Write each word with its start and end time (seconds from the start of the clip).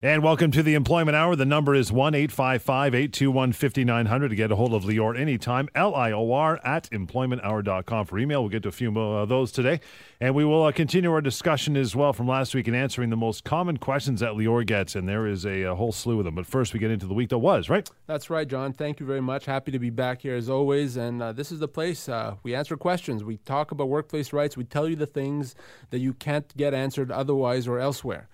And 0.00 0.22
welcome 0.22 0.52
to 0.52 0.62
the 0.62 0.74
Employment 0.74 1.16
Hour. 1.16 1.34
The 1.34 1.44
number 1.44 1.74
is 1.74 1.90
1 1.90 2.14
855 2.14 2.94
821 2.94 3.52
5900 3.52 4.28
to 4.28 4.36
get 4.36 4.52
a 4.52 4.54
hold 4.54 4.72
of 4.72 4.84
Lior 4.84 5.18
anytime. 5.18 5.68
L 5.74 5.92
I 5.96 6.12
O 6.12 6.30
R 6.30 6.60
at 6.62 6.88
employmenthour.com 6.90 8.06
for 8.06 8.16
email. 8.16 8.42
We'll 8.42 8.48
get 8.48 8.62
to 8.62 8.68
a 8.68 8.70
few 8.70 8.96
of 8.96 9.28
those 9.28 9.50
today. 9.50 9.80
And 10.20 10.36
we 10.36 10.44
will 10.44 10.62
uh, 10.62 10.70
continue 10.70 11.10
our 11.10 11.20
discussion 11.20 11.76
as 11.76 11.96
well 11.96 12.12
from 12.12 12.28
last 12.28 12.54
week 12.54 12.68
in 12.68 12.76
answering 12.76 13.10
the 13.10 13.16
most 13.16 13.42
common 13.42 13.76
questions 13.76 14.20
that 14.20 14.34
Lior 14.34 14.64
gets. 14.64 14.94
And 14.94 15.08
there 15.08 15.26
is 15.26 15.44
a, 15.44 15.62
a 15.62 15.74
whole 15.74 15.90
slew 15.90 16.20
of 16.20 16.26
them. 16.26 16.36
But 16.36 16.46
first, 16.46 16.72
we 16.72 16.78
get 16.78 16.92
into 16.92 17.06
the 17.06 17.14
week 17.14 17.30
that 17.30 17.38
was, 17.38 17.68
right? 17.68 17.90
That's 18.06 18.30
right, 18.30 18.46
John. 18.46 18.72
Thank 18.72 19.00
you 19.00 19.06
very 19.06 19.20
much. 19.20 19.46
Happy 19.46 19.72
to 19.72 19.80
be 19.80 19.90
back 19.90 20.22
here 20.22 20.36
as 20.36 20.48
always. 20.48 20.96
And 20.96 21.20
uh, 21.20 21.32
this 21.32 21.50
is 21.50 21.58
the 21.58 21.66
place 21.66 22.08
uh, 22.08 22.36
we 22.44 22.54
answer 22.54 22.76
questions. 22.76 23.24
We 23.24 23.38
talk 23.38 23.72
about 23.72 23.88
workplace 23.88 24.32
rights. 24.32 24.56
We 24.56 24.62
tell 24.62 24.88
you 24.88 24.94
the 24.94 25.06
things 25.06 25.56
that 25.90 25.98
you 25.98 26.14
can't 26.14 26.56
get 26.56 26.72
answered 26.72 27.10
otherwise 27.10 27.66
or 27.66 27.80
elsewhere. 27.80 28.28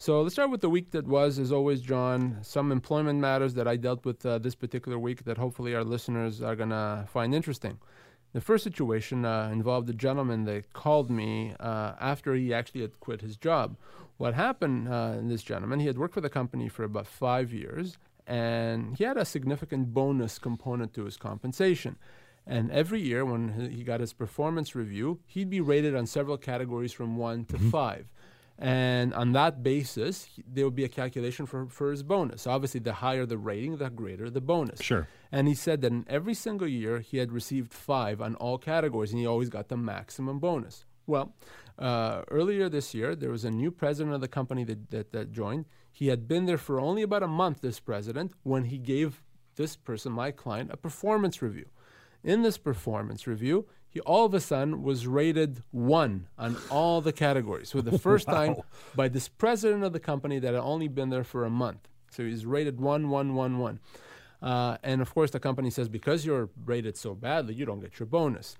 So 0.00 0.22
let's 0.22 0.36
start 0.36 0.50
with 0.50 0.60
the 0.60 0.70
week 0.70 0.92
that 0.92 1.08
was, 1.08 1.40
as 1.40 1.50
always, 1.50 1.80
John. 1.80 2.38
Some 2.42 2.70
employment 2.70 3.18
matters 3.18 3.54
that 3.54 3.66
I 3.66 3.74
dealt 3.74 4.04
with 4.04 4.24
uh, 4.24 4.38
this 4.38 4.54
particular 4.54 4.96
week 4.96 5.24
that 5.24 5.38
hopefully 5.38 5.74
our 5.74 5.82
listeners 5.82 6.40
are 6.40 6.54
going 6.54 6.68
to 6.68 7.08
find 7.12 7.34
interesting. 7.34 7.80
The 8.32 8.40
first 8.40 8.62
situation 8.62 9.24
uh, 9.24 9.50
involved 9.52 9.90
a 9.90 9.92
gentleman 9.92 10.44
that 10.44 10.72
called 10.72 11.10
me 11.10 11.52
uh, 11.58 11.94
after 11.98 12.36
he 12.36 12.54
actually 12.54 12.82
had 12.82 13.00
quit 13.00 13.22
his 13.22 13.36
job. 13.36 13.76
What 14.18 14.34
happened 14.34 14.88
uh, 14.88 15.16
in 15.18 15.26
this 15.26 15.42
gentleman, 15.42 15.80
he 15.80 15.88
had 15.88 15.98
worked 15.98 16.14
for 16.14 16.20
the 16.20 16.30
company 16.30 16.68
for 16.68 16.84
about 16.84 17.08
five 17.08 17.52
years, 17.52 17.98
and 18.24 18.96
he 18.96 19.02
had 19.02 19.16
a 19.16 19.24
significant 19.24 19.92
bonus 19.92 20.38
component 20.38 20.94
to 20.94 21.06
his 21.06 21.16
compensation. 21.16 21.96
And 22.46 22.70
every 22.70 23.00
year, 23.00 23.24
when 23.24 23.70
he 23.72 23.82
got 23.82 23.98
his 23.98 24.12
performance 24.12 24.76
review, 24.76 25.18
he'd 25.26 25.50
be 25.50 25.60
rated 25.60 25.96
on 25.96 26.06
several 26.06 26.36
categories 26.38 26.92
from 26.92 27.16
one 27.16 27.46
to 27.46 27.56
mm-hmm. 27.56 27.70
five. 27.70 28.06
And 28.58 29.14
on 29.14 29.32
that 29.32 29.62
basis, 29.62 30.28
there 30.44 30.64
will 30.64 30.72
be 30.72 30.84
a 30.84 30.88
calculation 30.88 31.46
for, 31.46 31.66
for 31.68 31.92
his 31.92 32.02
bonus. 32.02 32.44
Obviously, 32.44 32.80
the 32.80 32.94
higher 32.94 33.24
the 33.24 33.38
rating, 33.38 33.76
the 33.76 33.88
greater 33.88 34.28
the 34.30 34.40
bonus. 34.40 34.82
Sure. 34.82 35.06
And 35.30 35.46
he 35.46 35.54
said 35.54 35.80
that 35.82 35.92
in 35.92 36.04
every 36.08 36.34
single 36.34 36.66
year, 36.66 36.98
he 36.98 37.18
had 37.18 37.30
received 37.30 37.72
five 37.72 38.20
on 38.20 38.34
all 38.34 38.58
categories, 38.58 39.12
and 39.12 39.20
he 39.20 39.26
always 39.26 39.48
got 39.48 39.68
the 39.68 39.76
maximum 39.76 40.40
bonus. 40.40 40.86
Well, 41.06 41.36
uh, 41.78 42.22
earlier 42.28 42.68
this 42.68 42.94
year, 42.94 43.14
there 43.14 43.30
was 43.30 43.44
a 43.44 43.50
new 43.50 43.70
president 43.70 44.14
of 44.14 44.20
the 44.20 44.28
company 44.28 44.64
that, 44.64 44.90
that, 44.90 45.12
that 45.12 45.30
joined. 45.30 45.66
He 45.92 46.08
had 46.08 46.26
been 46.26 46.46
there 46.46 46.58
for 46.58 46.80
only 46.80 47.02
about 47.02 47.22
a 47.22 47.28
month, 47.28 47.60
this 47.60 47.78
president, 47.78 48.32
when 48.42 48.64
he 48.64 48.78
gave 48.78 49.22
this 49.54 49.76
person, 49.76 50.12
my 50.12 50.32
client, 50.32 50.70
a 50.72 50.76
performance 50.76 51.40
review. 51.40 51.66
In 52.24 52.42
this 52.42 52.58
performance 52.58 53.28
review, 53.28 53.66
he 53.88 54.00
all 54.00 54.26
of 54.26 54.34
a 54.34 54.40
sudden 54.40 54.82
was 54.82 55.06
rated 55.06 55.62
one 55.70 56.28
on 56.38 56.56
all 56.70 57.00
the 57.00 57.12
categories 57.12 57.70
for 57.70 57.82
the 57.82 57.98
first 58.06 58.28
wow. 58.28 58.34
time 58.34 58.56
by 58.94 59.08
this 59.08 59.28
president 59.28 59.84
of 59.84 59.92
the 59.92 60.00
company 60.00 60.38
that 60.38 60.54
had 60.54 60.62
only 60.62 60.88
been 60.88 61.10
there 61.10 61.24
for 61.24 61.44
a 61.44 61.50
month. 61.50 61.88
So 62.10 62.24
he's 62.24 62.44
rated 62.44 62.80
one, 62.80 63.10
one, 63.10 63.34
one, 63.34 63.58
one. 63.58 63.80
Uh, 64.40 64.76
and 64.82 65.00
of 65.00 65.12
course, 65.12 65.30
the 65.30 65.40
company 65.40 65.70
says 65.70 65.88
because 65.88 66.24
you're 66.24 66.48
rated 66.64 66.96
so 66.96 67.14
badly, 67.14 67.54
you 67.54 67.64
don't 67.64 67.80
get 67.80 67.98
your 67.98 68.06
bonus. 68.06 68.56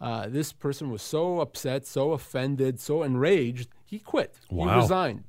Uh, 0.00 0.28
this 0.28 0.52
person 0.52 0.90
was 0.90 1.02
so 1.02 1.40
upset, 1.40 1.86
so 1.86 2.12
offended, 2.12 2.80
so 2.80 3.02
enraged, 3.02 3.68
he 3.84 3.98
quit. 3.98 4.40
Wow. 4.50 4.68
He 4.68 4.80
resigned. 4.80 5.24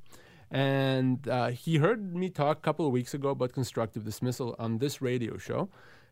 And 0.49 1.27
uh, 1.27 1.49
he 1.49 1.77
heard 1.77 2.15
me 2.15 2.30
talk 2.30 2.58
a 2.58 2.61
couple 2.61 2.86
of 2.86 2.91
weeks 2.91 3.13
ago 3.13 3.30
about 3.30 3.53
constructive 3.53 4.03
dismissal 4.03 4.55
on 4.59 4.80
this 4.80 5.02
radio 5.02 5.38
show, 5.38 5.69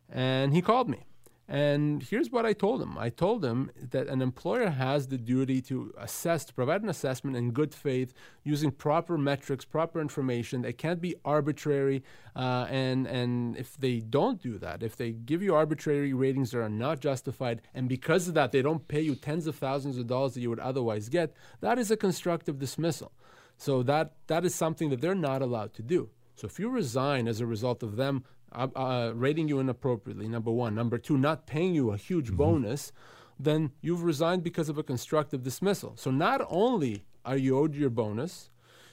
and 0.10 0.54
he 0.54 0.62
called 0.62 0.90
me. 0.90 1.06
And 1.52 2.04
here's 2.04 2.30
what 2.30 2.46
I 2.46 2.54
told 2.54 2.80
him 2.80 2.96
I 2.96 3.10
told 3.10 3.44
him 3.44 3.72
that 3.90 4.08
an 4.08 4.22
employer 4.22 4.70
has 4.70 5.08
the 5.08 5.18
duty 5.18 5.62
to 5.64 5.92
assess, 5.98 6.46
to 6.46 6.54
provide 6.54 6.84
an 6.84 6.90
assessment 6.90 7.36
in 7.36 7.50
good 7.50 7.74
faith 7.74 8.14
using 8.44 8.70
proper 8.70 9.18
metrics, 9.18 9.66
proper 9.66 10.00
information. 10.00 10.64
It 10.64 10.78
can't 10.78 11.02
be 11.02 11.16
arbitrary. 11.26 12.04
Uh, 12.36 12.68
and, 12.70 13.08
and 13.08 13.58
if 13.58 13.76
they 13.78 14.00
don't 14.00 14.40
do 14.40 14.60
that, 14.60 14.84
if 14.84 14.96
they 14.96 15.12
give 15.12 15.42
you 15.42 15.56
arbitrary 15.56 16.14
ratings 16.14 16.52
that 16.52 16.60
are 16.60 16.70
not 16.70 17.00
justified, 17.00 17.64
and 17.74 17.90
because 17.90 18.28
of 18.28 18.36
that, 18.36 18.52
they 18.52 18.62
don't 18.62 18.88
pay 18.88 19.02
you 19.02 19.16
tens 19.16 19.48
of 19.48 19.56
thousands 19.56 19.98
of 19.98 20.06
dollars 20.06 20.36
that 20.36 20.42
you 20.42 20.52
would 20.52 20.60
otherwise 20.60 21.10
get, 21.10 21.34
that 21.62 21.80
is 21.80 21.90
a 21.90 21.98
constructive 21.98 22.60
dismissal. 22.60 23.12
So 23.58 23.82
that, 23.84 24.14
that 24.28 24.46
is 24.46 24.54
something 24.54 24.92
that 24.92 25.02
they're 25.02 25.16
not 25.16 25.42
allowed 25.42 25.74
to 25.74 25.82
do. 25.82 26.10
So 26.36 26.46
if 26.46 26.60
you 26.60 26.70
resign 26.70 27.28
as 27.28 27.42
a 27.42 27.46
result 27.46 27.84
of 27.84 27.96
them 27.98 28.24
uh, 28.52 28.68
uh, 28.76 29.12
rating 29.16 29.48
you 29.48 29.60
inappropriately, 29.60 30.28
number 30.28 30.52
one. 30.52 30.76
Number 30.76 30.98
two, 30.98 31.18
not 31.18 31.48
paying 31.48 31.74
you 31.76 31.92
a 31.92 31.98
huge 31.98 32.28
mm-hmm. 32.28 32.38
bonus, 32.38 32.92
then 33.40 33.72
you've 33.82 34.04
resigned 34.04 34.44
because 34.44 34.70
of 34.70 34.78
a 34.78 34.84
constructive 34.84 35.44
dismissal. 35.44 35.94
So 35.96 36.12
not 36.12 36.42
only 36.50 37.04
are 37.26 37.38
you 37.38 37.58
owed 37.58 37.76
your 37.76 37.90
bonus, 37.90 38.50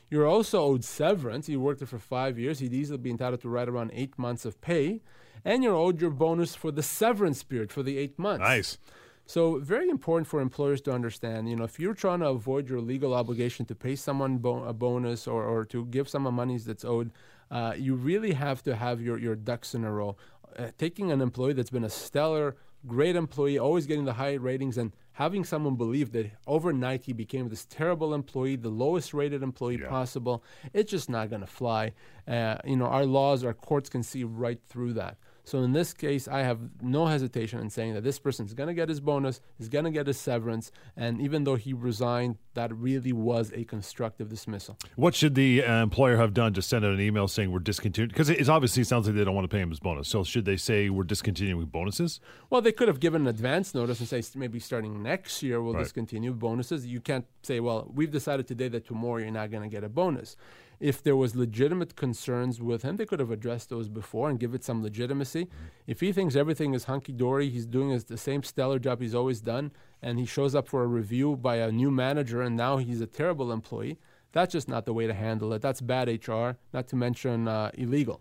you're 0.08 0.26
also 0.26 0.60
owed 0.60 0.84
severance. 0.84 1.48
You 1.48 1.60
worked 1.60 1.80
there 1.80 1.88
for 1.88 1.98
five 1.98 2.38
years. 2.38 2.62
You'd 2.62 2.72
easily 2.72 2.98
be 2.98 3.10
entitled 3.10 3.40
to 3.40 3.48
right 3.48 3.68
around 3.68 3.90
eight 3.92 4.16
months 4.18 4.44
of 4.44 4.60
pay. 4.60 5.00
And 5.44 5.62
you're 5.62 5.74
owed 5.74 6.00
your 6.00 6.10
bonus 6.10 6.54
for 6.54 6.70
the 6.70 6.82
severance 6.82 7.42
period 7.42 7.72
for 7.72 7.82
the 7.82 7.98
eight 7.98 8.18
months. 8.18 8.40
Nice. 8.40 8.78
So 9.26 9.58
very 9.58 9.88
important 9.88 10.28
for 10.28 10.40
employers 10.40 10.80
to 10.82 10.92
understand. 10.92 11.48
You 11.48 11.56
know, 11.56 11.64
if 11.64 11.80
you're 11.80 11.94
trying 11.94 12.20
to 12.20 12.28
avoid 12.28 12.68
your 12.68 12.80
legal 12.80 13.12
obligation 13.14 13.66
to 13.66 13.74
pay 13.74 13.96
someone 13.96 14.38
bo- 14.38 14.64
a 14.64 14.72
bonus 14.72 15.26
or, 15.26 15.42
or 15.42 15.64
to 15.66 15.84
give 15.86 16.08
someone 16.08 16.34
monies 16.34 16.64
that's 16.64 16.84
owed, 16.84 17.10
uh, 17.50 17.74
you 17.76 17.94
really 17.94 18.32
have 18.32 18.62
to 18.62 18.74
have 18.76 19.00
your, 19.00 19.18
your 19.18 19.36
ducks 19.36 19.74
in 19.74 19.84
a 19.84 19.92
row. 19.92 20.16
Uh, 20.58 20.70
taking 20.78 21.12
an 21.12 21.20
employee 21.20 21.52
that's 21.52 21.70
been 21.70 21.84
a 21.84 21.90
stellar, 21.90 22.56
great 22.86 23.16
employee, 23.16 23.58
always 23.58 23.86
getting 23.86 24.04
the 24.04 24.14
high 24.14 24.34
ratings, 24.34 24.78
and 24.78 24.92
having 25.12 25.44
someone 25.44 25.76
believe 25.76 26.12
that 26.12 26.30
overnight 26.46 27.04
he 27.04 27.12
became 27.12 27.48
this 27.48 27.66
terrible 27.66 28.14
employee, 28.14 28.56
the 28.56 28.68
lowest 28.68 29.12
rated 29.12 29.42
employee 29.42 29.78
yeah. 29.80 29.88
possible, 29.88 30.42
it's 30.72 30.90
just 30.90 31.10
not 31.10 31.28
going 31.28 31.40
to 31.40 31.46
fly. 31.46 31.92
Uh, 32.26 32.56
you 32.64 32.76
know, 32.76 32.86
our 32.86 33.04
laws, 33.04 33.44
our 33.44 33.54
courts 33.54 33.88
can 33.88 34.02
see 34.02 34.24
right 34.24 34.60
through 34.68 34.92
that. 34.94 35.16
So 35.46 35.62
in 35.62 35.72
this 35.72 35.94
case, 35.94 36.26
I 36.26 36.40
have 36.40 36.82
no 36.82 37.06
hesitation 37.06 37.60
in 37.60 37.70
saying 37.70 37.94
that 37.94 38.02
this 38.02 38.18
person 38.18 38.46
is 38.46 38.52
going 38.52 38.66
to 38.66 38.74
get 38.74 38.88
his 38.88 38.98
bonus, 38.98 39.40
is 39.60 39.68
going 39.68 39.84
to 39.84 39.92
get 39.92 40.08
his 40.08 40.18
severance, 40.18 40.72
and 40.96 41.20
even 41.20 41.44
though 41.44 41.54
he 41.54 41.72
resigned, 41.72 42.38
that 42.54 42.74
really 42.74 43.12
was 43.12 43.52
a 43.54 43.62
constructive 43.62 44.28
dismissal. 44.28 44.76
What 44.96 45.14
should 45.14 45.36
the 45.36 45.62
uh, 45.62 45.82
employer 45.84 46.16
have 46.16 46.34
done? 46.34 46.56
to 46.56 46.62
send 46.62 46.84
out 46.84 46.92
an 46.92 47.00
email 47.00 47.28
saying 47.28 47.52
we're 47.52 47.60
discontinuing? 47.60 48.08
Because 48.08 48.28
it 48.28 48.48
obviously 48.48 48.82
sounds 48.82 49.06
like 49.06 49.14
they 49.14 49.24
don't 49.24 49.34
want 49.34 49.48
to 49.48 49.54
pay 49.54 49.60
him 49.60 49.70
his 49.70 49.78
bonus. 49.78 50.08
So 50.08 50.24
should 50.24 50.44
they 50.44 50.56
say 50.56 50.90
we're 50.90 51.04
discontinuing 51.04 51.66
bonuses? 51.66 52.20
Well, 52.50 52.60
they 52.60 52.72
could 52.72 52.88
have 52.88 52.98
given 52.98 53.22
an 53.22 53.28
advance 53.28 53.74
notice 53.74 54.00
and 54.00 54.08
say 54.08 54.22
maybe 54.34 54.58
starting 54.58 55.02
next 55.02 55.42
year 55.42 55.62
we'll 55.62 55.74
right. 55.74 55.84
discontinue 55.84 56.32
bonuses. 56.32 56.86
You 56.86 57.00
can't 57.00 57.26
say, 57.42 57.60
well, 57.60 57.90
we've 57.94 58.10
decided 58.10 58.48
today 58.48 58.68
that 58.68 58.86
tomorrow 58.86 59.18
you're 59.18 59.30
not 59.30 59.50
going 59.50 59.62
to 59.62 59.68
get 59.68 59.84
a 59.84 59.88
bonus. 59.88 60.36
If 60.78 61.02
there 61.02 61.16
was 61.16 61.34
legitimate 61.34 61.96
concerns 61.96 62.60
with 62.60 62.82
him, 62.82 62.96
they 62.96 63.06
could 63.06 63.20
have 63.20 63.30
addressed 63.30 63.70
those 63.70 63.88
before 63.88 64.28
and 64.28 64.38
give 64.38 64.54
it 64.54 64.64
some 64.64 64.82
legitimacy. 64.82 65.44
Mm-hmm. 65.44 65.64
If 65.86 66.00
he 66.00 66.12
thinks 66.12 66.36
everything 66.36 66.74
is 66.74 66.84
hunky 66.84 67.12
dory, 67.12 67.48
he's 67.48 67.66
doing 67.66 67.90
his, 67.90 68.04
the 68.04 68.18
same 68.18 68.42
stellar 68.42 68.78
job 68.78 69.00
he's 69.00 69.14
always 69.14 69.40
done, 69.40 69.72
and 70.02 70.18
he 70.18 70.26
shows 70.26 70.54
up 70.54 70.68
for 70.68 70.82
a 70.82 70.86
review 70.86 71.36
by 71.36 71.56
a 71.56 71.72
new 71.72 71.90
manager, 71.90 72.42
and 72.42 72.56
now 72.56 72.76
he's 72.76 73.00
a 73.00 73.06
terrible 73.06 73.52
employee. 73.52 73.98
That's 74.32 74.52
just 74.52 74.68
not 74.68 74.84
the 74.84 74.92
way 74.92 75.06
to 75.06 75.14
handle 75.14 75.52
it. 75.54 75.62
That's 75.62 75.80
bad 75.80 76.08
HR, 76.08 76.58
not 76.74 76.88
to 76.88 76.96
mention 76.96 77.48
uh, 77.48 77.70
illegal. 77.74 78.20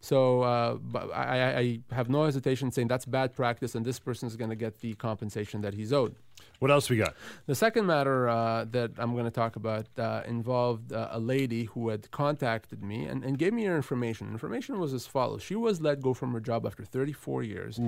So 0.00 0.42
uh, 0.42 0.78
I, 1.14 1.58
I, 1.58 1.80
have 1.90 2.08
no 2.08 2.24
hesitation 2.24 2.70
saying 2.70 2.88
that's 2.88 3.06
bad 3.06 3.34
practice, 3.34 3.74
and 3.74 3.84
this 3.84 3.98
person 3.98 4.28
is 4.28 4.36
going 4.36 4.50
to 4.50 4.56
get 4.56 4.78
the 4.78 4.94
compensation 4.94 5.62
that 5.62 5.74
he's 5.74 5.92
owed. 5.92 6.14
What 6.58 6.70
else 6.70 6.88
we 6.88 6.96
got? 6.96 7.14
The 7.46 7.54
second 7.54 7.86
matter 7.86 8.28
uh, 8.28 8.66
that 8.70 8.92
I'm 8.98 9.12
going 9.12 9.24
to 9.24 9.30
talk 9.30 9.56
about 9.56 9.86
uh, 9.98 10.22
involved 10.26 10.92
uh, 10.92 11.08
a 11.10 11.18
lady 11.18 11.64
who 11.64 11.88
had 11.88 12.10
contacted 12.10 12.82
me 12.82 13.04
and, 13.06 13.24
and 13.24 13.38
gave 13.38 13.52
me 13.52 13.64
her 13.64 13.76
information. 13.76 14.28
Information 14.30 14.78
was 14.78 14.94
as 14.94 15.06
follows: 15.06 15.42
She 15.42 15.54
was 15.54 15.80
let 15.80 16.00
go 16.00 16.14
from 16.14 16.32
her 16.32 16.40
job 16.40 16.66
after 16.66 16.84
34 16.84 17.42
years. 17.42 17.80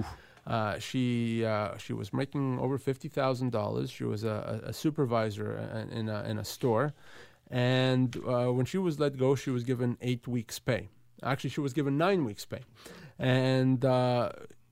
Uh, 0.46 0.78
she 0.78 1.44
uh, 1.44 1.76
she 1.76 1.92
was 1.92 2.12
making 2.12 2.58
over 2.58 2.78
fifty 2.78 3.08
thousand 3.08 3.52
dollars. 3.52 3.90
She 3.90 4.04
was 4.04 4.25
a, 4.25 4.62
a 4.64 4.72
supervisor 4.72 5.86
in 5.92 6.08
a, 6.08 6.25
in 6.25 6.38
a 6.38 6.44
store, 6.44 6.94
and 7.50 8.16
uh, 8.26 8.46
when 8.46 8.64
she 8.64 8.78
was 8.78 8.98
let 8.98 9.19
go, 9.19 9.34
she 9.34 9.50
was 9.50 9.62
given 9.62 9.98
eight 10.00 10.26
weeks' 10.26 10.58
pay. 10.58 10.88
Actually, 11.23 11.50
she 11.50 11.61
was 11.61 11.73
given 11.73 11.99
nine 11.99 12.25
weeks' 12.25 12.44
pay, 12.44 12.61
and 13.19 13.85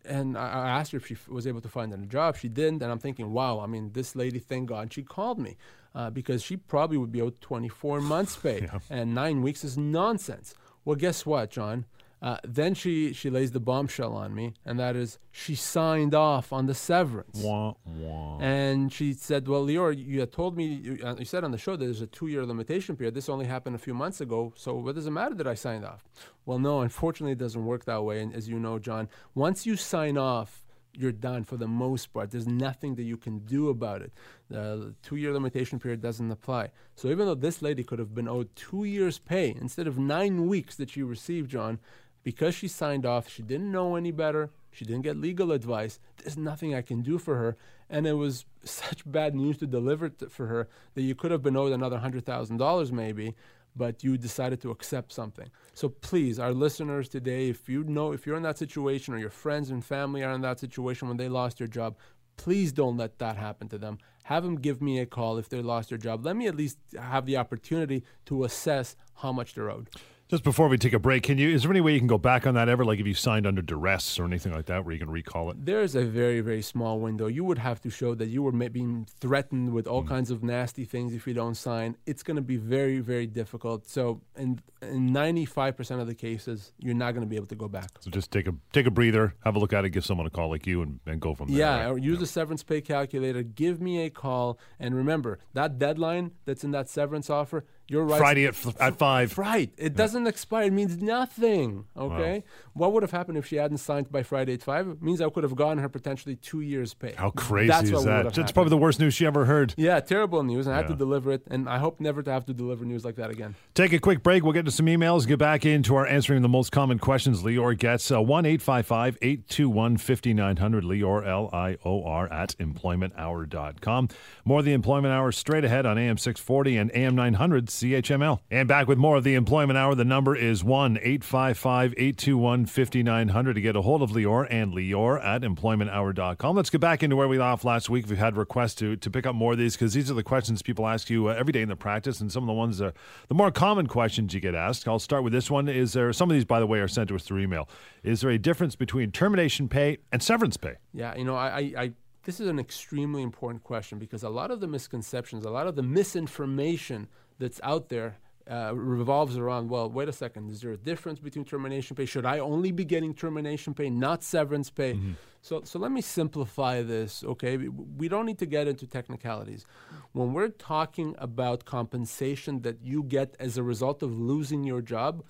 and 0.08 0.38
I, 0.38 0.68
asked 0.68 0.92
her 0.92 0.98
if 0.98 1.06
she 1.06 1.14
f- 1.14 1.28
was 1.28 1.46
able 1.46 1.60
to 1.60 1.68
find 1.68 1.92
a 1.92 1.96
job. 2.06 2.36
She 2.36 2.48
didn't, 2.48 2.82
and 2.82 2.90
I'm 2.92 2.98
thinking, 2.98 3.32
wow. 3.32 3.60
I 3.60 3.66
mean, 3.66 3.92
this 3.92 4.14
lady, 4.14 4.38
thank 4.38 4.68
God, 4.68 4.92
she 4.92 5.02
called 5.02 5.38
me 5.38 5.56
uh, 5.94 6.10
because 6.10 6.42
she 6.42 6.56
probably 6.56 6.96
would 6.96 7.12
be 7.12 7.20
owed 7.20 7.40
24 7.40 8.00
months' 8.00 8.36
pay, 8.36 8.60
yeah. 8.72 8.78
and 8.90 9.14
nine 9.14 9.42
weeks 9.42 9.64
is 9.64 9.76
nonsense. 9.76 10.54
Well, 10.84 10.96
guess 10.96 11.26
what, 11.26 11.50
John? 11.50 11.86
Uh, 12.22 12.38
then 12.44 12.74
she, 12.74 13.12
she 13.12 13.28
lays 13.28 13.52
the 13.52 13.60
bombshell 13.60 14.14
on 14.14 14.34
me, 14.34 14.54
and 14.64 14.78
that 14.78 14.96
is 14.96 15.18
she 15.30 15.54
signed 15.54 16.14
off 16.14 16.52
on 16.52 16.66
the 16.66 16.74
severance. 16.74 17.40
Wah, 17.42 17.74
wah. 17.84 18.38
And 18.38 18.90
she 18.90 19.12
said, 19.12 19.46
Well, 19.46 19.66
Lior, 19.66 19.96
you 19.96 20.20
had 20.20 20.32
told 20.32 20.56
me, 20.56 20.66
you, 20.66 20.98
uh, 21.04 21.16
you 21.18 21.26
said 21.26 21.44
on 21.44 21.50
the 21.50 21.58
show 21.58 21.76
that 21.76 21.84
there's 21.84 22.00
a 22.00 22.06
two 22.06 22.28
year 22.28 22.46
limitation 22.46 22.96
period. 22.96 23.14
This 23.14 23.28
only 23.28 23.46
happened 23.46 23.76
a 23.76 23.78
few 23.78 23.94
months 23.94 24.20
ago, 24.20 24.54
so 24.56 24.74
what 24.74 24.94
does 24.94 25.06
it 25.06 25.10
matter 25.10 25.34
that 25.34 25.46
I 25.46 25.54
signed 25.54 25.84
off? 25.84 26.04
Well, 26.46 26.58
no, 26.58 26.80
unfortunately, 26.80 27.32
it 27.32 27.38
doesn't 27.38 27.64
work 27.64 27.84
that 27.84 28.02
way. 28.02 28.22
And 28.22 28.34
as 28.34 28.48
you 28.48 28.58
know, 28.58 28.78
John, 28.78 29.08
once 29.34 29.66
you 29.66 29.76
sign 29.76 30.16
off, 30.16 30.66
you're 30.98 31.12
done 31.12 31.44
for 31.44 31.56
the 31.56 31.68
most 31.68 32.12
part. 32.12 32.30
There's 32.30 32.46
nothing 32.46 32.94
that 32.94 33.02
you 33.02 33.16
can 33.16 33.40
do 33.40 33.68
about 33.68 34.02
it. 34.02 34.12
The 34.48 34.94
two 35.02 35.16
year 35.16 35.32
limitation 35.32 35.78
period 35.78 36.00
doesn't 36.00 36.30
apply. 36.30 36.70
So 36.94 37.08
even 37.08 37.26
though 37.26 37.34
this 37.34 37.62
lady 37.62 37.84
could 37.84 37.98
have 37.98 38.14
been 38.14 38.28
owed 38.28 38.54
two 38.56 38.84
years' 38.84 39.18
pay 39.18 39.54
instead 39.60 39.86
of 39.86 39.98
nine 39.98 40.46
weeks 40.46 40.76
that 40.76 40.90
she 40.90 41.02
received, 41.02 41.50
John, 41.50 41.78
because 42.26 42.56
she 42.56 42.66
signed 42.66 43.06
off, 43.06 43.28
she 43.28 43.40
didn't 43.40 43.70
know 43.70 43.94
any 43.94 44.10
better. 44.10 44.50
She 44.72 44.84
didn't 44.84 45.02
get 45.02 45.16
legal 45.16 45.52
advice. 45.52 46.00
There's 46.16 46.36
nothing 46.36 46.74
I 46.74 46.82
can 46.82 47.00
do 47.00 47.18
for 47.18 47.36
her. 47.36 47.56
And 47.88 48.04
it 48.04 48.14
was 48.14 48.44
such 48.64 49.08
bad 49.08 49.36
news 49.36 49.58
to 49.58 49.66
deliver 49.68 50.10
for 50.28 50.48
her 50.48 50.68
that 50.94 51.02
you 51.02 51.14
could 51.14 51.30
have 51.30 51.44
been 51.44 51.56
owed 51.56 51.70
another 51.70 52.00
$100,000 52.00 52.90
maybe, 52.90 53.36
but 53.76 54.02
you 54.02 54.18
decided 54.18 54.60
to 54.62 54.72
accept 54.72 55.12
something. 55.12 55.48
So 55.72 55.88
please, 55.88 56.40
our 56.40 56.52
listeners 56.52 57.08
today, 57.08 57.48
if 57.48 57.68
you 57.68 57.84
know, 57.84 58.10
if 58.10 58.26
you're 58.26 58.36
in 58.36 58.42
that 58.42 58.58
situation 58.58 59.14
or 59.14 59.18
your 59.18 59.30
friends 59.30 59.70
and 59.70 59.84
family 59.84 60.24
are 60.24 60.32
in 60.32 60.40
that 60.40 60.58
situation 60.58 61.06
when 61.06 61.18
they 61.18 61.28
lost 61.28 61.58
their 61.58 61.68
job, 61.68 61.96
please 62.36 62.72
don't 62.72 62.96
let 62.96 63.20
that 63.20 63.36
happen 63.36 63.68
to 63.68 63.78
them. 63.78 63.98
Have 64.24 64.42
them 64.42 64.56
give 64.56 64.82
me 64.82 64.98
a 64.98 65.06
call 65.06 65.38
if 65.38 65.48
they 65.48 65.62
lost 65.62 65.90
their 65.90 65.98
job. 65.98 66.26
Let 66.26 66.34
me 66.34 66.48
at 66.48 66.56
least 66.56 66.78
have 66.98 67.24
the 67.24 67.36
opportunity 67.36 68.02
to 68.24 68.42
assess 68.42 68.96
how 69.14 69.30
much 69.30 69.54
they're 69.54 69.70
owed. 69.70 69.90
Just 70.28 70.42
before 70.42 70.66
we 70.66 70.76
take 70.76 70.92
a 70.92 70.98
break, 70.98 71.22
can 71.22 71.38
you? 71.38 71.50
Is 71.50 71.62
there 71.62 71.70
any 71.70 71.80
way 71.80 71.92
you 71.92 72.00
can 72.00 72.08
go 72.08 72.18
back 72.18 72.48
on 72.48 72.54
that 72.54 72.68
ever? 72.68 72.84
Like 72.84 72.98
if 72.98 73.06
you 73.06 73.14
signed 73.14 73.46
under 73.46 73.62
duress 73.62 74.18
or 74.18 74.24
anything 74.24 74.52
like 74.52 74.66
that, 74.66 74.84
where 74.84 74.92
you 74.92 74.98
can 74.98 75.08
recall 75.08 75.50
it? 75.50 75.64
There's 75.64 75.94
a 75.94 76.04
very 76.04 76.40
very 76.40 76.62
small 76.62 76.98
window. 76.98 77.28
You 77.28 77.44
would 77.44 77.58
have 77.58 77.80
to 77.82 77.90
show 77.90 78.16
that 78.16 78.26
you 78.26 78.42
were 78.42 78.50
being 78.50 79.06
threatened 79.20 79.72
with 79.72 79.86
all 79.86 80.02
mm. 80.02 80.08
kinds 80.08 80.32
of 80.32 80.42
nasty 80.42 80.84
things 80.84 81.14
if 81.14 81.28
you 81.28 81.34
don't 81.34 81.54
sign. 81.54 81.96
It's 82.06 82.24
going 82.24 82.34
to 82.34 82.42
be 82.42 82.56
very 82.56 82.98
very 82.98 83.28
difficult. 83.28 83.86
So 83.86 84.20
in 84.36 84.60
in 84.82 85.10
95% 85.10 86.00
of 86.00 86.08
the 86.08 86.14
cases, 86.14 86.72
you're 86.78 86.94
not 86.94 87.12
going 87.12 87.22
to 87.22 87.28
be 87.28 87.36
able 87.36 87.46
to 87.46 87.54
go 87.54 87.68
back. 87.68 87.90
So 88.00 88.10
just 88.10 88.32
take 88.32 88.48
a 88.48 88.54
take 88.72 88.86
a 88.86 88.90
breather, 88.90 89.36
have 89.44 89.54
a 89.54 89.60
look 89.60 89.72
at 89.72 89.84
it, 89.84 89.90
give 89.90 90.04
someone 90.04 90.26
a 90.26 90.30
call 90.30 90.50
like 90.50 90.66
you, 90.66 90.82
and, 90.82 90.98
and 91.06 91.20
go 91.20 91.36
from 91.36 91.48
there. 91.48 91.58
Yeah, 91.58 91.76
right? 91.76 91.86
or 91.86 91.98
use 91.98 92.14
yeah. 92.14 92.20
the 92.20 92.26
severance 92.26 92.64
pay 92.64 92.80
calculator. 92.80 93.44
Give 93.44 93.80
me 93.80 94.04
a 94.04 94.10
call, 94.10 94.58
and 94.80 94.92
remember 94.92 95.38
that 95.54 95.78
deadline 95.78 96.32
that's 96.46 96.64
in 96.64 96.72
that 96.72 96.88
severance 96.88 97.30
offer 97.30 97.64
you're 97.88 98.04
right. 98.04 98.18
Friday 98.18 98.46
at, 98.46 98.56
at 98.80 98.98
five. 98.98 99.38
Right. 99.38 99.70
It 99.76 99.94
doesn't 99.94 100.26
expire. 100.26 100.64
It 100.64 100.72
means 100.72 101.00
nothing. 101.00 101.84
Okay. 101.96 102.38
Wow. 102.38 102.42
What 102.74 102.92
would 102.92 103.02
have 103.04 103.12
happened 103.12 103.38
if 103.38 103.46
she 103.46 103.56
hadn't 103.56 103.78
signed 103.78 104.10
by 104.10 104.24
Friday 104.24 104.54
at 104.54 104.62
five? 104.62 104.88
It 104.88 105.02
means 105.02 105.20
I 105.20 105.30
could 105.30 105.44
have 105.44 105.54
gotten 105.54 105.78
her 105.78 105.88
potentially 105.88 106.34
two 106.36 106.60
years' 106.60 106.94
pay. 106.94 107.12
How 107.16 107.30
crazy 107.30 107.68
That's 107.68 107.90
is 107.90 108.04
that? 108.04 108.34
That's 108.34 108.50
probably 108.50 108.70
the 108.70 108.76
worst 108.76 108.98
news 108.98 109.14
she 109.14 109.24
ever 109.24 109.44
heard. 109.44 109.74
Yeah, 109.76 110.00
terrible 110.00 110.42
news. 110.42 110.66
And 110.66 110.74
yeah. 110.74 110.78
I 110.78 110.82
had 110.82 110.88
to 110.88 110.96
deliver 110.96 111.32
it. 111.32 111.42
And 111.48 111.68
I 111.68 111.78
hope 111.78 112.00
never 112.00 112.22
to 112.22 112.30
have 112.30 112.44
to 112.46 112.54
deliver 112.54 112.84
news 112.84 113.04
like 113.04 113.16
that 113.16 113.30
again. 113.30 113.54
Take 113.74 113.92
a 113.92 114.00
quick 114.00 114.22
break. 114.22 114.42
We'll 114.42 114.52
get 114.52 114.64
to 114.64 114.72
some 114.72 114.86
emails. 114.86 115.26
Get 115.26 115.38
back 115.38 115.64
into 115.64 115.94
our 115.94 116.06
answering 116.06 116.42
the 116.42 116.48
most 116.48 116.72
common 116.72 116.98
questions. 116.98 117.42
Lior 117.42 117.78
gets 117.78 118.10
uh, 118.10 118.20
1 118.20 118.46
855 118.46 119.18
821 119.22 119.96
5900. 119.96 120.84
Lior, 120.84 121.26
L 121.26 121.50
I 121.52 121.76
O 121.84 122.04
R, 122.04 122.32
at 122.32 122.56
employmenthour.com. 122.58 124.08
More 124.44 124.58
of 124.58 124.64
the 124.64 124.72
Employment 124.72 125.14
Hour 125.14 125.30
straight 125.30 125.64
ahead 125.64 125.86
on 125.86 125.98
AM 125.98 126.18
640 126.18 126.76
and 126.76 126.90
AM 126.92 127.14
900 127.14 127.70
CHML. 127.76 128.40
And 128.50 128.68
back 128.68 128.88
with 128.88 128.98
more 128.98 129.16
of 129.16 129.24
the 129.24 129.34
Employment 129.34 129.76
Hour. 129.76 129.94
The 129.94 130.04
number 130.04 130.34
is 130.34 130.64
1 130.64 130.96
855 130.96 131.92
821 131.96 132.66
5900 132.66 133.54
to 133.54 133.60
get 133.60 133.76
a 133.76 133.82
hold 133.82 134.02
of 134.02 134.10
Lior 134.10 134.46
and 134.50 134.72
Lior 134.72 135.22
at 135.24 135.42
employmenthour.com. 135.42 136.56
Let's 136.56 136.70
get 136.70 136.80
back 136.80 137.02
into 137.02 137.16
where 137.16 137.28
we 137.28 137.38
left 137.38 137.64
last 137.64 137.90
week. 137.90 138.06
We've 138.08 138.18
had 138.18 138.36
requests 138.36 138.74
to, 138.76 138.96
to 138.96 139.10
pick 139.10 139.26
up 139.26 139.34
more 139.34 139.52
of 139.52 139.58
these 139.58 139.74
because 139.74 139.94
these 139.94 140.10
are 140.10 140.14
the 140.14 140.22
questions 140.22 140.62
people 140.62 140.86
ask 140.86 141.10
you 141.10 141.28
uh, 141.28 141.34
every 141.34 141.52
day 141.52 141.62
in 141.62 141.68
the 141.68 141.76
practice, 141.76 142.20
and 142.20 142.30
some 142.30 142.42
of 142.42 142.46
the 142.46 142.52
ones 142.52 142.80
are 142.80 142.92
the 143.28 143.34
more 143.34 143.50
common 143.50 143.86
questions 143.86 144.34
you 144.34 144.40
get 144.40 144.54
asked. 144.54 144.88
I'll 144.88 144.98
start 144.98 145.22
with 145.22 145.32
this 145.32 145.50
one. 145.50 145.68
Is 145.68 145.92
there 145.92 146.12
some 146.12 146.30
of 146.30 146.34
these, 146.34 146.44
by 146.44 146.60
the 146.60 146.66
way, 146.66 146.80
are 146.80 146.88
sent 146.88 147.08
to 147.08 147.14
us 147.14 147.24
through 147.24 147.40
email? 147.40 147.68
Is 148.02 148.20
there 148.20 148.30
a 148.30 148.38
difference 148.38 148.76
between 148.76 149.12
termination 149.12 149.68
pay 149.68 149.98
and 150.12 150.22
severance 150.22 150.56
pay? 150.56 150.74
Yeah, 150.92 151.14
you 151.16 151.24
know, 151.24 151.36
I, 151.36 151.72
I 151.76 151.92
this 152.26 152.40
is 152.40 152.48
an 152.48 152.58
extremely 152.58 153.22
important 153.22 153.62
question 153.62 153.98
because 153.98 154.24
a 154.24 154.28
lot 154.28 154.50
of 154.50 154.60
the 154.60 154.66
misconceptions, 154.66 155.44
a 155.44 155.50
lot 155.50 155.68
of 155.68 155.76
the 155.76 155.82
misinformation 155.82 157.06
that's 157.38 157.60
out 157.62 157.88
there 157.88 158.16
uh, 158.48 158.72
revolves 158.74 159.36
around 159.36 159.68
well, 159.68 159.90
wait 159.90 160.08
a 160.08 160.12
second, 160.12 160.50
is 160.50 160.60
there 160.60 160.72
a 160.72 160.76
difference 160.76 161.18
between 161.18 161.44
termination 161.44 161.96
pay? 161.96 162.06
Should 162.06 162.24
I 162.24 162.38
only 162.38 162.70
be 162.70 162.84
getting 162.84 163.12
termination 163.12 163.74
pay, 163.74 163.90
not 163.90 164.22
severance 164.22 164.70
pay? 164.70 164.94
Mm-hmm. 164.94 165.12
So, 165.42 165.62
so 165.64 165.78
let 165.78 165.90
me 165.90 166.00
simplify 166.00 166.82
this, 166.82 167.24
okay? 167.24 167.56
We 167.56 168.08
don't 168.08 168.26
need 168.26 168.38
to 168.38 168.46
get 168.46 168.68
into 168.68 168.86
technicalities. 168.86 169.64
When 170.12 170.32
we're 170.32 170.48
talking 170.48 171.14
about 171.18 171.64
compensation 171.64 172.62
that 172.62 172.82
you 172.82 173.02
get 173.02 173.36
as 173.38 173.56
a 173.56 173.62
result 173.62 174.02
of 174.02 174.16
losing 174.16 174.64
your 174.64 174.80
job, 174.80 175.24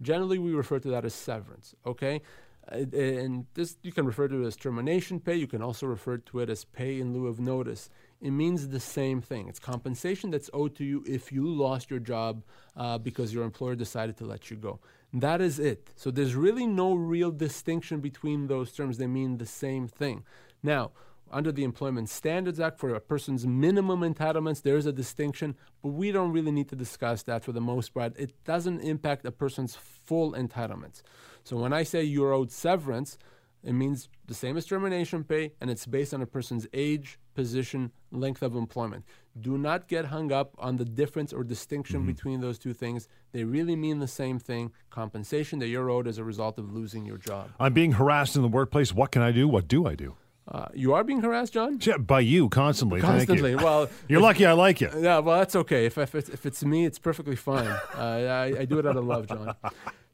generally 0.00 0.38
we 0.38 0.52
refer 0.52 0.78
to 0.78 0.88
that 0.88 1.04
as 1.04 1.14
severance, 1.14 1.74
okay? 1.86 2.22
and 2.68 3.46
this 3.54 3.76
you 3.82 3.90
can 3.90 4.06
refer 4.06 4.28
to 4.28 4.40
it 4.40 4.46
as 4.46 4.54
termination 4.54 5.18
pay. 5.18 5.34
You 5.34 5.48
can 5.48 5.62
also 5.62 5.84
refer 5.84 6.18
to 6.18 6.38
it 6.38 6.48
as 6.48 6.64
pay 6.64 7.00
in 7.00 7.12
lieu 7.12 7.26
of 7.26 7.40
notice 7.40 7.90
it 8.22 8.30
means 8.30 8.68
the 8.68 8.80
same 8.80 9.20
thing. 9.20 9.48
It's 9.48 9.58
compensation 9.58 10.30
that's 10.30 10.48
owed 10.54 10.76
to 10.76 10.84
you 10.84 11.02
if 11.06 11.32
you 11.32 11.44
lost 11.44 11.90
your 11.90 11.98
job 11.98 12.44
uh, 12.76 12.96
because 12.98 13.34
your 13.34 13.42
employer 13.42 13.74
decided 13.74 14.16
to 14.18 14.24
let 14.24 14.48
you 14.48 14.56
go. 14.56 14.78
That 15.12 15.40
is 15.40 15.58
it. 15.58 15.90
So 15.96 16.12
there's 16.12 16.36
really 16.36 16.66
no 16.66 16.94
real 16.94 17.32
distinction 17.32 18.00
between 18.00 18.46
those 18.46 18.70
terms. 18.72 18.96
They 18.96 19.08
mean 19.08 19.38
the 19.38 19.46
same 19.46 19.88
thing. 19.88 20.22
Now, 20.62 20.92
under 21.32 21.50
the 21.50 21.64
Employment 21.64 22.08
Standards 22.08 22.60
Act, 22.60 22.78
for 22.78 22.94
a 22.94 23.00
person's 23.00 23.44
minimum 23.44 24.00
entitlements, 24.00 24.62
there 24.62 24.76
is 24.76 24.86
a 24.86 24.92
distinction, 24.92 25.56
but 25.82 25.88
we 25.88 26.12
don't 26.12 26.30
really 26.30 26.52
need 26.52 26.68
to 26.68 26.76
discuss 26.76 27.24
that 27.24 27.42
for 27.42 27.52
the 27.52 27.60
most 27.60 27.92
part. 27.92 28.14
It 28.16 28.44
doesn't 28.44 28.80
impact 28.80 29.26
a 29.26 29.32
person's 29.32 29.74
full 29.74 30.32
entitlements. 30.34 31.02
So 31.42 31.56
when 31.56 31.72
I 31.72 31.82
say 31.82 32.04
you're 32.04 32.32
owed 32.32 32.52
severance, 32.52 33.18
it 33.64 33.72
means 33.72 34.08
the 34.26 34.34
same 34.34 34.56
as 34.56 34.66
termination 34.66 35.24
pay, 35.24 35.52
and 35.60 35.70
it's 35.70 35.86
based 35.86 36.12
on 36.12 36.22
a 36.22 36.26
person's 36.26 36.66
age, 36.72 37.18
position, 37.34 37.92
length 38.10 38.42
of 38.42 38.56
employment. 38.56 39.04
Do 39.40 39.56
not 39.56 39.88
get 39.88 40.06
hung 40.06 40.32
up 40.32 40.54
on 40.58 40.76
the 40.76 40.84
difference 40.84 41.32
or 41.32 41.44
distinction 41.44 42.00
mm-hmm. 42.00 42.08
between 42.08 42.40
those 42.40 42.58
two 42.58 42.74
things. 42.74 43.08
They 43.32 43.44
really 43.44 43.76
mean 43.76 44.00
the 44.00 44.08
same 44.08 44.38
thing 44.38 44.72
compensation 44.90 45.58
that 45.60 45.68
you're 45.68 45.90
owed 45.90 46.06
as 46.06 46.18
a 46.18 46.24
result 46.24 46.58
of 46.58 46.72
losing 46.72 47.06
your 47.06 47.18
job. 47.18 47.50
I'm 47.58 47.72
being 47.72 47.92
harassed 47.92 48.36
in 48.36 48.42
the 48.42 48.48
workplace. 48.48 48.92
What 48.92 49.10
can 49.12 49.22
I 49.22 49.32
do? 49.32 49.48
What 49.48 49.68
do 49.68 49.86
I 49.86 49.94
do? 49.94 50.16
Uh, 50.52 50.66
you 50.74 50.92
are 50.92 51.02
being 51.02 51.22
harassed, 51.22 51.54
John? 51.54 51.78
Yeah, 51.80 51.96
by 51.96 52.20
you 52.20 52.50
constantly. 52.50 53.00
Constantly. 53.00 53.52
You. 53.52 53.56
Well, 53.62 53.88
you're 54.06 54.18
if, 54.20 54.22
lucky 54.22 54.44
I 54.44 54.52
like 54.52 54.82
you. 54.82 54.90
Yeah, 54.98 55.20
well, 55.20 55.38
that's 55.38 55.56
okay. 55.56 55.86
If, 55.86 55.96
if, 55.96 56.14
it's, 56.14 56.28
if 56.28 56.44
it's 56.44 56.62
me, 56.62 56.84
it's 56.84 56.98
perfectly 56.98 57.36
fine. 57.36 57.66
uh, 57.66 57.78
I, 57.96 58.60
I 58.60 58.64
do 58.66 58.78
it 58.78 58.86
out 58.86 58.96
of 58.96 59.04
love, 59.04 59.26
John. 59.26 59.54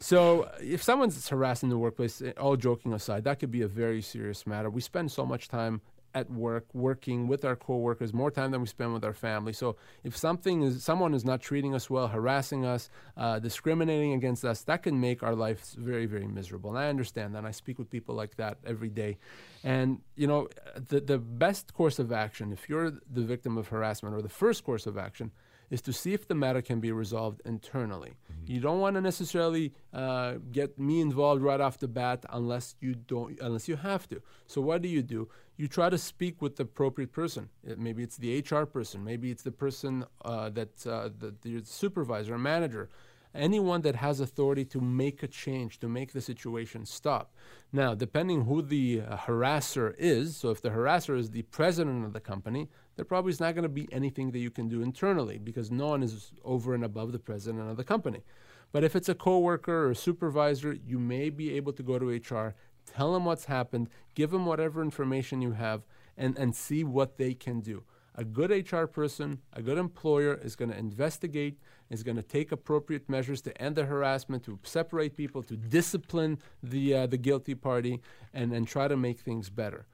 So, 0.01 0.49
if 0.61 0.81
someone's 0.81 1.29
harassed 1.29 1.65
in 1.65 1.71
the 1.71 1.77
workplace, 1.77 2.23
eh, 2.23 2.31
all 2.39 2.55
joking 2.55 2.93
aside, 2.93 3.25
that 3.25 3.41
could 3.41 3.51
be 3.51 3.63
a 3.63 3.67
very 3.67 4.01
serious 4.01 4.47
matter. 4.47 4.71
We 4.71 4.81
spend 4.81 5.11
so 5.11 5.27
much 5.27 5.49
time 5.49 5.81
at 6.19 6.31
work 6.31 6.67
working 6.75 7.29
with 7.29 7.45
our 7.45 7.57
coworkers 7.57 8.13
more 8.13 8.31
time 8.31 8.51
than 8.51 8.61
we 8.61 8.67
spend 8.67 8.93
with 8.93 9.05
our 9.05 9.13
family 9.13 9.53
so 9.53 9.77
if 10.05 10.17
something 10.17 10.63
is 10.63 10.83
someone 10.83 11.15
is 11.15 11.25
not 11.25 11.41
treating 11.41 11.75
us 11.75 11.89
well 11.89 12.09
harassing 12.09 12.65
us 12.65 12.91
uh, 13.17 13.39
discriminating 13.39 14.13
against 14.13 14.45
us 14.45 14.63
that 14.63 14.83
can 14.83 15.01
make 15.01 15.23
our 15.23 15.35
lives 15.35 15.75
very 15.79 16.07
very 16.07 16.27
miserable 16.27 16.71
and 16.71 16.79
i 16.79 16.89
understand 16.89 17.35
that 17.35 17.39
and 17.39 17.47
i 17.47 17.51
speak 17.51 17.79
with 17.79 17.89
people 17.91 18.15
like 18.15 18.37
that 18.37 18.59
every 18.67 18.91
day 18.91 19.17
and 19.65 20.01
you 20.17 20.27
know 20.27 20.49
the, 20.91 21.01
the 21.01 21.19
best 21.19 21.73
course 21.75 21.99
of 21.99 22.13
action 22.13 22.53
if 22.53 22.69
you're 22.69 22.91
the 22.91 23.23
victim 23.35 23.57
of 23.57 23.69
harassment 23.69 24.15
or 24.15 24.23
the 24.23 24.29
first 24.29 24.65
course 24.65 24.87
of 24.87 24.99
action 24.99 25.31
is 25.71 25.83
to 25.83 25.93
see 25.93 26.15
if 26.15 26.27
the 26.27 26.35
matter 26.35 26.63
can 26.63 26.81
be 26.81 26.93
resolved 26.93 27.43
internally. 27.45 28.11
Mm-hmm. 28.11 28.53
You 28.53 28.61
don't 28.61 28.81
want 28.81 28.97
to 28.97 29.01
necessarily 29.01 29.75
uh, 29.93 30.35
get 30.51 30.79
me 30.79 31.01
involved 31.01 31.43
right 31.43 31.61
off 31.61 31.79
the 31.79 31.89
bat 31.89 32.25
unless 32.31 32.75
you 32.81 32.95
don't, 32.95 33.39
unless 33.41 33.69
you 33.69 33.77
have 33.77 34.09
to. 34.09 34.23
So 34.47 34.61
what 34.61 34.83
do 34.83 34.89
you 34.89 35.03
do? 35.03 35.29
You 35.59 35.69
try 35.69 35.91
to 35.91 35.99
speak 35.99 36.41
with 36.41 36.57
the 36.57 36.63
appropriate 36.63 37.13
person. 37.13 37.51
It, 37.63 37.79
maybe 37.79 38.03
it's 38.03 38.17
the 38.17 38.39
HR 38.41 38.65
person. 38.65 39.05
Maybe 39.05 39.31
it's 39.31 39.43
the 39.43 39.53
person 39.53 40.07
uh, 40.25 40.49
that 40.51 40.87
uh, 40.87 41.11
the, 41.19 41.35
the 41.43 41.63
supervisor 41.65 42.35
or 42.35 42.39
manager 42.39 42.89
anyone 43.35 43.83
that 43.83 43.97
has 43.97 44.21
authority 44.21 44.65
to 44.65 44.81
make 44.81 45.23
a 45.23 45.29
change, 45.29 45.79
to 45.81 45.89
make 45.89 46.13
the 46.13 46.21
situation 46.21 46.85
stop. 46.87 47.33
Now, 47.73 47.95
depending 47.95 48.45
who 48.45 48.63
the 48.63 49.03
uh, 49.03 49.17
harasser 49.17 49.95
is, 49.99 50.37
so 50.37 50.51
if 50.51 50.63
the 50.63 50.71
harasser 50.71 51.19
is 51.19 51.31
the 51.31 51.43
president 51.43 52.05
of 52.05 52.13
the 52.13 52.21
company, 52.21 52.69
there 52.97 53.05
probably 53.05 53.31
is 53.31 53.41
not 53.41 53.55
going 53.55 53.65
to 53.65 53.69
be 53.69 53.89
anything 53.93 54.31
that 54.33 54.39
you 54.39 54.51
can 54.51 54.69
do 54.69 54.83
internally 54.83 55.39
because 55.39 55.71
no 55.71 55.89
one 55.89 56.03
is 56.03 56.33
over 56.45 56.75
and 56.75 56.85
above 56.85 57.13
the 57.13 57.19
president 57.19 57.71
of 57.71 57.77
the 57.77 57.85
company. 57.85 58.23
But 58.71 58.85
if 58.85 58.95
it's 58.95 59.09
a 59.09 59.15
coworker 59.15 59.87
or 59.87 59.91
a 59.93 59.97
supervisor, 59.97 60.77
you 60.87 60.99
may 60.99 61.31
be 61.31 61.55
able 61.55 61.73
to 61.73 61.83
go 61.83 61.99
to 61.99 62.09
HR, 62.09 62.55
tell 62.89 63.13
them 63.13 63.25
what's 63.25 63.47
happened, 63.47 63.89
give 64.15 64.31
them 64.31 64.47
whatever 64.47 64.83
information 64.83 65.43
you 65.43 65.53
have, 65.53 65.83
and, 66.17 66.37
and 66.39 66.55
see 66.55 66.85
what 66.85 67.19
they 67.19 67.35
can 67.35 67.61
do. 67.61 67.85
A 68.15 68.25
good 68.25 68.51
HR 68.51 68.87
person, 68.87 69.39
a 69.53 69.63
good 69.63 69.79
employer 69.79 70.35
is 70.35 70.57
going 70.57 70.73
to 70.73 70.77
investigate, 70.77 71.59
is 71.89 72.03
going 72.03 72.17
to 72.17 72.23
take 72.23 72.51
appropriate 72.51 73.09
measures 73.09 73.41
to 73.43 73.63
end 73.63 73.77
the 73.77 73.85
harassment, 73.85 74.43
to 74.45 74.59
separate 74.65 75.17
people, 75.17 75.43
to 75.45 75.57
discipline 75.57 76.39
the, 76.61 76.95
uh, 76.95 77.07
the 77.07 77.17
guilty 77.17 77.55
party, 77.55 78.01
and, 78.35 78.53
and 78.53 78.67
try 78.67 78.89
to 78.89 78.97
make 78.97 79.21
things 79.21 79.51
better. 79.51 79.87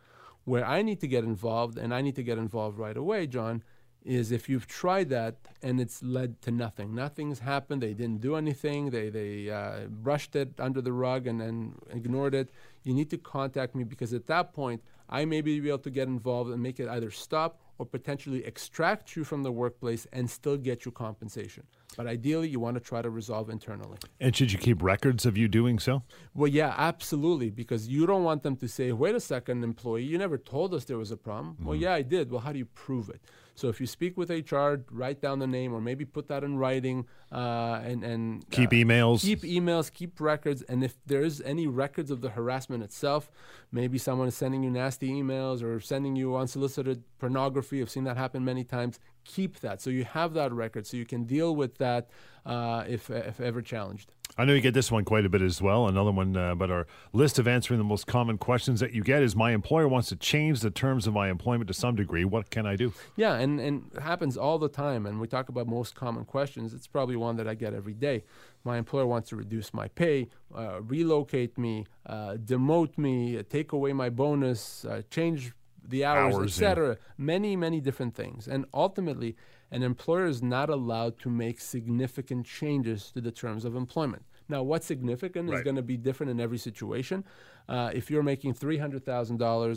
Where 0.44 0.64
I 0.64 0.80
need 0.80 1.00
to 1.00 1.06
get 1.06 1.24
involved, 1.24 1.76
and 1.76 1.92
I 1.92 2.00
need 2.00 2.16
to 2.16 2.22
get 2.22 2.38
involved 2.38 2.78
right 2.78 2.96
away, 2.96 3.26
John, 3.26 3.62
is 4.04 4.30
if 4.30 4.48
you've 4.48 4.66
tried 4.66 5.08
that 5.08 5.36
and 5.62 5.80
it's 5.80 6.02
led 6.02 6.40
to 6.42 6.50
nothing. 6.50 6.94
Nothing's 6.94 7.38
happened. 7.38 7.82
They 7.82 7.94
didn't 7.94 8.20
do 8.20 8.36
anything. 8.36 8.90
They, 8.90 9.08
they 9.08 9.50
uh, 9.50 9.86
brushed 9.88 10.36
it 10.36 10.60
under 10.60 10.82
the 10.82 10.92
rug 10.92 11.26
and 11.26 11.40
then 11.40 11.74
ignored 11.90 12.34
it. 12.34 12.50
You 12.84 12.94
need 12.94 13.10
to 13.10 13.18
contact 13.18 13.74
me 13.74 13.82
because 13.84 14.12
at 14.12 14.26
that 14.28 14.52
point, 14.52 14.82
I 15.08 15.24
may 15.24 15.40
be 15.40 15.56
able 15.68 15.78
to 15.78 15.90
get 15.90 16.06
involved 16.06 16.50
and 16.50 16.62
make 16.62 16.78
it 16.78 16.88
either 16.88 17.10
stop 17.10 17.60
or 17.78 17.86
potentially 17.86 18.44
extract 18.44 19.16
you 19.16 19.24
from 19.24 19.42
the 19.42 19.50
workplace 19.50 20.06
and 20.12 20.30
still 20.30 20.56
get 20.56 20.84
you 20.84 20.92
compensation. 20.92 21.64
But 21.96 22.06
ideally, 22.06 22.48
you 22.48 22.60
want 22.60 22.74
to 22.76 22.80
try 22.80 23.02
to 23.02 23.10
resolve 23.10 23.50
internally. 23.50 23.98
And 24.20 24.34
should 24.34 24.52
you 24.52 24.58
keep 24.58 24.82
records 24.82 25.26
of 25.26 25.36
you 25.36 25.48
doing 25.48 25.78
so? 25.78 26.02
Well, 26.34 26.48
yeah, 26.48 26.74
absolutely, 26.76 27.50
because 27.50 27.88
you 27.88 28.06
don't 28.06 28.24
want 28.24 28.42
them 28.42 28.56
to 28.56 28.68
say, 28.68 28.92
wait 28.92 29.14
a 29.14 29.20
second, 29.20 29.62
employee, 29.64 30.04
you 30.04 30.18
never 30.18 30.38
told 30.38 30.74
us 30.74 30.84
there 30.84 30.98
was 30.98 31.10
a 31.10 31.16
problem. 31.16 31.56
Well, 31.62 31.76
yeah, 31.76 31.94
I 31.94 32.02
did. 32.02 32.30
Well, 32.30 32.40
how 32.40 32.52
do 32.52 32.58
you 32.58 32.66
prove 32.66 33.08
it? 33.08 33.20
So 33.56 33.68
if 33.68 33.80
you 33.80 33.86
speak 33.86 34.16
with 34.16 34.30
HR, 34.30 34.82
write 34.90 35.20
down 35.20 35.38
the 35.38 35.46
name 35.46 35.72
or 35.72 35.80
maybe 35.80 36.04
put 36.04 36.26
that 36.28 36.42
in 36.42 36.58
writing 36.58 37.06
uh, 37.30 37.80
and, 37.84 38.02
and 38.02 38.50
Keep 38.50 38.70
uh, 38.70 38.72
emails. 38.72 39.22
Keep 39.22 39.42
emails, 39.42 39.92
keep 39.92 40.20
records, 40.20 40.62
and 40.62 40.82
if 40.82 40.96
there's 41.06 41.40
any 41.42 41.68
records 41.68 42.10
of 42.10 42.20
the 42.20 42.30
harassment 42.30 42.82
itself, 42.82 43.30
maybe 43.70 43.96
someone 43.96 44.26
is 44.26 44.36
sending 44.36 44.64
you 44.64 44.70
nasty 44.70 45.08
emails 45.10 45.62
or 45.62 45.78
sending 45.78 46.16
you 46.16 46.36
unsolicited 46.36 47.04
pornography. 47.18 47.80
I've 47.80 47.90
seen 47.90 48.04
that 48.04 48.16
happen 48.16 48.44
many 48.44 48.64
times. 48.64 48.98
Keep 49.24 49.60
that 49.60 49.80
so 49.80 49.90
you 49.90 50.04
have 50.04 50.34
that 50.34 50.52
record 50.52 50.86
so 50.86 50.96
you 50.96 51.06
can 51.06 51.24
deal 51.24 51.54
with 51.56 51.78
that 51.78 52.08
uh, 52.46 52.84
if 52.86 53.10
if 53.10 53.40
ever 53.40 53.62
challenged. 53.62 54.12
I 54.36 54.44
know 54.44 54.52
you 54.52 54.60
get 54.60 54.74
this 54.74 54.90
one 54.90 55.04
quite 55.04 55.24
a 55.24 55.28
bit 55.28 55.42
as 55.42 55.62
well. 55.62 55.86
Another 55.86 56.10
one, 56.10 56.36
uh, 56.36 56.56
but 56.56 56.68
our 56.68 56.88
list 57.12 57.38
of 57.38 57.46
answering 57.46 57.78
the 57.78 57.84
most 57.84 58.08
common 58.08 58.36
questions 58.36 58.80
that 58.80 58.92
you 58.92 59.04
get 59.04 59.22
is 59.22 59.36
My 59.36 59.52
employer 59.52 59.86
wants 59.86 60.08
to 60.08 60.16
change 60.16 60.60
the 60.60 60.70
terms 60.70 61.06
of 61.06 61.12
my 61.12 61.30
employment 61.30 61.68
to 61.68 61.74
some 61.74 61.94
degree. 61.94 62.24
What 62.24 62.50
can 62.50 62.66
I 62.66 62.74
do? 62.74 62.92
Yeah, 63.14 63.34
and, 63.34 63.60
and 63.60 63.92
it 63.94 64.02
happens 64.02 64.36
all 64.36 64.58
the 64.58 64.68
time. 64.68 65.06
And 65.06 65.20
we 65.20 65.28
talk 65.28 65.48
about 65.50 65.68
most 65.68 65.94
common 65.94 66.24
questions. 66.24 66.74
It's 66.74 66.88
probably 66.88 67.14
one 67.14 67.36
that 67.36 67.46
I 67.46 67.54
get 67.54 67.74
every 67.74 67.94
day. 67.94 68.24
My 68.64 68.76
employer 68.76 69.06
wants 69.06 69.28
to 69.28 69.36
reduce 69.36 69.72
my 69.72 69.86
pay, 69.88 70.28
uh, 70.52 70.82
relocate 70.82 71.56
me, 71.56 71.86
uh, 72.06 72.34
demote 72.34 72.98
me, 72.98 73.38
uh, 73.38 73.44
take 73.48 73.70
away 73.70 73.92
my 73.92 74.10
bonus, 74.10 74.84
uh, 74.84 75.02
change 75.10 75.52
the 75.86 76.04
hours, 76.04 76.34
Hours, 76.34 76.60
yeah. 76.60 76.68
etc. 76.68 76.98
Many, 77.18 77.56
many 77.56 77.80
different 77.80 78.14
things. 78.14 78.48
And 78.48 78.64
ultimately, 78.72 79.36
an 79.70 79.82
employer 79.82 80.26
is 80.26 80.42
not 80.42 80.70
allowed 80.70 81.18
to 81.20 81.30
make 81.30 81.60
significant 81.60 82.46
changes 82.46 83.10
to 83.12 83.20
the 83.20 83.32
terms 83.32 83.64
of 83.64 83.74
employment. 83.74 84.24
Now, 84.48 84.62
what's 84.62 84.86
significant 84.86 85.52
is 85.52 85.62
going 85.62 85.76
to 85.76 85.82
be 85.82 85.96
different 85.96 86.30
in 86.30 86.40
every 86.40 86.58
situation. 86.58 87.24
Uh, 87.66 87.90
if 87.94 88.10
you're 88.10 88.22
making 88.22 88.52
$300,000, 88.52 89.02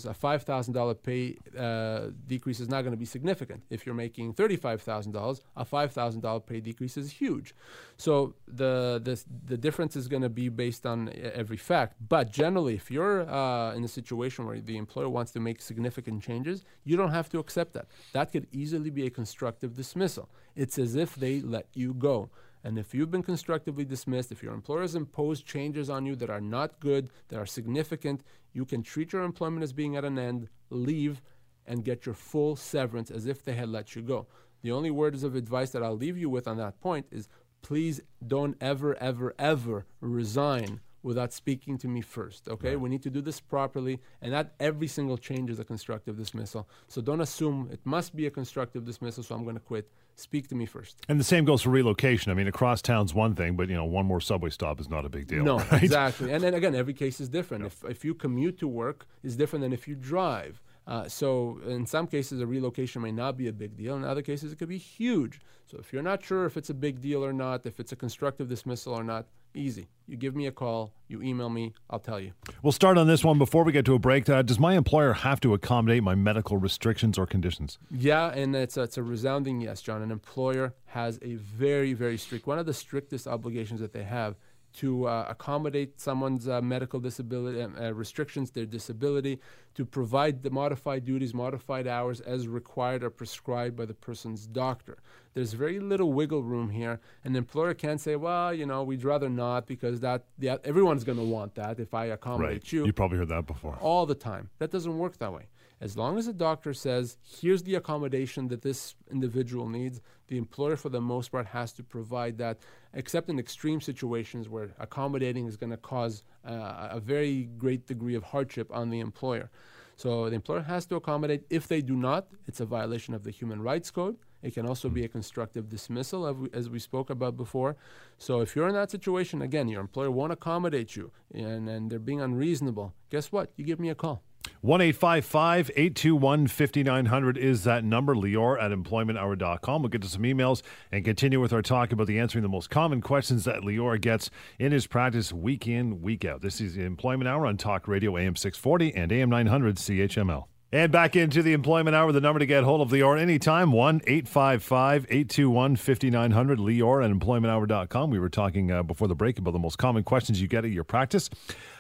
a 0.06 0.14
$5,000 0.14 1.04
pay 1.04 1.38
uh, 1.58 2.12
decrease 2.28 2.60
is 2.60 2.68
not 2.68 2.82
going 2.82 2.92
to 2.92 2.98
be 2.98 3.06
significant. 3.06 3.64
If 3.70 3.86
you're 3.86 3.96
making 3.96 4.34
$35,000, 4.34 5.42
a 5.56 5.66
$5,000 5.66 6.46
pay 6.46 6.60
decrease 6.60 6.98
is 6.98 7.12
huge. 7.12 7.56
So 7.96 8.34
the, 8.46 9.00
the, 9.02 9.24
the 9.46 9.58
difference 9.58 9.96
is 9.96 10.10
going 10.10 10.24
to 10.24 10.30
be 10.30 10.50
based 10.50 10.86
on 10.86 11.14
every 11.34 11.56
fact. 11.56 11.96
But 12.10 12.30
generally, 12.30 12.76
if 12.76 12.92
you're 12.92 13.22
uh, 13.30 13.74
in 13.74 13.86
a 13.86 13.88
situation 13.88 14.46
where 14.46 14.60
the 14.60 14.76
employer 14.76 15.08
wants 15.08 15.32
to 15.32 15.40
make 15.40 15.62
significant 15.62 16.22
changes, 16.22 16.66
you 16.84 16.98
don't 16.98 17.12
have 17.12 17.30
to 17.30 17.40
accept 17.40 17.72
that. 17.74 17.88
That 18.12 18.34
could 18.34 18.48
easily 18.52 18.90
be 18.90 19.06
a 19.06 19.10
constructive 19.10 19.76
dismissal. 19.76 20.30
It's 20.58 20.78
as 20.78 20.96
if 20.96 21.16
they 21.16 21.40
let 21.40 21.68
you 21.74 21.94
go. 21.94 22.30
And 22.68 22.78
if 22.78 22.94
you've 22.94 23.10
been 23.10 23.24
constructively 23.24 23.86
dismissed, 23.86 24.30
if 24.30 24.44
your 24.44 24.54
employer 24.54 24.82
has 24.82 24.94
imposed 24.94 25.46
changes 25.46 25.90
on 25.90 26.06
you 26.06 26.18
that 26.18 26.30
are 26.30 26.42
not 26.42 26.82
good, 26.82 27.10
that 27.30 27.40
are 27.40 27.46
significant, 27.46 28.26
you 28.52 28.66
can 28.66 28.84
treat 28.84 29.14
your 29.14 29.24
employment 29.24 29.64
as 29.64 29.72
being 29.72 29.96
at 29.96 30.04
an 30.04 30.20
end, 30.20 30.50
leave, 30.70 31.22
and 31.66 31.86
get 31.86 32.06
your 32.06 32.14
full 32.14 32.58
severance 32.58 33.10
as 33.10 33.26
if 33.26 33.42
they 33.42 33.54
had 33.54 33.70
let 33.70 33.96
you 33.96 34.02
go. 34.02 34.28
The 34.64 34.74
only 34.74 34.92
words 34.92 35.24
of 35.24 35.34
advice 35.34 35.70
that 35.70 35.82
I'll 35.82 35.96
leave 35.96 36.18
you 36.18 36.30
with 36.30 36.46
on 36.46 36.58
that 36.58 36.82
point 36.82 37.06
is 37.10 37.30
please 37.62 38.02
don't 38.28 38.58
ever, 38.60 39.02
ever, 39.02 39.34
ever 39.40 39.86
resign 40.02 40.82
without 41.08 41.32
speaking 41.32 41.78
to 41.78 41.88
me 41.88 42.02
first. 42.02 42.50
Okay? 42.50 42.76
We 42.76 42.90
need 42.90 43.02
to 43.04 43.10
do 43.10 43.22
this 43.22 43.40
properly, 43.40 44.00
and 44.22 44.34
not 44.34 44.52
every 44.60 44.88
single 44.88 45.18
change 45.18 45.50
is 45.50 45.58
a 45.58 45.64
constructive 45.64 46.18
dismissal. 46.18 46.68
So 46.90 47.02
don't 47.02 47.22
assume 47.22 47.70
it 47.72 47.80
must 47.86 48.14
be 48.14 48.28
a 48.28 48.30
constructive 48.30 48.84
dismissal, 48.84 49.24
so 49.24 49.34
I'm 49.34 49.44
going 49.44 49.56
to 49.56 49.62
quit. 49.62 49.90
Speak 50.16 50.48
to 50.50 50.56
me 50.56 50.66
first. 50.66 50.98
And 51.08 51.20
the 51.20 51.24
same 51.24 51.46
goes 51.46 51.62
for 51.62 51.70
relocation. 51.70 52.32
I 52.32 52.36
mean, 52.36 52.48
across 52.48 52.82
town's 52.82 53.14
one 53.14 53.36
thing, 53.36 53.56
but 53.56 53.70
you 53.70 53.76
know, 53.76 53.86
one 53.86 54.06
more 54.06 54.20
subway 54.20 54.50
stop 54.50 54.80
is 54.82 54.90
not 54.90 55.06
a 55.06 55.10
big 55.10 55.28
deal. 55.28 55.44
No, 55.44 55.58
right? 55.72 55.84
exactly. 55.84 56.34
And 56.34 56.44
then 56.44 56.54
again, 56.56 56.76
every 56.76 56.94
case 56.94 57.22
is 57.22 57.30
different. 57.30 57.66
If, 57.66 57.86
if 57.86 58.04
you 58.04 58.14
commute 58.14 58.58
to 58.60 58.68
work, 58.68 59.06
is 59.24 59.36
different 59.36 59.62
than 59.64 59.74
if 59.74 59.88
you 59.88 59.96
drive. 59.96 60.62
Uh, 60.88 61.08
so 61.08 61.60
in 61.68 61.86
some 61.86 62.08
cases, 62.08 62.42
a 62.42 62.48
relocation 62.48 63.02
may 63.02 63.12
not 63.12 63.38
be 63.38 63.48
a 63.48 63.54
big 63.54 63.78
deal. 63.78 63.96
In 63.96 64.04
other 64.04 64.22
cases, 64.22 64.52
it 64.52 64.58
could 64.58 64.70
be 64.70 64.78
huge. 64.78 65.40
So 65.70 65.78
if 65.78 65.94
you're 65.94 66.02
not 66.02 66.24
sure 66.24 66.46
if 66.46 66.58
it's 66.58 66.70
a 66.70 66.74
big 66.74 67.00
deal 67.00 67.24
or 67.24 67.34
not, 67.34 67.66
if 67.66 67.80
it's 67.80 67.92
a 67.92 67.96
constructive 67.96 68.48
dismissal 68.50 68.94
or 68.94 69.04
not, 69.04 69.28
easy. 69.54 69.90
You 70.08 70.16
give 70.16 70.36
me 70.36 70.48
a 70.48 70.52
call, 70.52 70.94
you 71.10 71.22
email 71.22 71.50
me, 71.50 71.74
I'll 71.90 72.00
tell 72.00 72.20
you. 72.20 72.32
We'll 72.64 72.72
start 72.72 72.98
on 72.98 73.08
this 73.08 73.26
one 73.26 73.38
before 73.38 73.64
we 73.64 73.74
get 73.74 73.86
to 73.86 73.94
a 73.94 74.00
break. 74.00 74.30
Uh, 74.30 74.42
does 74.42 74.58
my 74.58 74.76
employer 74.76 75.14
have 75.14 75.42
to 75.42 75.54
accommodate 75.54 76.02
my 76.02 76.16
medical 76.16 76.58
restrictions 76.58 77.18
or 77.18 77.26
conditions? 77.26 77.78
Yeah, 77.92 78.30
and 78.30 78.56
it's 78.56 78.78
a, 78.78 78.84
it's 78.84 78.98
a 78.98 79.04
resounding 79.04 79.60
yes, 79.60 79.82
John. 79.82 80.02
An 80.02 80.12
employer 80.12 80.76
has 80.86 81.20
a 81.22 81.36
very, 81.36 81.94
very 81.94 82.18
strict, 82.18 82.48
one 82.48 82.58
of 82.58 82.66
the 82.66 82.74
strictest 82.74 83.28
obligations 83.28 83.82
that 83.82 83.92
they 83.92 84.04
have 84.04 84.36
to 84.78 85.08
uh, 85.08 85.26
accommodate 85.28 86.00
someone's 86.00 86.48
uh, 86.48 86.62
medical 86.62 87.00
disability 87.00 87.62
uh, 87.62 87.68
uh, 87.80 87.92
restrictions, 87.94 88.52
their 88.52 88.66
disability, 88.66 89.40
to 89.74 89.86
provide 89.86 90.44
the 90.44 90.52
modified 90.52 91.04
duties, 91.04 91.34
modified 91.34 91.88
hours 91.88 92.22
as 92.22 92.48
required 92.48 93.04
or 93.04 93.10
prescribed 93.10 93.76
by 93.76 93.86
the 93.86 93.94
person's 93.94 94.46
doctor. 94.46 94.98
There's 95.34 95.54
very 95.54 95.80
little 95.80 96.14
wiggle 96.14 96.44
room 96.44 96.70
here. 96.70 97.00
An 97.24 97.36
employer 97.36 97.74
can't 97.74 98.00
say, 98.00 98.16
well, 98.16 98.54
you 98.54 98.66
know, 98.66 98.84
we'd 98.84 99.04
rather 99.04 99.30
not 99.30 99.66
because 99.66 100.00
that, 100.02 100.26
yeah, 100.40 100.58
everyone's 100.64 101.04
going 101.04 101.18
to 101.18 101.24
want 101.24 101.56
that 101.56 101.80
if 101.80 101.94
I 101.94 102.06
accommodate 102.06 102.72
you 102.72 102.86
You 102.86 102.94
probably 102.94 103.18
heard 103.18 103.30
that 103.30 103.48
before. 103.48 103.78
all 103.82 104.06
the 104.06 104.16
time. 104.16 104.50
That 104.60 104.72
doesn't 104.72 104.98
work 104.98 105.18
that 105.18 105.34
way. 105.34 105.48
As 105.80 105.96
long 105.96 106.18
as 106.18 106.28
a 106.28 106.34
doctor 106.34 106.74
says, 106.74 107.18
here's 107.24 107.62
the 107.62 107.76
accommodation 107.76 108.48
that 108.48 108.64
this 108.64 108.96
individual 109.12 109.70
needs, 109.70 110.02
the 110.28 110.38
employer, 110.38 110.76
for 110.76 110.90
the 110.90 111.02
most 111.02 111.32
part, 111.32 111.46
has 111.48 111.72
to 111.74 111.84
provide 111.84 112.40
that, 112.40 112.58
except 112.94 113.30
in 113.30 113.38
extreme 113.38 113.80
situations 113.80 114.50
where 114.50 114.72
accommodating 114.80 115.46
is 115.46 115.56
going 115.56 115.70
to 115.70 115.78
cause 115.78 116.24
uh, 116.46 116.88
a 116.92 117.00
very 117.00 117.44
great 117.58 117.86
degree 117.86 118.16
of 118.16 118.24
hardship 118.24 118.72
on 118.74 118.90
the 118.90 119.00
employer. 119.00 119.52
So 119.98 120.30
the 120.30 120.36
employer 120.36 120.62
has 120.62 120.86
to 120.88 120.96
accommodate. 120.96 121.44
If 121.50 121.68
they 121.68 121.82
do 121.82 121.96
not, 121.96 122.28
it's 122.48 122.60
a 122.60 122.66
violation 122.66 123.14
of 123.14 123.24
the 123.24 123.32
Human 123.32 123.62
Rights 123.62 123.92
Code. 123.92 124.18
It 124.42 124.54
can 124.54 124.68
also 124.68 124.90
be 124.90 125.04
a 125.04 125.08
constructive 125.08 125.70
dismissal, 125.70 126.28
as 126.28 126.36
we, 126.36 126.50
as 126.54 126.70
we 126.70 126.80
spoke 126.80 127.10
about 127.10 127.38
before. 127.38 127.76
So 128.18 128.42
if 128.42 128.56
you're 128.56 128.68
in 128.68 128.76
that 128.76 128.92
situation, 128.92 129.42
again, 129.42 129.68
your 129.68 129.82
employer 129.82 130.12
won't 130.12 130.32
accommodate 130.32 130.96
you 130.96 131.12
and, 131.34 131.68
and 131.70 131.90
they're 131.90 132.00
being 132.00 132.22
unreasonable, 132.22 132.94
guess 133.10 133.32
what? 133.32 133.52
You 133.56 133.66
give 133.66 133.80
me 133.80 133.90
a 133.90 133.96
call. 133.96 134.24
1 134.62 134.82
821 134.82 136.48
5900 136.48 137.38
is 137.38 137.64
that 137.64 137.84
number. 137.84 138.16
Lior 138.16 138.62
at 138.62 138.72
employmenthour.com. 138.72 139.82
We'll 139.82 139.90
get 139.90 140.02
to 140.02 140.08
some 140.08 140.24
emails 140.24 140.62
and 140.92 141.06
continue 141.06 141.40
with 141.40 141.54
our 141.54 141.62
talk 141.62 141.92
about 141.92 142.08
the 142.08 142.20
answering 142.20 142.42
the 142.42 142.50
most 142.50 142.70
common 142.70 143.02
questions 143.02 143.46
that 143.46 143.62
Lior 143.62 144.00
gets 144.00 144.30
in 144.60 144.72
his 144.72 144.88
practice 144.88 145.32
week 145.32 145.68
in, 145.68 146.02
week 146.02 146.26
out. 146.26 146.42
This 146.42 146.60
is 146.60 146.78
Employment 146.78 147.28
Hour 147.28 147.46
on 147.46 147.58
Talk 147.58 147.88
Radio 147.88 148.18
AM 148.18 148.36
640 148.36 148.96
and 148.96 149.12
AM 149.12 149.30
900 149.30 149.76
CHML. 149.76 150.46
And 150.70 150.92
back 150.92 151.16
into 151.16 151.42
the 151.42 151.54
Employment 151.54 151.96
Hour, 151.96 152.12
the 152.12 152.20
number 152.20 152.40
to 152.40 152.46
get 152.46 152.66
hold 152.66 152.82
of 152.82 152.90
Lior 152.90 153.18
anytime, 153.18 153.72
1 153.72 154.02
855 154.06 155.06
821 155.06 155.78
5900. 155.78 156.60
Lior 156.60 157.06
at 157.06 157.10
employmenthour.com. 157.10 158.10
We 158.10 158.20
were 158.20 158.28
talking 158.28 158.70
uh, 158.70 158.84
before 158.84 159.08
the 159.08 159.16
break 159.16 159.40
about 159.40 159.52
the 159.52 159.60
most 159.60 159.78
common 159.78 160.04
questions 160.04 160.42
you 160.42 160.50
get 160.50 160.66
at 160.66 160.72
your 160.72 160.84
practice. 160.84 161.30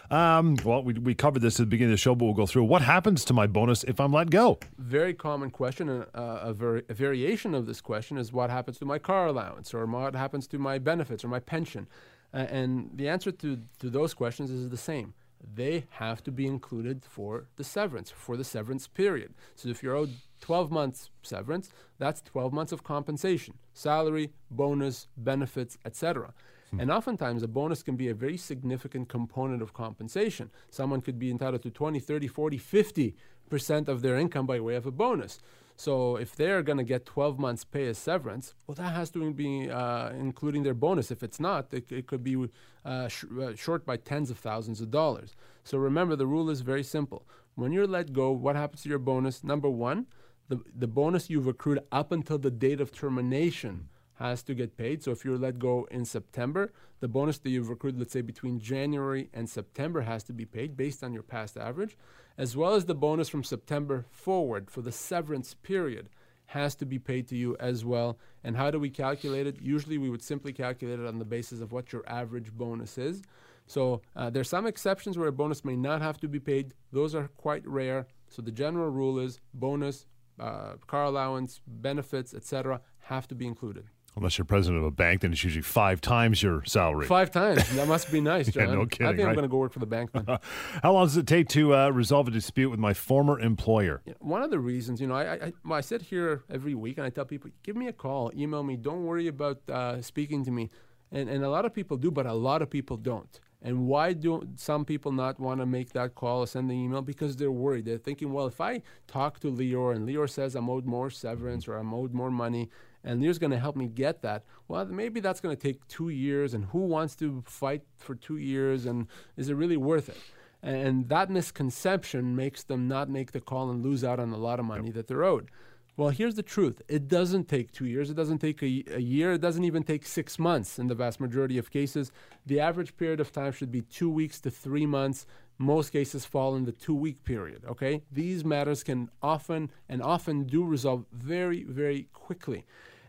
Um, 0.09 0.55
well, 0.63 0.81
we, 0.83 0.93
we 0.93 1.13
covered 1.13 1.41
this 1.41 1.59
at 1.59 1.63
the 1.63 1.69
beginning 1.69 1.91
of 1.91 1.97
the 1.97 2.01
show, 2.01 2.15
but 2.15 2.23
we'll 2.23 2.33
go 2.33 2.47
through 2.47 2.63
what 2.63 2.81
happens 2.81 3.25
to 3.25 3.33
my 3.33 3.45
bonus 3.45 3.83
if 3.83 3.99
I'm 3.99 4.13
let 4.13 4.29
go. 4.29 4.57
Very 4.77 5.13
common 5.13 5.51
question, 5.51 5.89
and 5.89 6.05
uh, 6.15 6.39
a, 6.43 6.53
vari- 6.53 6.83
a 6.87 6.93
variation 6.93 7.53
of 7.53 7.65
this 7.65 7.81
question 7.81 8.17
is 8.17 8.31
what 8.31 8.49
happens 8.49 8.77
to 8.77 8.85
my 8.85 8.99
car 8.99 9.27
allowance, 9.27 9.73
or 9.73 9.85
what 9.85 10.15
happens 10.15 10.47
to 10.47 10.57
my 10.57 10.79
benefits, 10.79 11.25
or 11.25 11.27
my 11.27 11.41
pension? 11.41 11.89
Uh, 12.33 12.37
and 12.37 12.91
the 12.93 13.09
answer 13.09 13.33
to, 13.33 13.59
to 13.79 13.89
those 13.89 14.13
questions 14.13 14.49
is 14.49 14.69
the 14.69 14.77
same. 14.77 15.13
They 15.41 15.85
have 15.91 16.23
to 16.23 16.31
be 16.31 16.47
included 16.47 17.03
for 17.03 17.47
the 17.55 17.63
severance, 17.63 18.11
for 18.11 18.37
the 18.37 18.43
severance 18.43 18.87
period. 18.87 19.33
So 19.55 19.69
if 19.69 19.83
you're 19.83 19.95
owed 19.95 20.13
12 20.41 20.71
months 20.71 21.09
severance, 21.21 21.69
that's 21.97 22.21
12 22.21 22.53
months 22.53 22.71
of 22.71 22.83
compensation, 22.83 23.55
salary, 23.73 24.31
bonus, 24.51 25.07
benefits, 25.17 25.77
etc. 25.85 26.33
Hmm. 26.71 26.81
And 26.81 26.91
oftentimes, 26.91 27.43
a 27.43 27.47
bonus 27.47 27.83
can 27.83 27.95
be 27.95 28.09
a 28.09 28.13
very 28.13 28.37
significant 28.37 29.09
component 29.09 29.61
of 29.61 29.73
compensation. 29.73 30.51
Someone 30.69 31.01
could 31.01 31.19
be 31.19 31.31
entitled 31.31 31.63
to 31.63 31.71
20, 31.71 31.99
30, 31.99 32.27
40, 32.27 32.59
50% 32.59 33.87
of 33.87 34.01
their 34.01 34.17
income 34.17 34.45
by 34.45 34.59
way 34.59 34.75
of 34.75 34.85
a 34.85 34.91
bonus. 34.91 35.39
So 35.79 36.15
if 36.15 36.35
they're 36.35 36.63
going 36.63 36.79
to 36.79 36.83
get 36.83 37.05
12 37.05 37.37
months 37.37 37.63
pay 37.63 37.87
as 37.87 37.99
severance, 37.99 38.55
well, 38.65 38.73
that 38.75 38.95
has 38.95 39.11
to 39.11 39.31
be 39.31 39.69
uh, 39.69 40.09
including 40.09 40.63
their 40.63 40.73
bonus. 40.73 41.11
If 41.11 41.21
it's 41.21 41.39
not, 41.39 41.71
it, 41.71 41.91
it 41.91 42.07
could 42.07 42.23
be 42.23 42.49
uh, 42.83 43.07
sh- 43.07 43.25
uh, 43.39 43.53
short 43.55 43.85
by 43.85 43.97
tens 43.97 44.31
of 44.31 44.39
thousands 44.39 44.81
of 44.81 44.89
dollars. 44.89 45.35
So 45.63 45.77
remember, 45.77 46.15
the 46.15 46.25
rule 46.25 46.49
is 46.49 46.61
very 46.61 46.83
simple. 46.83 47.27
When 47.53 47.71
you're 47.71 47.85
let 47.85 48.11
go, 48.11 48.31
what 48.31 48.55
happens 48.55 48.81
to 48.83 48.89
your 48.89 48.97
bonus? 48.97 49.43
Number 49.43 49.69
one, 49.69 50.07
the, 50.47 50.61
the 50.75 50.87
bonus 50.87 51.29
you've 51.29 51.47
accrued 51.47 51.79
up 51.91 52.11
until 52.11 52.39
the 52.39 52.51
date 52.51 52.81
of 52.81 52.91
termination 52.91 53.89
has 54.15 54.41
to 54.43 54.55
get 54.55 54.77
paid. 54.77 55.03
So 55.03 55.11
if 55.11 55.23
you're 55.23 55.37
let 55.37 55.59
go 55.59 55.87
in 55.91 56.05
September, 56.05 56.73
the 57.01 57.07
bonus 57.07 57.37
that 57.39 57.49
you've 57.51 57.69
accrued, 57.69 57.99
let's 57.99 58.13
say 58.13 58.21
between 58.21 58.59
January 58.59 59.29
and 59.31 59.47
September, 59.47 60.01
has 60.01 60.23
to 60.23 60.33
be 60.33 60.45
paid 60.45 60.75
based 60.75 61.03
on 61.03 61.13
your 61.13 61.21
past 61.21 61.55
average, 61.55 61.95
as 62.37 62.55
well 62.55 62.73
as 62.75 62.85
the 62.85 62.95
bonus 62.95 63.29
from 63.29 63.43
September 63.43 64.05
forward 64.11 64.69
for 64.69 64.81
the 64.81 64.91
severance 64.91 65.53
period 65.53 66.09
has 66.47 66.75
to 66.75 66.85
be 66.85 66.99
paid 66.99 67.27
to 67.27 67.35
you 67.35 67.57
as 67.59 67.83
well. 67.83 68.17
And 68.43 68.55
how 68.55 68.71
do 68.71 68.79
we 68.79 68.89
calculate 68.89 69.47
it? 69.47 69.61
Usually 69.61 69.97
we 69.97 70.09
would 70.09 70.21
simply 70.21 70.53
calculate 70.53 70.99
it 70.99 71.05
on 71.05 71.19
the 71.19 71.25
basis 71.25 71.61
of 71.61 71.71
what 71.71 71.91
your 71.91 72.03
average 72.07 72.51
bonus 72.53 72.97
is. 72.97 73.21
So 73.65 74.01
uh, 74.15 74.29
there's 74.29 74.49
some 74.49 74.65
exceptions 74.65 75.17
where 75.17 75.27
a 75.27 75.31
bonus 75.31 75.65
may 75.65 75.75
not 75.75 76.01
have 76.01 76.19
to 76.21 76.27
be 76.27 76.39
paid. 76.39 76.73
Those 76.93 77.13
are 77.15 77.27
quite 77.35 77.67
rare. 77.67 78.07
So 78.29 78.41
the 78.41 78.51
general 78.51 78.89
rule 78.89 79.19
is 79.19 79.41
bonus, 79.53 80.05
uh, 80.39 80.73
car 80.87 81.05
allowance, 81.05 81.59
benefits, 81.67 82.33
etc., 82.33 82.79
have 82.99 83.27
to 83.27 83.35
be 83.35 83.45
included. 83.45 83.85
Unless 84.17 84.39
you're 84.39 84.45
president 84.45 84.81
of 84.81 84.85
a 84.87 84.91
bank, 84.91 85.21
then 85.21 85.31
it's 85.31 85.43
usually 85.43 85.61
five 85.61 86.01
times 86.01 86.41
your 86.41 86.63
salary. 86.65 87.05
Five 87.05 87.29
times. 87.29 87.63
That 87.77 87.87
must 87.87 88.11
be 88.11 88.19
nice, 88.19 88.49
John. 88.49 88.69
yeah, 88.69 88.73
no 88.73 88.85
kidding. 88.87 89.05
I 89.05 89.09
think 89.11 89.19
right? 89.19 89.29
I'm 89.29 89.35
going 89.35 89.43
to 89.43 89.49
go 89.49 89.57
work 89.57 89.71
for 89.71 89.79
the 89.79 89.85
bank 89.85 90.11
then. 90.11 90.25
How 90.81 90.93
long 90.93 91.05
does 91.05 91.15
it 91.15 91.27
take 91.27 91.47
to 91.49 91.75
uh, 91.75 91.89
resolve 91.89 92.27
a 92.27 92.31
dispute 92.31 92.71
with 92.71 92.79
my 92.79 92.95
former 92.95 93.39
employer? 93.39 94.01
One 94.19 94.41
of 94.41 94.49
the 94.49 94.57
reasons, 94.57 94.99
you 94.99 95.05
know, 95.05 95.13
I, 95.13 95.33
I, 95.33 95.53
I 95.71 95.81
sit 95.81 96.01
here 96.01 96.43
every 96.49 96.73
week 96.73 96.97
and 96.97 97.05
I 97.05 97.11
tell 97.11 97.25
people, 97.25 97.51
give 97.61 97.75
me 97.75 97.87
a 97.87 97.93
call, 97.93 98.31
email 98.35 98.63
me. 98.63 98.75
Don't 98.75 99.05
worry 99.05 99.27
about 99.27 99.61
uh, 99.69 100.01
speaking 100.01 100.43
to 100.45 100.51
me. 100.51 100.71
And, 101.11 101.29
and 101.29 101.43
a 101.43 101.49
lot 101.49 101.65
of 101.65 101.73
people 101.73 101.95
do, 101.97 102.09
but 102.09 102.25
a 102.25 102.33
lot 102.33 102.63
of 102.63 102.69
people 102.71 102.97
don't. 102.97 103.39
And 103.61 103.87
why 103.87 104.13
do 104.13 104.47
some 104.55 104.85
people 104.85 105.11
not 105.11 105.39
want 105.39 105.61
to 105.61 105.65
make 105.65 105.91
that 105.93 106.15
call 106.15 106.41
or 106.41 106.47
send 106.47 106.69
the 106.69 106.75
email? 106.75 107.01
Because 107.01 107.35
they're 107.35 107.51
worried. 107.51 107.85
They're 107.85 107.97
thinking, 107.97 108.31
well, 108.31 108.47
if 108.47 108.61
I 108.61 108.81
talk 109.07 109.39
to 109.41 109.51
Lior 109.51 109.95
and 109.95 110.07
Lior 110.07 110.29
says 110.29 110.55
I'm 110.55 110.69
owed 110.69 110.85
more 110.85 111.09
severance 111.09 111.67
or 111.67 111.75
I'm 111.75 111.93
owed 111.93 112.13
more 112.13 112.29
money, 112.29 112.69
and 113.07 113.21
Lior's 113.21 113.39
going 113.39 113.51
to 113.51 113.59
help 113.59 113.77
me 113.77 113.87
get 113.87 114.21
that, 114.23 114.43
well, 114.67 114.85
maybe 114.85 115.21
that's 115.21 115.39
going 115.39 115.55
to 115.55 115.61
take 115.61 115.87
two 115.87 116.09
years. 116.09 116.53
And 116.53 116.65
who 116.65 116.79
wants 116.79 117.15
to 117.15 117.41
fight 117.45 117.83
for 117.97 118.15
two 118.15 118.35
years? 118.35 118.85
And 118.85 119.07
is 119.37 119.47
it 119.49 119.53
really 119.53 119.77
worth 119.77 120.09
it? 120.09 120.17
And 120.61 121.07
that 121.07 121.29
misconception 121.29 122.35
makes 122.35 122.63
them 122.63 122.89
not 122.89 123.09
make 123.09 123.31
the 123.31 123.39
call 123.39 123.69
and 123.69 123.81
lose 123.81 124.03
out 124.03 124.19
on 124.19 124.31
a 124.33 124.37
lot 124.37 124.59
of 124.59 124.65
money 124.65 124.87
yep. 124.87 124.95
that 124.95 125.07
they're 125.07 125.23
owed. 125.23 125.49
Well, 125.95 126.09
here's 126.09 126.35
the 126.35 126.43
truth. 126.43 126.81
It 126.89 127.07
doesn't 127.07 127.47
take 127.47 127.71
two 127.71 127.85
years. 127.85 128.09
It 128.09 128.15
doesn't 128.15 128.39
take 128.39 128.61
a, 128.61 128.83
a, 128.93 128.99
year. 128.99 129.33
It 129.33 129.41
doesn't 129.41 129.63
even 129.63 129.83
take 129.83 130.05
six 130.05 130.37
months 130.37 130.77
in 130.77 130.87
the 130.87 130.93
vast 130.93 131.19
majority 131.19 131.57
of 131.57 131.71
cases. 131.71 132.11
The 132.45 132.59
average 132.59 132.95
period 132.97 133.19
of 133.19 133.31
time 133.31 133.51
should 133.53 133.71
be 133.71 133.81
two 133.81 134.09
weeks 134.09 134.39
to 134.41 134.51
three 134.51 134.85
months. 134.85 135.25
Most 135.57 135.91
cases 135.91 136.23
fall 136.23 136.55
in 136.55 136.65
the 136.65 136.71
two 136.71 136.93
week 136.93 137.23
period. 137.23 137.63
Okay? 137.67 138.03
These 138.11 138.45
matters 138.45 138.83
can 138.83 139.09
often 139.23 139.71
and 139.89 140.03
often 140.03 140.43
do 140.43 140.65
resolve 140.65 141.05
very, 141.11 141.63
very 141.63 142.09
quickly. 142.13 142.65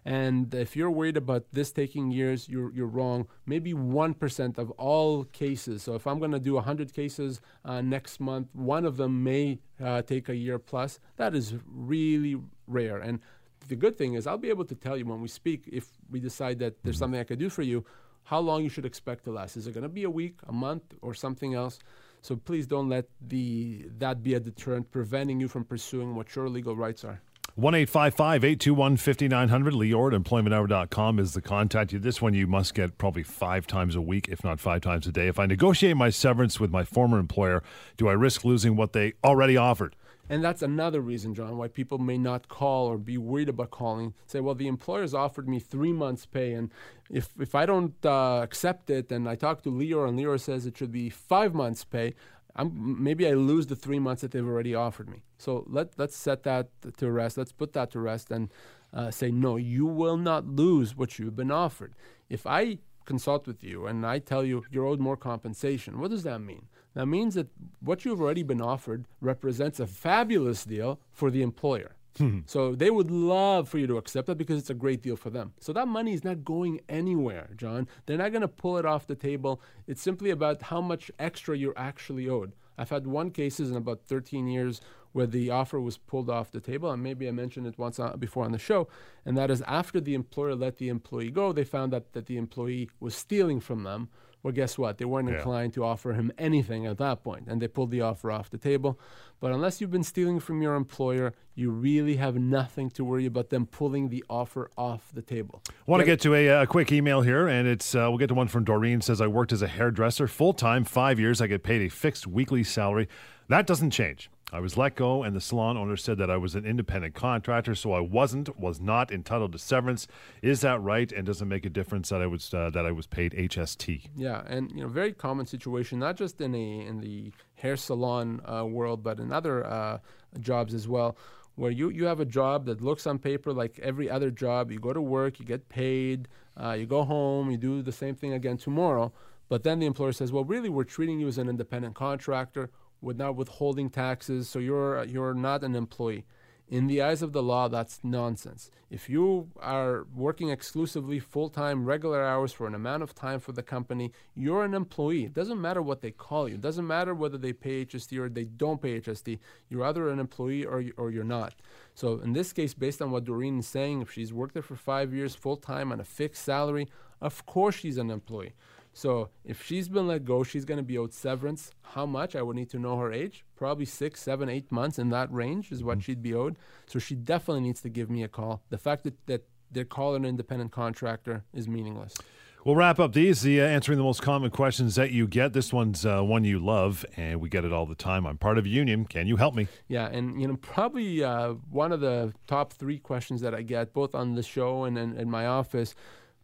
And 0.09 0.55
if 0.55 0.75
you're 0.75 0.91
worried 0.91 1.19
about 1.19 1.45
this 1.53 1.71
taking 1.71 2.11
years, 2.11 2.49
you're, 2.49 2.73
you're 2.73 2.87
wrong. 2.87 3.29
Maybe 3.45 3.75
1% 3.75 4.57
of 4.57 4.71
all 4.71 5.25
cases. 5.25 5.83
So 5.83 5.97
if 5.97 6.07
I'm 6.07 6.19
going 6.19 6.31
to 6.31 6.39
do 6.39 6.55
100 6.55 6.95
cases 6.95 7.43
uh, 7.63 7.83
next 7.83 8.19
month, 8.19 8.49
one 8.55 8.87
of 8.87 8.97
them 8.97 9.23
may 9.23 9.59
uh, 9.85 10.01
take 10.01 10.31
a 10.31 10.35
year 10.35 10.59
plus. 10.59 10.99
That 11.17 11.35
is 11.35 11.53
really 11.71 12.41
rare. 12.67 12.97
And 12.97 13.21
the 13.69 13.77
good 13.77 13.99
thing 13.99 14.15
is, 14.15 14.27
I'll 14.27 14.39
be 14.39 14.49
able 14.49 14.65
to 14.65 14.75
tell 14.75 14.97
you 14.97 15.05
when 15.05 15.21
we 15.21 15.29
speak 15.29 15.65
if 15.71 15.91
we 16.11 16.21
decide 16.21 16.59
that 16.61 16.83
there's 16.85 16.97
something 16.97 17.21
I 17.21 17.25
could 17.25 17.39
do 17.39 17.51
for 17.51 17.61
you, 17.61 17.85
how 18.25 18.39
long 18.39 18.63
you 18.63 18.71
should 18.71 18.87
expect 18.87 19.25
to 19.25 19.31
last. 19.31 19.59
Is 19.59 19.67
it 19.67 19.75
going 19.75 19.83
to 19.83 19.91
be 19.91 20.05
a 20.05 20.11
week, 20.11 20.37
a 20.49 20.53
month, 20.53 20.85
or 21.03 21.13
something 21.13 21.53
else? 21.53 21.81
So 22.23 22.35
please 22.35 22.67
don't 22.67 22.89
let 22.89 23.05
the 23.21 23.85
that 23.99 24.23
be 24.23 24.33
a 24.35 24.41
deterrent 24.41 24.91
preventing 24.91 25.39
you 25.39 25.49
from 25.49 25.65
pursuing 25.65 26.15
what 26.15 26.35
your 26.35 26.49
legal 26.49 26.77
rights 26.77 27.05
are. 27.05 27.21
1 27.59 27.75
821 27.75 28.97
5900. 28.97 29.75
Lior 29.75 30.15
at 30.15 31.19
is 31.19 31.35
the 31.35 31.43
contact. 31.43 31.93
You. 31.93 31.99
This 31.99 32.23
one 32.23 32.33
you 32.33 32.47
must 32.47 32.73
get 32.73 32.99
probably 32.99 33.25
five 33.25 33.67
times 33.67 33.97
a 33.97 34.01
week, 34.01 34.29
if 34.29 34.45
not 34.45 34.61
five 34.61 34.81
times 34.81 35.09
a 35.09 35.11
day. 35.11 35.27
If 35.27 35.41
I 35.41 35.47
negotiate 35.47 35.97
my 35.97 36.09
severance 36.09 36.61
with 36.61 36.71
my 36.71 36.85
former 36.85 37.19
employer, 37.19 37.65
do 37.97 38.07
I 38.07 38.13
risk 38.13 38.45
losing 38.45 38.77
what 38.77 38.93
they 38.93 39.15
already 39.25 39.57
offered? 39.57 39.97
And 40.31 40.45
that's 40.45 40.63
another 40.63 41.01
reason, 41.01 41.35
John, 41.35 41.57
why 41.57 41.67
people 41.67 41.99
may 41.99 42.17
not 42.17 42.49
call 42.49 42.87
or 42.87 42.97
be 42.97 43.19
worried 43.19 43.49
about 43.49 43.73
calling. 43.73 44.15
Say, 44.27 44.39
well, 44.39 44.55
the 44.55 44.69
employer's 44.69 45.13
offered 45.13 45.49
me 45.49 45.59
three 45.59 45.93
months' 45.93 46.27
pay, 46.27 46.53
and 46.53 46.71
if 47.11 47.31
if 47.41 47.57
I 47.57 47.67
don't 47.67 47.95
uh, 48.05 48.41
accept 48.41 48.89
it, 48.89 49.11
and 49.11 49.29
I 49.29 49.35
talk 49.35 49.63
to 49.63 49.71
Lior, 49.71 50.07
and 50.07 50.17
Lior 50.17 50.39
says 50.39 50.65
it 50.65 50.77
should 50.77 50.93
be 50.93 51.11
five 51.11 51.55
months' 51.55 51.83
pay, 51.83 52.15
I'm, 52.59 53.03
maybe 53.03 53.27
I 53.29 53.35
lose 53.35 53.69
the 53.69 53.77
three 53.77 54.01
months 54.01 54.23
that 54.23 54.33
they've 54.33 54.47
already 54.47 54.75
offered 54.75 55.09
me. 55.09 55.23
So 55.39 55.65
let 55.69 55.97
let's 55.97 56.17
set 56.17 56.43
that 56.43 56.69
to 56.97 57.11
rest. 57.11 57.39
Let's 57.39 57.53
put 57.53 57.73
that 57.75 57.93
to 57.93 58.01
rest 58.01 58.31
and 58.31 58.51
uh, 58.93 59.11
say 59.11 59.31
no. 59.31 59.57
You 59.57 59.87
will 59.87 60.17
not 60.17 60.47
lose 60.47 60.97
what 60.97 61.19
you've 61.19 61.37
been 61.37 61.53
offered. 61.53 61.95
If 62.29 62.47
I 62.47 62.79
consult 63.05 63.47
with 63.47 63.65
you 63.65 63.87
and 63.87 64.05
I 64.05 64.19
tell 64.19 64.45
you 64.45 64.65
you're 64.71 64.87
owed 64.87 65.01
more 65.01 65.17
compensation, 65.17 66.01
what 66.01 66.11
does 66.11 66.25
that 66.25 66.41
mean? 66.41 66.67
That 66.95 67.07
means 67.07 67.35
that 67.35 67.49
what 67.81 68.05
you've 68.05 68.21
already 68.21 68.43
been 68.43 68.61
offered 68.61 69.07
represents 69.21 69.79
a 69.79 69.87
fabulous 69.87 70.65
deal 70.65 70.99
for 71.13 71.31
the 71.31 71.43
employer. 71.43 71.95
so 72.47 72.75
they 72.75 72.91
would 72.91 73.11
love 73.11 73.69
for 73.69 73.79
you 73.79 73.87
to 73.87 73.97
accept 73.97 74.27
that 74.27 74.39
because 74.39 74.59
it's 74.59 74.71
a 74.71 74.75
great 74.75 75.03
deal 75.03 75.17
for 75.17 75.31
them. 75.31 75.53
So 75.61 75.73
that 75.73 75.89
money 75.89 76.13
is 76.13 76.25
not 76.25 76.45
going 76.45 76.81
anywhere, 76.89 77.51
John. 77.57 77.89
They're 78.07 78.19
not 78.19 78.33
going 78.33 78.43
to 78.43 78.49
pull 78.49 78.79
it 78.79 78.87
off 78.87 79.07
the 79.07 79.15
table. 79.15 79.61
It's 79.87 80.03
simply 80.03 80.31
about 80.31 80.63
how 80.63 80.81
much 80.81 81.11
extra 81.19 81.57
you're 81.57 81.79
actually 81.79 82.29
owed. 82.29 82.53
I've 82.77 82.91
had 82.91 83.07
one 83.07 83.31
cases 83.31 83.71
in 83.71 83.77
about 83.77 84.03
13 84.07 84.47
years 84.47 84.81
where 85.13 85.27
the 85.27 85.51
offer 85.51 85.81
was 85.81 85.99
pulled 85.99 86.31
off 86.31 86.53
the 86.53 86.61
table, 86.61 86.91
and 86.91 87.03
maybe 87.03 87.27
I 87.27 87.33
mentioned 87.33 87.67
it 87.67 87.79
once 87.79 87.99
uh, 87.99 88.17
before 88.17 88.45
on 88.45 88.53
the 88.53 88.59
show, 88.59 88.89
and 89.25 89.37
that 89.37 89.51
is 89.51 89.63
after 89.63 90.01
the 90.01 90.15
employer 90.15 90.55
let 90.55 90.77
the 90.77 90.89
employee 90.89 91.31
go, 91.31 91.53
they 91.53 91.65
found 91.65 91.93
out 91.93 92.13
that 92.13 92.27
the 92.27 92.37
employee 92.37 92.91
was 93.01 93.17
stealing 93.17 93.59
from 93.59 93.83
them 93.83 94.11
well, 94.43 94.53
guess 94.53 94.79
what? 94.79 94.99
They 94.99 95.05
weren't 95.05 95.29
yeah. 95.29 95.37
inclined 95.37 95.75
to 95.75 95.85
offer 95.85 96.13
him 96.13 96.31
anything 96.39 96.87
at 96.87 96.99
that 96.99 97.23
point, 97.25 97.49
and 97.49 97.61
they 97.61 97.69
pulled 97.69 97.91
the 97.91 98.01
offer 98.03 98.31
off 98.31 98.51
the 98.51 98.59
table. 98.59 98.99
But 99.41 99.53
unless 99.53 99.81
you've 99.81 99.91
been 99.91 100.05
stealing 100.05 100.41
from 100.41 100.63
your 100.63 100.75
employer, 100.75 101.33
you 101.55 101.71
really 101.71 102.17
have 102.17 102.37
nothing 102.37 102.91
to 102.91 103.05
worry 103.05 103.27
about 103.27 103.51
them 103.51 103.67
pulling 103.67 104.09
the 104.09 104.25
offer 104.31 104.71
off 104.77 105.11
the 105.13 105.23
table. 105.23 105.63
I 105.69 105.73
want 105.91 106.01
to 106.01 106.07
get 106.07 106.21
to 106.21 106.35
a, 106.35 106.63
a, 106.63 106.67
quick 106.67 106.93
email 106.93 107.23
here, 107.23 107.49
and 107.49 107.67
it's 107.67 107.95
uh, 107.95 108.07
we'll 108.09 108.19
get 108.19 108.29
to 108.29 108.35
one 108.35 108.49
from 108.49 108.65
Doreen. 108.65 109.01
Says 109.01 109.21
I 109.21 109.27
worked 109.27 109.53
as 109.53 109.63
a 109.63 109.69
hairdresser 109.69 110.29
full 110.29 110.53
time, 110.53 110.85
five 110.85 111.19
years. 111.19 111.41
I 111.41 111.47
get 111.49 111.63
paid 111.63 111.83
a 111.83 111.89
fixed 111.89 112.27
weekly 112.27 112.63
salary. 112.63 113.09
That 113.49 113.67
doesn't 113.67 113.91
change. 113.91 114.31
I 114.51 114.61
was 114.61 114.79
let 114.79 114.95
go, 114.95 115.23
and 115.23 115.37
the 115.37 115.43
salon 115.43 115.77
owner 115.77 115.97
said 115.97 116.17
that 116.19 116.31
I 116.31 116.39
was 116.39 116.55
an 116.55 116.65
independent 116.65 117.15
contractor, 117.15 117.75
so 117.75 117.93
I 117.93 118.01
wasn't, 118.01 118.59
was 118.59 118.81
not 118.81 119.13
entitled 119.13 119.53
to 119.53 119.59
severance. 119.59 120.09
Is 120.41 120.63
that 120.63 120.81
right? 120.81 121.13
And 121.13 121.27
does 121.27 121.43
it 121.43 121.45
make 121.45 121.67
a 121.67 121.71
difference 121.71 122.09
that 122.09 122.23
I 122.23 122.27
was 122.27 122.55
uh, 122.55 122.71
that 122.71 122.87
I 122.87 122.93
was 122.93 123.07
paid 123.07 123.33
HST? 123.33 124.09
Yeah, 124.17 124.43
and 124.47 124.71
you 124.73 124.81
know, 124.81 124.89
very 124.89 125.13
common 125.13 125.45
situation, 125.45 125.99
not 125.99 126.17
just 126.17 126.41
in 126.41 126.55
a 126.55 126.81
in 126.87 127.01
the 127.01 127.31
hair 127.57 127.77
salon 127.77 128.41
uh, 128.51 128.65
world, 128.65 129.03
but 129.03 129.21
in 129.21 129.33
other 129.33 129.67
uh, 129.67 129.99
jobs 130.41 130.73
as 130.73 130.89
well, 130.89 131.19
where 131.57 131.71
you 131.71 131.91
you 131.91 132.07
have 132.07 132.21
a 132.21 132.25
job 132.27 132.65
that 132.67 132.81
looks 132.81 133.07
on 133.07 133.19
paper 133.19 133.53
like 133.53 133.79
every 133.81 134.09
other 134.09 134.31
job. 134.31 134.71
You 134.71 134.79
go 134.79 134.95
to 134.95 135.03
work, 135.03 135.39
you 135.39 135.45
get 135.45 135.69
paid, 135.69 136.27
uh, 136.57 136.73
you 136.73 136.87
go 136.87 137.05
home, 137.05 137.51
you 137.51 137.59
do 137.59 137.83
the 137.83 137.93
same 137.93 138.15
thing 138.15 138.33
again 138.33 138.57
tomorrow. 138.57 139.13
But 139.51 139.63
then 139.63 139.79
the 139.79 139.87
employer 139.87 140.13
says, 140.13 140.33
"Well, 140.33 140.45
really, 140.45 140.71
we're 140.71 140.85
treating 140.85 141.21
you 141.21 141.29
as 141.29 141.37
an 141.37 141.51
independent 141.51 141.95
contractor." 141.95 142.71
Without 143.01 143.37
withholding 143.37 143.91
taxes, 143.91 144.49
so 144.49 144.59
you're 144.59 145.05
you're 145.05 145.35
not 145.35 145.65
an 145.65 145.75
employee. 145.75 146.25
In 146.71 146.87
the 146.87 147.01
eyes 147.01 147.23
of 147.23 147.33
the 147.33 147.43
law, 147.43 147.69
that's 147.69 148.01
nonsense. 148.03 148.71
If 148.91 149.09
you 149.09 149.49
are 149.59 150.07
working 150.15 150.51
exclusively 150.51 151.19
full 151.19 151.49
time, 151.49 151.87
regular 151.87 152.23
hours 152.23 152.53
for 152.53 152.67
an 152.67 152.75
amount 152.75 153.03
of 153.03 153.15
time 153.15 153.41
for 153.41 153.53
the 153.53 153.63
company, 153.63 154.13
you're 154.35 154.65
an 154.65 154.75
employee. 154.75 155.25
It 155.25 155.33
doesn't 155.33 155.61
matter 155.61 155.81
what 155.81 156.03
they 156.03 156.11
call 156.11 156.47
you. 156.47 156.57
It 156.57 156.61
doesn't 156.61 156.87
matter 156.87 157.15
whether 157.15 157.39
they 157.39 157.55
pay 157.55 157.87
HST 157.87 158.19
or 158.19 158.29
they 158.29 158.45
don't 158.45 158.83
pay 158.83 159.01
HST. 159.01 159.39
You're 159.71 159.85
either 159.85 160.11
an 160.11 160.19
employee 160.19 160.67
or, 160.67 160.85
or 160.99 161.11
you're 161.11 161.25
not. 161.25 161.55
So, 161.95 162.21
in 162.21 162.35
this 162.35 162.53
case, 162.53 162.75
based 162.75 163.01
on 163.01 163.13
what 163.13 163.25
Doreen 163.25 163.61
is 163.61 163.67
saying, 163.67 164.03
if 164.03 164.13
she's 164.13 164.35
worked 164.35 164.53
there 164.53 164.63
for 164.63 164.77
five 164.77 165.15
years 165.15 165.35
full 165.35 165.57
time 165.57 165.91
on 165.91 166.01
a 166.01 166.05
fixed 166.05 166.45
salary, 166.45 166.89
of 167.23 167.47
course 167.47 167.77
she's 167.77 167.97
an 167.97 168.11
employee. 168.11 168.53
So 168.99 169.29
if 169.45 169.65
she's 169.65 169.89
been 169.89 170.09
let 170.09 170.25
go, 170.25 170.43
she's 170.43 170.65
going 170.65 170.79
to 170.79 170.83
be 170.83 170.99
owed 170.99 171.15
severance. 171.15 171.71
How 171.95 172.05
much? 172.05 172.35
I 172.35 172.43
would 172.43 172.57
need 172.57 172.69
to 172.71 172.81
know 172.81 172.99
her 172.99 173.13
age. 173.13 173.45
Probably 173.55 173.85
six, 173.85 174.21
seven, 174.21 174.49
eight 174.49 174.73
months 174.73 174.99
in 174.99 175.11
that 175.11 175.33
range 175.33 175.71
is 175.71 175.85
what 175.85 175.99
mm-hmm. 175.99 176.03
she'd 176.03 176.21
be 176.21 176.35
owed. 176.35 176.57
So 176.87 176.99
she 176.99 177.15
definitely 177.15 177.61
needs 177.61 177.81
to 177.83 177.89
give 177.89 178.11
me 178.11 178.25
a 178.25 178.29
call. 178.29 178.61
The 178.71 178.77
fact 178.77 179.05
that, 179.05 179.15
that 179.29 179.47
they 179.71 179.85
call 179.85 180.17
an 180.17 180.25
independent 180.25 180.73
contractor 180.73 181.45
is 181.55 181.69
meaningless. 181.69 182.17
We'll 182.65 182.75
wrap 182.75 182.99
up 182.99 183.13
these, 183.13 183.43
the, 183.43 183.61
uh, 183.61 183.67
answering 183.67 183.99
the 183.99 184.05
most 184.05 184.21
common 184.21 184.51
questions 184.51 184.97
that 184.97 185.13
you 185.13 185.29
get. 185.29 185.53
This 185.53 185.73
one's 185.73 186.05
uh, 186.05 186.23
one 186.23 186.43
you 186.43 186.59
love, 186.59 187.07
and 187.17 187.41
we 187.41 187.49
get 187.49 187.65
it 187.65 187.73
all 187.73 187.87
the 187.87 187.95
time. 187.95 188.27
I'm 188.27 188.37
part 188.37 188.59
of 188.59 188.65
a 188.65 188.69
union. 188.69 189.05
Can 189.05 189.29
you 189.29 189.37
help 189.37 189.55
me? 189.55 189.69
Yeah, 189.87 190.09
and 190.09 190.41
you 190.41 190.49
know, 190.49 190.57
probably 190.57 191.23
uh, 191.23 191.51
one 191.71 191.93
of 191.93 192.01
the 192.01 192.33
top 192.49 192.73
three 192.73 192.99
questions 192.99 193.43
that 193.43 193.55
I 193.55 193.63
get, 193.63 193.93
both 193.93 194.17
on 194.17 194.35
the 194.35 194.43
show 194.43 194.83
and 194.85 194.99
in, 194.99 195.17
in 195.17 195.31
my 195.31 195.47
office, 195.47 195.95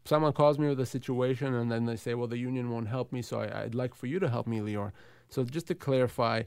someone 0.05 0.33
calls 0.33 0.59
me 0.59 0.69
with 0.69 0.81
a 0.81 0.87
situation 0.87 1.55
and 1.55 1.71
then 1.71 1.87
they 1.87 1.97
say, 1.97 2.15
well, 2.15 2.29
the 2.29 2.39
union 2.39 2.71
won't 2.71 2.89
help 2.89 3.13
me, 3.13 3.23
so 3.23 3.41
I, 3.41 3.65
would 3.65 3.75
like 3.75 3.95
for 3.95 4.07
you 4.07 4.19
to 4.19 4.29
help 4.29 4.47
me, 4.47 4.61
Lior. 4.61 4.93
So 5.29 5.45
just 5.45 5.67
to 5.69 5.75
clarify, 5.75 6.43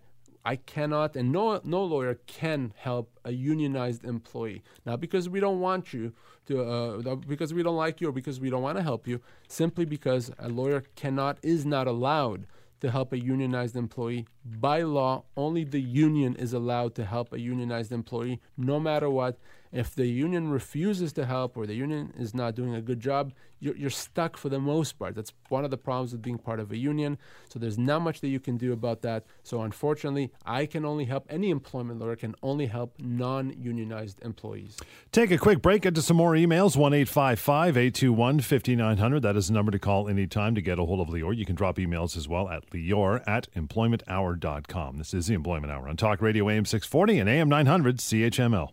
I 0.46 0.56
cannot, 0.56 1.18
and 1.18 1.32
no 1.32 1.60
no 1.66 1.84
lawyer 1.84 2.20
can 2.26 2.72
help 2.78 3.20
a 3.26 3.34
unionized 3.34 4.06
employee. 4.06 4.64
Not 4.86 5.02
because 5.02 5.28
we 5.28 5.42
don't 5.42 5.60
want 5.60 5.94
you 5.94 6.14
to, 6.46 6.64
uh, 6.64 7.16
because 7.16 7.54
we 7.54 7.64
don't 7.64 7.76
like 7.76 8.00
you, 8.00 8.08
or 8.08 8.12
because 8.14 8.40
we 8.40 8.50
don't 8.50 8.62
want 8.62 8.78
to 8.78 8.84
help 8.84 9.08
you. 9.08 9.20
Simply 9.50 9.84
because 9.84 10.32
a 10.40 10.48
lawyer 10.48 10.84
cannot, 10.96 11.38
is 11.44 11.66
not 11.66 11.86
allowed 11.86 12.48
to 12.80 12.92
help 12.92 13.12
a 13.12 13.20
unionized 13.20 13.76
employee. 13.76 14.26
By 14.46 14.84
law, 14.84 15.24
only 15.36 15.64
the 15.64 15.82
union 15.82 16.36
is 16.36 16.54
allowed 16.54 16.96
to 16.96 17.06
help 17.06 17.34
a 17.34 17.40
unionized 17.40 17.92
employee, 17.92 18.40
no 18.56 18.80
matter 18.80 19.10
what. 19.10 19.38
If 19.72 19.96
the 19.96 20.08
union 20.08 20.50
refuses 20.50 21.14
to 21.14 21.26
help 21.26 21.58
or 21.58 21.66
the 21.66 21.76
union 21.76 22.14
is 22.18 22.34
not 22.34 22.56
doing 22.56 22.74
a 22.74 22.82
good 22.82 23.00
job, 23.00 23.34
you're, 23.60 23.76
you're 23.76 23.90
stuck 23.90 24.38
for 24.38 24.50
the 24.50 24.60
most 24.60 25.00
part. 25.00 25.16
That's 25.16 25.34
one 25.50 25.66
of 25.66 25.72
the 25.72 25.78
problems 25.78 26.12
with 26.12 26.22
being 26.22 26.38
part 26.38 26.60
of 26.60 26.72
a 26.72 26.78
union. 26.78 27.18
So 27.50 27.60
there's 27.60 27.78
not 27.78 28.02
much 28.02 28.22
that 28.22 28.28
you 28.28 28.40
can 28.40 28.58
do 28.58 28.72
about 28.72 29.02
that. 29.02 29.26
So 29.44 29.62
unfortunately, 29.62 30.32
I 30.46 30.66
can 30.66 30.86
only 30.86 31.06
help 31.06 31.26
any 31.30 31.50
employment 31.50 32.00
lawyer 32.00 32.16
can 32.16 32.36
only 32.44 32.68
help 32.68 32.94
non-unionized 33.00 34.22
employees. 34.24 34.78
Take 35.12 35.32
a 35.32 35.38
quick 35.38 35.62
break. 35.62 35.82
Get 35.84 35.96
to 35.96 36.02
some 36.02 36.18
more 36.18 36.34
emails. 36.34 36.76
One 36.78 36.94
eight 36.94 37.10
five 37.10 37.40
five 37.40 37.78
eight 37.78 37.96
two 37.96 38.14
one 38.14 38.40
fifty 38.40 38.76
nine 38.76 38.98
hundred. 38.98 39.22
That 39.22 39.36
is 39.36 39.48
the 39.48 39.54
number 39.54 39.72
to 39.72 39.80
call 39.80 40.08
anytime 40.08 40.56
to 40.56 40.62
get 40.62 40.80
a 40.80 40.86
hold 40.86 41.00
of 41.00 41.08
Lior. 41.08 41.36
You 41.36 41.46
can 41.46 41.56
drop 41.56 41.78
emails 41.78 42.16
as 42.16 42.28
well 42.28 42.50
at 42.50 42.70
Lior 42.72 43.24
at 43.28 43.52
employmenthour.com. 43.54 44.98
This 44.98 45.14
is 45.14 45.28
the 45.28 45.34
Employment 45.34 45.72
Hour 45.72 45.88
on 45.88 45.98
Talk 45.98 46.22
Radio 46.22 46.50
AM 46.50 46.66
640 46.66 47.20
and 47.20 47.30
AM 47.30 47.50
900 47.50 47.98
CHML. 47.98 48.70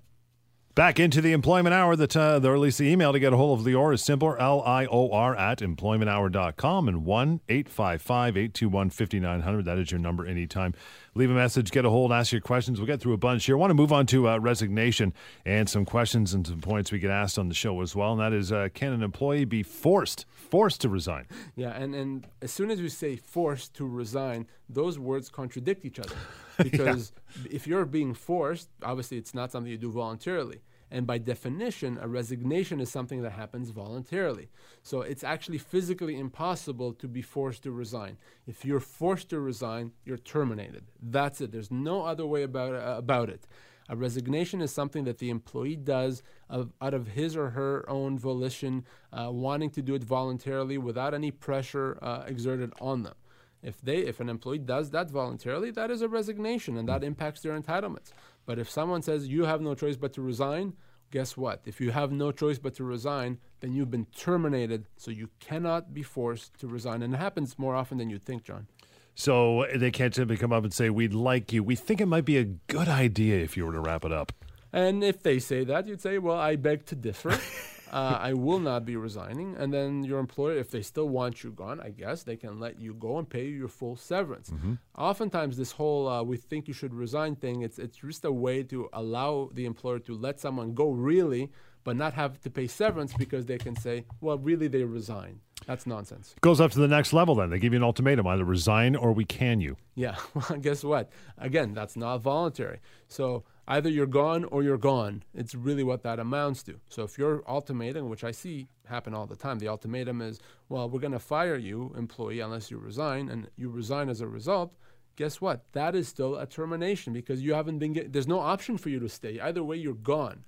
Back 0.74 0.98
into 0.98 1.20
the 1.20 1.30
employment 1.30 1.72
hour. 1.72 1.94
The, 1.94 2.20
uh, 2.20 2.40
the, 2.40 2.50
or 2.50 2.54
at 2.54 2.60
least 2.60 2.78
the 2.78 2.90
email 2.90 3.12
to 3.12 3.20
get 3.20 3.32
a 3.32 3.36
hold 3.36 3.60
of 3.60 3.64
Lior 3.64 3.94
is 3.94 4.02
simpler, 4.02 4.36
L 4.40 4.60
I 4.62 4.86
O 4.86 5.12
R, 5.12 5.36
at 5.36 5.60
employmenthour.com 5.60 6.88
and 6.88 7.04
1 7.04 7.40
855 7.48 8.36
821 8.36 8.90
5900. 8.90 9.64
That 9.64 9.78
is 9.78 9.92
your 9.92 10.00
number 10.00 10.26
anytime. 10.26 10.74
Leave 11.16 11.30
a 11.30 11.34
message, 11.34 11.70
get 11.70 11.84
a 11.84 11.90
hold, 11.90 12.10
ask 12.10 12.32
your 12.32 12.40
questions. 12.40 12.80
We'll 12.80 12.88
get 12.88 13.00
through 13.00 13.12
a 13.12 13.18
bunch 13.18 13.46
here. 13.46 13.56
I 13.56 13.58
want 13.58 13.70
to 13.70 13.74
move 13.74 13.92
on 13.92 14.04
to 14.06 14.28
uh, 14.28 14.38
resignation 14.38 15.14
and 15.46 15.68
some 15.68 15.84
questions 15.84 16.34
and 16.34 16.44
some 16.44 16.60
points 16.60 16.90
we 16.90 16.98
get 16.98 17.10
asked 17.10 17.38
on 17.38 17.48
the 17.48 17.54
show 17.54 17.80
as 17.82 17.94
well. 17.94 18.12
And 18.12 18.20
that 18.20 18.32
is 18.32 18.50
uh, 18.50 18.68
can 18.74 18.92
an 18.92 19.02
employee 19.02 19.44
be 19.44 19.62
forced, 19.62 20.26
forced 20.32 20.80
to 20.80 20.88
resign? 20.88 21.26
Yeah, 21.54 21.70
and, 21.70 21.94
and 21.94 22.26
as 22.42 22.50
soon 22.50 22.68
as 22.70 22.82
we 22.82 22.88
say 22.88 23.14
forced 23.14 23.74
to 23.74 23.86
resign, 23.86 24.48
those 24.68 24.98
words 24.98 25.28
contradict 25.28 25.84
each 25.84 25.98
other. 25.98 26.16
Because 26.56 27.12
yeah. 27.42 27.48
if 27.50 27.66
you're 27.66 27.84
being 27.84 28.14
forced, 28.14 28.68
obviously 28.80 29.18
it's 29.18 29.34
not 29.34 29.50
something 29.50 29.72
you 29.72 29.76
do 29.76 29.90
voluntarily. 29.90 30.60
And 30.94 31.08
by 31.08 31.18
definition, 31.18 31.98
a 32.00 32.06
resignation 32.06 32.78
is 32.78 32.88
something 32.88 33.22
that 33.22 33.32
happens 33.32 33.70
voluntarily. 33.70 34.48
So 34.84 35.00
it's 35.00 35.24
actually 35.24 35.58
physically 35.58 36.16
impossible 36.16 36.92
to 36.92 37.08
be 37.08 37.20
forced 37.20 37.64
to 37.64 37.72
resign. 37.72 38.16
If 38.46 38.64
you're 38.64 38.78
forced 38.78 39.28
to 39.30 39.40
resign, 39.40 39.90
you're 40.04 40.18
terminated. 40.18 40.84
That's 41.02 41.40
it. 41.40 41.50
There's 41.50 41.72
no 41.72 42.02
other 42.02 42.24
way 42.24 42.44
about, 42.44 42.74
uh, 42.76 42.94
about 42.96 43.28
it. 43.28 43.48
A 43.88 43.96
resignation 43.96 44.62
is 44.62 44.70
something 44.70 45.02
that 45.02 45.18
the 45.18 45.30
employee 45.30 45.74
does 45.74 46.22
of, 46.48 46.72
out 46.80 46.94
of 46.94 47.08
his 47.08 47.36
or 47.36 47.50
her 47.50 47.84
own 47.90 48.16
volition, 48.16 48.84
uh, 49.12 49.30
wanting 49.32 49.70
to 49.70 49.82
do 49.82 49.96
it 49.96 50.04
voluntarily 50.04 50.78
without 50.78 51.12
any 51.12 51.32
pressure 51.32 51.98
uh, 52.02 52.22
exerted 52.24 52.72
on 52.80 53.02
them. 53.02 53.16
If 53.64 53.80
they, 53.80 53.98
if 53.98 54.20
an 54.20 54.28
employee 54.28 54.58
does 54.58 54.90
that 54.90 55.10
voluntarily, 55.10 55.72
that 55.72 55.90
is 55.90 56.02
a 56.02 56.08
resignation, 56.08 56.76
and 56.76 56.88
that 56.88 57.02
impacts 57.02 57.40
their 57.40 57.58
entitlements. 57.58 58.12
But 58.46 58.58
if 58.58 58.70
someone 58.70 59.02
says 59.02 59.26
you 59.26 59.44
have 59.44 59.62
no 59.62 59.74
choice 59.74 59.96
but 59.96 60.12
to 60.12 60.22
resign, 60.22 60.74
guess 61.14 61.36
what? 61.36 61.60
If 61.64 61.80
you 61.80 61.92
have 61.92 62.10
no 62.10 62.32
choice 62.32 62.58
but 62.58 62.74
to 62.74 62.82
resign, 62.82 63.38
then 63.60 63.72
you've 63.72 63.90
been 63.90 64.06
terminated. 64.06 64.88
So 64.96 65.12
you 65.12 65.28
cannot 65.38 65.94
be 65.94 66.02
forced 66.02 66.58
to 66.58 66.66
resign, 66.66 67.02
and 67.02 67.14
it 67.14 67.18
happens 67.18 67.56
more 67.56 67.76
often 67.76 67.98
than 67.98 68.10
you 68.10 68.18
think, 68.18 68.42
John. 68.42 68.66
So 69.14 69.60
uh, 69.60 69.78
they 69.78 69.92
can't 69.92 70.12
simply 70.12 70.36
come 70.36 70.52
up 70.52 70.64
and 70.64 70.74
say, 70.74 70.90
"We'd 70.90 71.14
like 71.14 71.52
you." 71.52 71.62
We 71.62 71.76
think 71.76 72.00
it 72.00 72.06
might 72.06 72.24
be 72.24 72.38
a 72.38 72.44
good 72.44 72.88
idea 72.88 73.36
if 73.36 73.56
you 73.56 73.64
were 73.64 73.72
to 73.72 73.80
wrap 73.80 74.04
it 74.04 74.10
up. 74.10 74.32
And 74.72 75.04
if 75.04 75.22
they 75.22 75.38
say 75.38 75.62
that, 75.62 75.86
you'd 75.86 76.00
say, 76.00 76.18
"Well, 76.18 76.36
I 76.36 76.56
beg 76.56 76.84
to 76.86 76.96
differ." 76.96 77.38
uh, 77.92 78.18
I 78.20 78.32
will 78.32 78.58
not 78.58 78.84
be 78.84 78.96
resigning. 78.96 79.56
And 79.56 79.72
then 79.72 80.04
your 80.04 80.18
employer, 80.18 80.56
if 80.56 80.70
they 80.70 80.82
still 80.82 81.08
want 81.08 81.42
you 81.44 81.52
gone, 81.52 81.80
I 81.80 81.90
guess 81.90 82.22
they 82.22 82.36
can 82.36 82.58
let 82.58 82.80
you 82.80 82.94
go 82.94 83.18
and 83.18 83.28
pay 83.28 83.46
you 83.46 83.56
your 83.56 83.68
full 83.68 83.96
severance. 83.96 84.50
Mm-hmm. 84.50 84.74
Oftentimes, 84.96 85.56
this 85.56 85.72
whole 85.72 86.08
uh, 86.08 86.22
"we 86.22 86.36
think 86.36 86.68
you 86.68 86.74
should 86.74 86.94
resign" 86.94 87.36
thing, 87.36 87.62
it's 87.62 87.78
it's 87.78 87.98
just 87.98 88.24
a 88.24 88.32
way 88.32 88.62
to 88.64 88.88
allow 88.92 89.50
the 89.52 89.66
employer 89.66 89.98
to 90.00 90.14
let 90.14 90.40
someone 90.40 90.74
go 90.74 90.90
really, 90.90 91.50
but 91.84 91.96
not 91.96 92.14
have 92.14 92.40
to 92.40 92.50
pay 92.50 92.66
severance 92.66 93.12
because 93.14 93.46
they 93.46 93.58
can 93.58 93.76
say, 93.76 94.04
"Well, 94.20 94.38
really, 94.38 94.68
they 94.68 94.84
resign." 94.84 95.40
That's 95.66 95.86
nonsense. 95.86 96.34
It 96.36 96.40
Goes 96.40 96.60
up 96.60 96.72
to 96.72 96.78
the 96.78 96.88
next 96.88 97.12
level 97.12 97.34
then. 97.34 97.50
They 97.50 97.58
give 97.58 97.72
you 97.72 97.78
an 97.78 97.84
ultimatum 97.84 98.26
either 98.26 98.44
resign 98.44 98.96
or 98.96 99.12
we 99.12 99.24
can 99.24 99.60
you. 99.60 99.76
Yeah. 99.94 100.16
Well, 100.34 100.58
guess 100.60 100.84
what? 100.84 101.10
Again, 101.38 101.72
that's 101.74 101.96
not 101.96 102.18
voluntary. 102.18 102.80
So 103.08 103.44
either 103.66 103.88
you're 103.88 104.06
gone 104.06 104.44
or 104.44 104.62
you're 104.62 104.76
gone. 104.76 105.22
It's 105.34 105.54
really 105.54 105.84
what 105.84 106.02
that 106.02 106.18
amounts 106.18 106.62
to. 106.64 106.80
So 106.88 107.04
if 107.04 107.16
your 107.16 107.42
ultimatum, 107.48 108.08
which 108.10 108.24
I 108.24 108.32
see 108.32 108.68
happen 108.86 109.14
all 109.14 109.26
the 109.26 109.36
time, 109.36 109.58
the 109.58 109.68
ultimatum 109.68 110.20
is, 110.20 110.38
well, 110.68 110.90
we're 110.90 111.00
going 111.00 111.12
to 111.12 111.18
fire 111.18 111.56
you, 111.56 111.94
employee, 111.96 112.40
unless 112.40 112.70
you 112.70 112.78
resign, 112.78 113.28
and 113.30 113.48
you 113.56 113.70
resign 113.70 114.08
as 114.08 114.20
a 114.20 114.28
result. 114.28 114.74
Guess 115.16 115.40
what? 115.40 115.64
That 115.72 115.94
is 115.94 116.08
still 116.08 116.36
a 116.36 116.46
termination 116.46 117.12
because 117.12 117.40
you 117.40 117.54
haven't 117.54 117.78
been. 117.78 117.92
Get, 117.92 118.12
there's 118.12 118.26
no 118.26 118.40
option 118.40 118.76
for 118.76 118.88
you 118.88 118.98
to 118.98 119.08
stay. 119.08 119.38
Either 119.38 119.62
way, 119.62 119.76
you're 119.76 119.94
gone. 119.94 120.44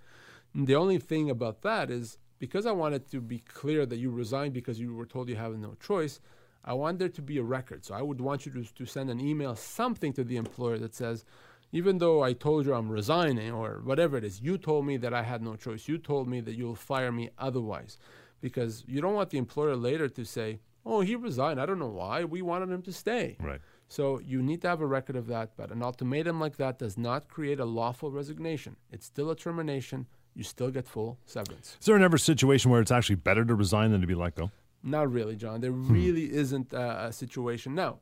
And 0.57 0.66
the 0.66 0.75
only 0.75 0.99
thing 0.99 1.29
about 1.29 1.61
that 1.62 1.90
is 1.90 2.19
because 2.38 2.64
I 2.64 2.73
wanted 2.73 3.11
to 3.11 3.21
be 3.21 3.40
clear 3.40 3.85
that 3.85 3.99
you 3.99 4.11
resigned 4.11 4.55
because 4.55 4.81
you 4.81 4.95
were 4.95 5.05
told 5.05 5.29
you 5.29 5.37
have 5.37 5.55
no 5.59 5.75
choice. 5.75 6.19
I 6.64 6.73
want 6.73 6.99
there 6.99 7.11
to 7.11 7.23
be 7.23 7.37
a 7.37 7.42
record. 7.42 7.85
So 7.85 7.95
I 7.95 8.01
would 8.01 8.23
want 8.23 8.47
you 8.47 8.53
to, 8.53 8.64
to 8.64 8.87
send 8.87 9.11
an 9.11 9.21
email, 9.21 9.55
something 9.55 10.14
to 10.14 10.25
the 10.25 10.38
employer 10.38 10.79
that 10.79 10.95
says, 10.95 11.27
even 11.73 11.99
though 11.99 12.23
I 12.23 12.33
told 12.33 12.64
you 12.64 12.73
I'm 12.73 12.88
resigning 12.88 13.53
or 13.53 13.83
whatever 13.85 14.16
it 14.16 14.25
is, 14.25 14.40
you 14.40 14.57
told 14.57 14.87
me 14.87 14.97
that 14.97 15.12
I 15.12 15.23
had 15.23 15.42
no 15.42 15.57
choice. 15.57 15.88
You 15.88 15.99
told 15.99 16.27
me 16.27 16.40
that 16.40 16.55
you'll 16.55 16.75
fire 16.75 17.12
me 17.12 17.29
otherwise. 17.38 17.99
Because 18.40 18.83
you 18.87 19.03
don't 19.03 19.14
want 19.14 19.29
the 19.29 19.38
employer 19.38 19.77
later 19.77 20.09
to 20.09 20.25
say, 20.25 20.61
oh, 20.87 21.03
he 21.03 21.16
resigned. 21.16 21.61
I 21.61 21.66
don't 21.66 21.79
know 21.79 21.88
why. 21.88 22.25
We 22.25 22.40
wanted 22.40 22.71
him 22.71 22.83
to 22.83 22.92
stay. 22.92 23.37
Right. 23.40 23.61
So 23.88 24.21
you 24.21 24.40
need 24.40 24.62
to 24.62 24.69
have 24.69 24.81
a 24.81 24.87
record 24.87 25.16
of 25.16 25.27
that. 25.27 25.51
But 25.55 25.71
an 25.71 25.83
ultimatum 25.83 26.40
like 26.40 26.57
that 26.57 26.79
does 26.79 26.97
not 26.97 27.29
create 27.29 27.61
a 27.61 27.66
lawful 27.66 28.11
resignation. 28.11 28.77
It's 28.90 29.05
still 29.05 29.31
a 29.31 29.37
termination. 29.37 30.07
You 30.37 30.44
still 30.44 30.70
get 30.70 30.87
full 30.87 31.18
severance. 31.25 31.79
Is 31.81 31.87
there 31.87 31.99
ever 31.99 32.16
a 32.16 32.18
situation 32.18 32.70
where 32.70 32.83
it's 32.83 32.90
actually 32.90 33.16
better 33.16 33.42
to 33.42 33.55
resign 33.55 33.90
than 33.90 34.03
to 34.03 34.07
be 34.07 34.14
let 34.14 34.35
go? 34.35 34.51
Not 34.83 35.11
really, 35.11 35.35
John. 35.35 35.62
There 35.62 35.72
hmm. 35.72 35.90
really 35.90 36.31
isn't 36.31 36.75
a, 36.75 37.07
a 37.07 37.12
situation. 37.12 37.75
Now, 37.75 38.01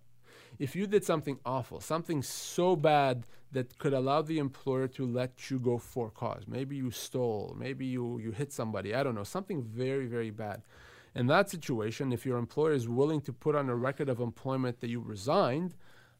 if 0.58 0.74
you 0.74 0.88
did 0.88 1.04
something 1.04 1.38
awful, 1.46 1.80
something 1.80 2.22
so 2.22 2.74
bad 2.74 3.24
that 3.52 3.78
could 3.78 3.92
allow 3.92 4.22
the 4.22 4.38
employer 4.38 4.88
to 4.88 5.06
let 5.06 5.48
you 5.48 5.60
go 5.60 5.78
for 5.78 6.10
cause, 6.10 6.42
maybe 6.48 6.74
you 6.74 6.90
stole, 6.90 7.54
maybe 7.56 7.86
you, 7.86 8.18
you 8.18 8.32
hit 8.32 8.52
somebody, 8.52 8.94
I 8.94 9.04
don't 9.04 9.14
know, 9.14 9.24
something 9.24 9.62
very, 9.62 10.06
very 10.06 10.30
bad. 10.30 10.62
In 11.14 11.28
that 11.28 11.48
situation, 11.48 12.12
if 12.12 12.26
your 12.26 12.38
employer 12.38 12.72
is 12.72 12.88
willing 12.88 13.20
to 13.22 13.32
put 13.32 13.54
on 13.54 13.68
a 13.68 13.76
record 13.76 14.08
of 14.08 14.18
employment 14.18 14.80
that 14.80 14.90
you 14.90 15.00
resigned, 15.00 15.74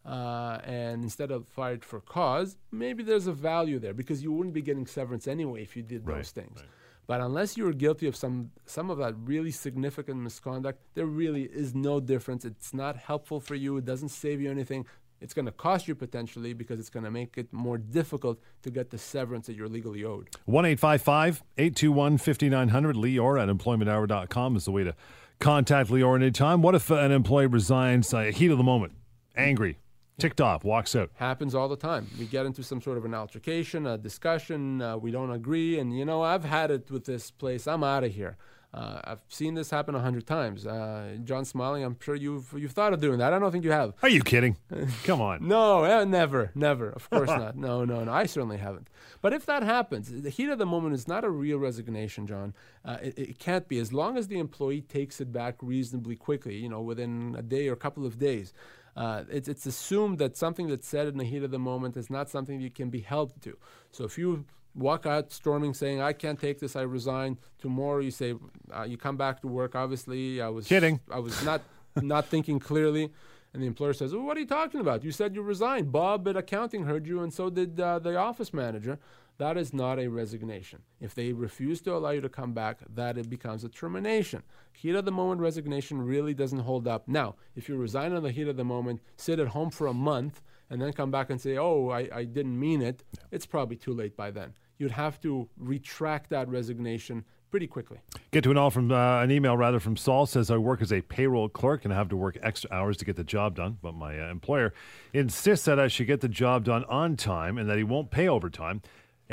uh, 0.04 0.58
and 0.64 1.02
instead 1.02 1.30
of 1.30 1.46
fired 1.48 1.84
for 1.84 2.00
cause, 2.00 2.56
maybe 2.70 3.02
there's 3.02 3.26
a 3.26 3.32
value 3.32 3.78
there 3.78 3.94
because 3.94 4.22
you 4.22 4.32
wouldn't 4.32 4.54
be 4.54 4.62
getting 4.62 4.86
severance 4.86 5.26
anyway 5.26 5.62
if 5.62 5.76
you 5.76 5.82
did 5.82 6.06
right, 6.06 6.16
those 6.16 6.30
things. 6.30 6.56
Right. 6.56 6.68
But 7.06 7.20
unless 7.20 7.56
you 7.56 7.66
are 7.68 7.72
guilty 7.72 8.06
of 8.06 8.16
some 8.16 8.50
some 8.66 8.90
of 8.90 8.98
that 8.98 9.14
really 9.24 9.50
significant 9.50 10.20
misconduct, 10.20 10.80
there 10.94 11.06
really 11.06 11.44
is 11.44 11.74
no 11.74 12.00
difference. 12.00 12.44
It's 12.44 12.72
not 12.72 12.96
helpful 12.96 13.40
for 13.40 13.54
you. 13.54 13.76
It 13.76 13.84
doesn't 13.84 14.08
save 14.08 14.40
you 14.40 14.50
anything. 14.50 14.86
It's 15.20 15.32
going 15.32 15.46
to 15.46 15.52
cost 15.52 15.88
you 15.88 15.94
potentially 15.94 16.52
because 16.52 16.78
it's 16.78 16.90
going 16.90 17.04
to 17.04 17.10
make 17.10 17.38
it 17.38 17.50
more 17.52 17.78
difficult 17.78 18.40
to 18.62 18.70
get 18.70 18.90
the 18.90 18.98
severance 18.98 19.46
that 19.46 19.54
you're 19.54 19.68
legally 19.68 20.04
owed. 20.04 20.28
1 20.44 20.66
821 20.66 22.18
5900. 22.18 22.96
Lior 22.96 23.42
at 23.42 23.48
employmenthour.com 23.48 24.56
is 24.56 24.66
the 24.66 24.70
way 24.70 24.84
to 24.84 24.94
contact 25.40 25.90
Lior 25.90 26.16
anytime. 26.16 26.60
What 26.62 26.74
if 26.74 26.90
an 26.90 27.12
employee 27.12 27.46
resigns 27.46 28.12
uh, 28.12 28.24
heat 28.24 28.50
of 28.50 28.58
the 28.58 28.64
moment, 28.64 28.92
angry, 29.36 29.78
ticked 30.18 30.40
off, 30.40 30.64
walks 30.64 30.94
out. 30.94 31.10
Happens 31.14 31.54
all 31.54 31.68
the 31.68 31.76
time. 31.76 32.06
We 32.18 32.26
get 32.26 32.46
into 32.46 32.62
some 32.62 32.80
sort 32.80 32.98
of 32.98 33.04
an 33.04 33.14
altercation, 33.14 33.86
a 33.86 33.98
discussion, 33.98 34.82
uh, 34.82 34.96
we 34.96 35.10
don't 35.10 35.30
agree, 35.30 35.78
and 35.78 35.96
you 35.96 36.04
know, 36.04 36.22
I've 36.22 36.44
had 36.44 36.70
it 36.70 36.90
with 36.90 37.04
this 37.04 37.30
place. 37.30 37.66
I'm 37.66 37.84
out 37.84 38.04
of 38.04 38.14
here. 38.14 38.36
Uh, 38.74 39.00
I've 39.04 39.20
seen 39.28 39.54
this 39.54 39.70
happen 39.70 39.94
a 39.94 40.00
hundred 40.00 40.26
times. 40.26 40.66
Uh, 40.66 41.16
John 41.22 41.44
Smiling, 41.44 41.84
I'm 41.84 41.96
sure 42.00 42.16
you've 42.16 42.52
you've 42.56 42.72
thought 42.72 42.92
of 42.92 43.00
doing 43.00 43.18
that. 43.18 43.32
I 43.32 43.38
don't 43.38 43.52
think 43.52 43.62
you 43.64 43.70
have. 43.70 43.94
Are 44.02 44.08
you 44.08 44.20
kidding? 44.20 44.56
Come 45.04 45.20
on. 45.20 45.46
no, 45.46 45.84
uh, 45.84 46.04
never, 46.04 46.50
never. 46.56 46.88
Of 46.88 47.08
course 47.08 47.28
not. 47.28 47.56
No, 47.56 47.84
no, 47.84 48.02
no. 48.02 48.12
I 48.12 48.26
certainly 48.26 48.56
haven't. 48.56 48.88
But 49.22 49.32
if 49.32 49.46
that 49.46 49.62
happens, 49.62 50.10
the 50.10 50.28
heat 50.28 50.48
of 50.48 50.58
the 50.58 50.66
moment 50.66 50.96
is 50.96 51.06
not 51.06 51.22
a 51.22 51.30
real 51.30 51.58
resignation, 51.58 52.26
John. 52.26 52.52
Uh, 52.84 52.98
it, 53.00 53.16
it, 53.16 53.38
can't 53.38 53.68
be 53.68 53.78
as 53.78 53.92
long 53.92 54.18
as 54.18 54.26
the 54.26 54.40
employee 54.40 54.80
takes 54.80 55.20
it 55.20 55.32
back 55.32 55.54
reasonably 55.62 56.16
quickly. 56.16 56.56
You 56.56 56.68
know, 56.68 56.80
within 56.80 57.36
a 57.38 57.42
day 57.42 57.68
or 57.68 57.74
a 57.74 57.76
couple 57.76 58.04
of 58.04 58.18
days 58.18 58.52
uh, 58.96 59.24
it's, 59.30 59.48
it's 59.48 59.66
assumed 59.66 60.18
that 60.18 60.36
something 60.36 60.68
that's 60.68 60.86
said 60.86 61.08
in 61.08 61.18
the 61.18 61.24
heat 61.24 61.42
of 61.42 61.50
the 61.50 61.58
moment 61.58 61.96
is 61.96 62.10
not 62.10 62.30
something 62.30 62.60
you 62.60 62.70
can 62.70 62.90
be 62.90 63.00
held 63.00 63.40
to. 63.42 63.56
So 63.90 64.04
if 64.04 64.16
you 64.18 64.44
walk 64.74 65.06
out 65.06 65.32
storming 65.32 65.74
saying, 65.74 66.00
I 66.00 66.12
can't 66.12 66.40
take 66.40 66.58
this, 66.60 66.76
I 66.76 66.82
resign, 66.82 67.38
tomorrow 67.58 67.98
you 68.00 68.10
say, 68.10 68.34
uh, 68.74 68.82
you 68.82 68.96
come 68.96 69.16
back 69.16 69.40
to 69.42 69.48
work, 69.48 69.74
obviously 69.74 70.40
I 70.40 70.48
was 70.48 70.66
kidding. 70.66 71.00
I 71.10 71.18
was 71.18 71.42
not, 71.44 71.62
not 72.00 72.26
thinking 72.26 72.58
clearly. 72.58 73.10
And 73.52 73.62
the 73.62 73.68
employer 73.68 73.92
says, 73.92 74.12
well, 74.12 74.24
What 74.24 74.36
are 74.36 74.40
you 74.40 74.46
talking 74.46 74.80
about? 74.80 75.04
You 75.04 75.12
said 75.12 75.34
you 75.34 75.42
resigned. 75.42 75.92
Bob 75.92 76.26
at 76.26 76.36
accounting 76.36 76.84
heard 76.84 77.06
you, 77.06 77.22
and 77.22 77.32
so 77.32 77.50
did 77.50 77.78
uh, 77.78 78.00
the 78.00 78.16
office 78.16 78.52
manager. 78.52 78.98
That 79.38 79.56
is 79.56 79.74
not 79.74 79.98
a 79.98 80.08
resignation. 80.08 80.82
If 81.00 81.14
they 81.14 81.32
refuse 81.32 81.80
to 81.82 81.94
allow 81.94 82.10
you 82.10 82.20
to 82.20 82.28
come 82.28 82.52
back, 82.52 82.80
that 82.94 83.18
it 83.18 83.28
becomes 83.28 83.64
a 83.64 83.68
termination. 83.68 84.42
Heat 84.72 84.94
of 84.94 85.04
the 85.04 85.12
moment 85.12 85.40
resignation 85.40 86.00
really 86.00 86.34
doesn't 86.34 86.60
hold 86.60 86.86
up. 86.86 87.08
Now, 87.08 87.34
if 87.56 87.68
you 87.68 87.76
resign 87.76 88.12
on 88.12 88.22
the 88.22 88.30
heat 88.30 88.46
of 88.46 88.56
the 88.56 88.64
moment, 88.64 89.00
sit 89.16 89.40
at 89.40 89.48
home 89.48 89.70
for 89.70 89.88
a 89.88 89.94
month, 89.94 90.40
and 90.70 90.80
then 90.80 90.92
come 90.92 91.10
back 91.10 91.30
and 91.30 91.40
say, 91.40 91.56
oh, 91.58 91.90
I, 91.90 92.08
I 92.12 92.24
didn't 92.24 92.58
mean 92.58 92.80
it, 92.80 93.04
yeah. 93.12 93.24
it's 93.32 93.46
probably 93.46 93.76
too 93.76 93.92
late 93.92 94.16
by 94.16 94.30
then. 94.30 94.54
You'd 94.78 94.92
have 94.92 95.20
to 95.20 95.48
retract 95.56 96.30
that 96.30 96.48
resignation 96.48 97.24
pretty 97.50 97.66
quickly. 97.68 97.98
Get 98.32 98.42
to 98.42 98.50
an 98.50 98.58
all 98.58 98.70
from 98.70 98.90
uh, 98.90 99.22
an 99.22 99.30
email 99.30 99.56
rather 99.56 99.78
from 99.78 99.96
Saul 99.96 100.26
says 100.26 100.50
I 100.50 100.56
work 100.56 100.82
as 100.82 100.92
a 100.92 101.02
payroll 101.02 101.48
clerk 101.48 101.84
and 101.84 101.94
I 101.94 101.96
have 101.96 102.08
to 102.08 102.16
work 102.16 102.36
extra 102.42 102.68
hours 102.72 102.96
to 102.96 103.04
get 103.04 103.14
the 103.14 103.22
job 103.22 103.54
done, 103.54 103.78
but 103.80 103.94
my 103.94 104.20
uh, 104.20 104.28
employer 104.28 104.74
insists 105.12 105.64
that 105.66 105.78
I 105.78 105.86
should 105.86 106.08
get 106.08 106.20
the 106.20 106.28
job 106.28 106.64
done 106.64 106.84
on 106.86 107.16
time 107.16 107.56
and 107.56 107.70
that 107.70 107.78
he 107.78 107.84
won't 107.84 108.10
pay 108.10 108.26
overtime. 108.26 108.82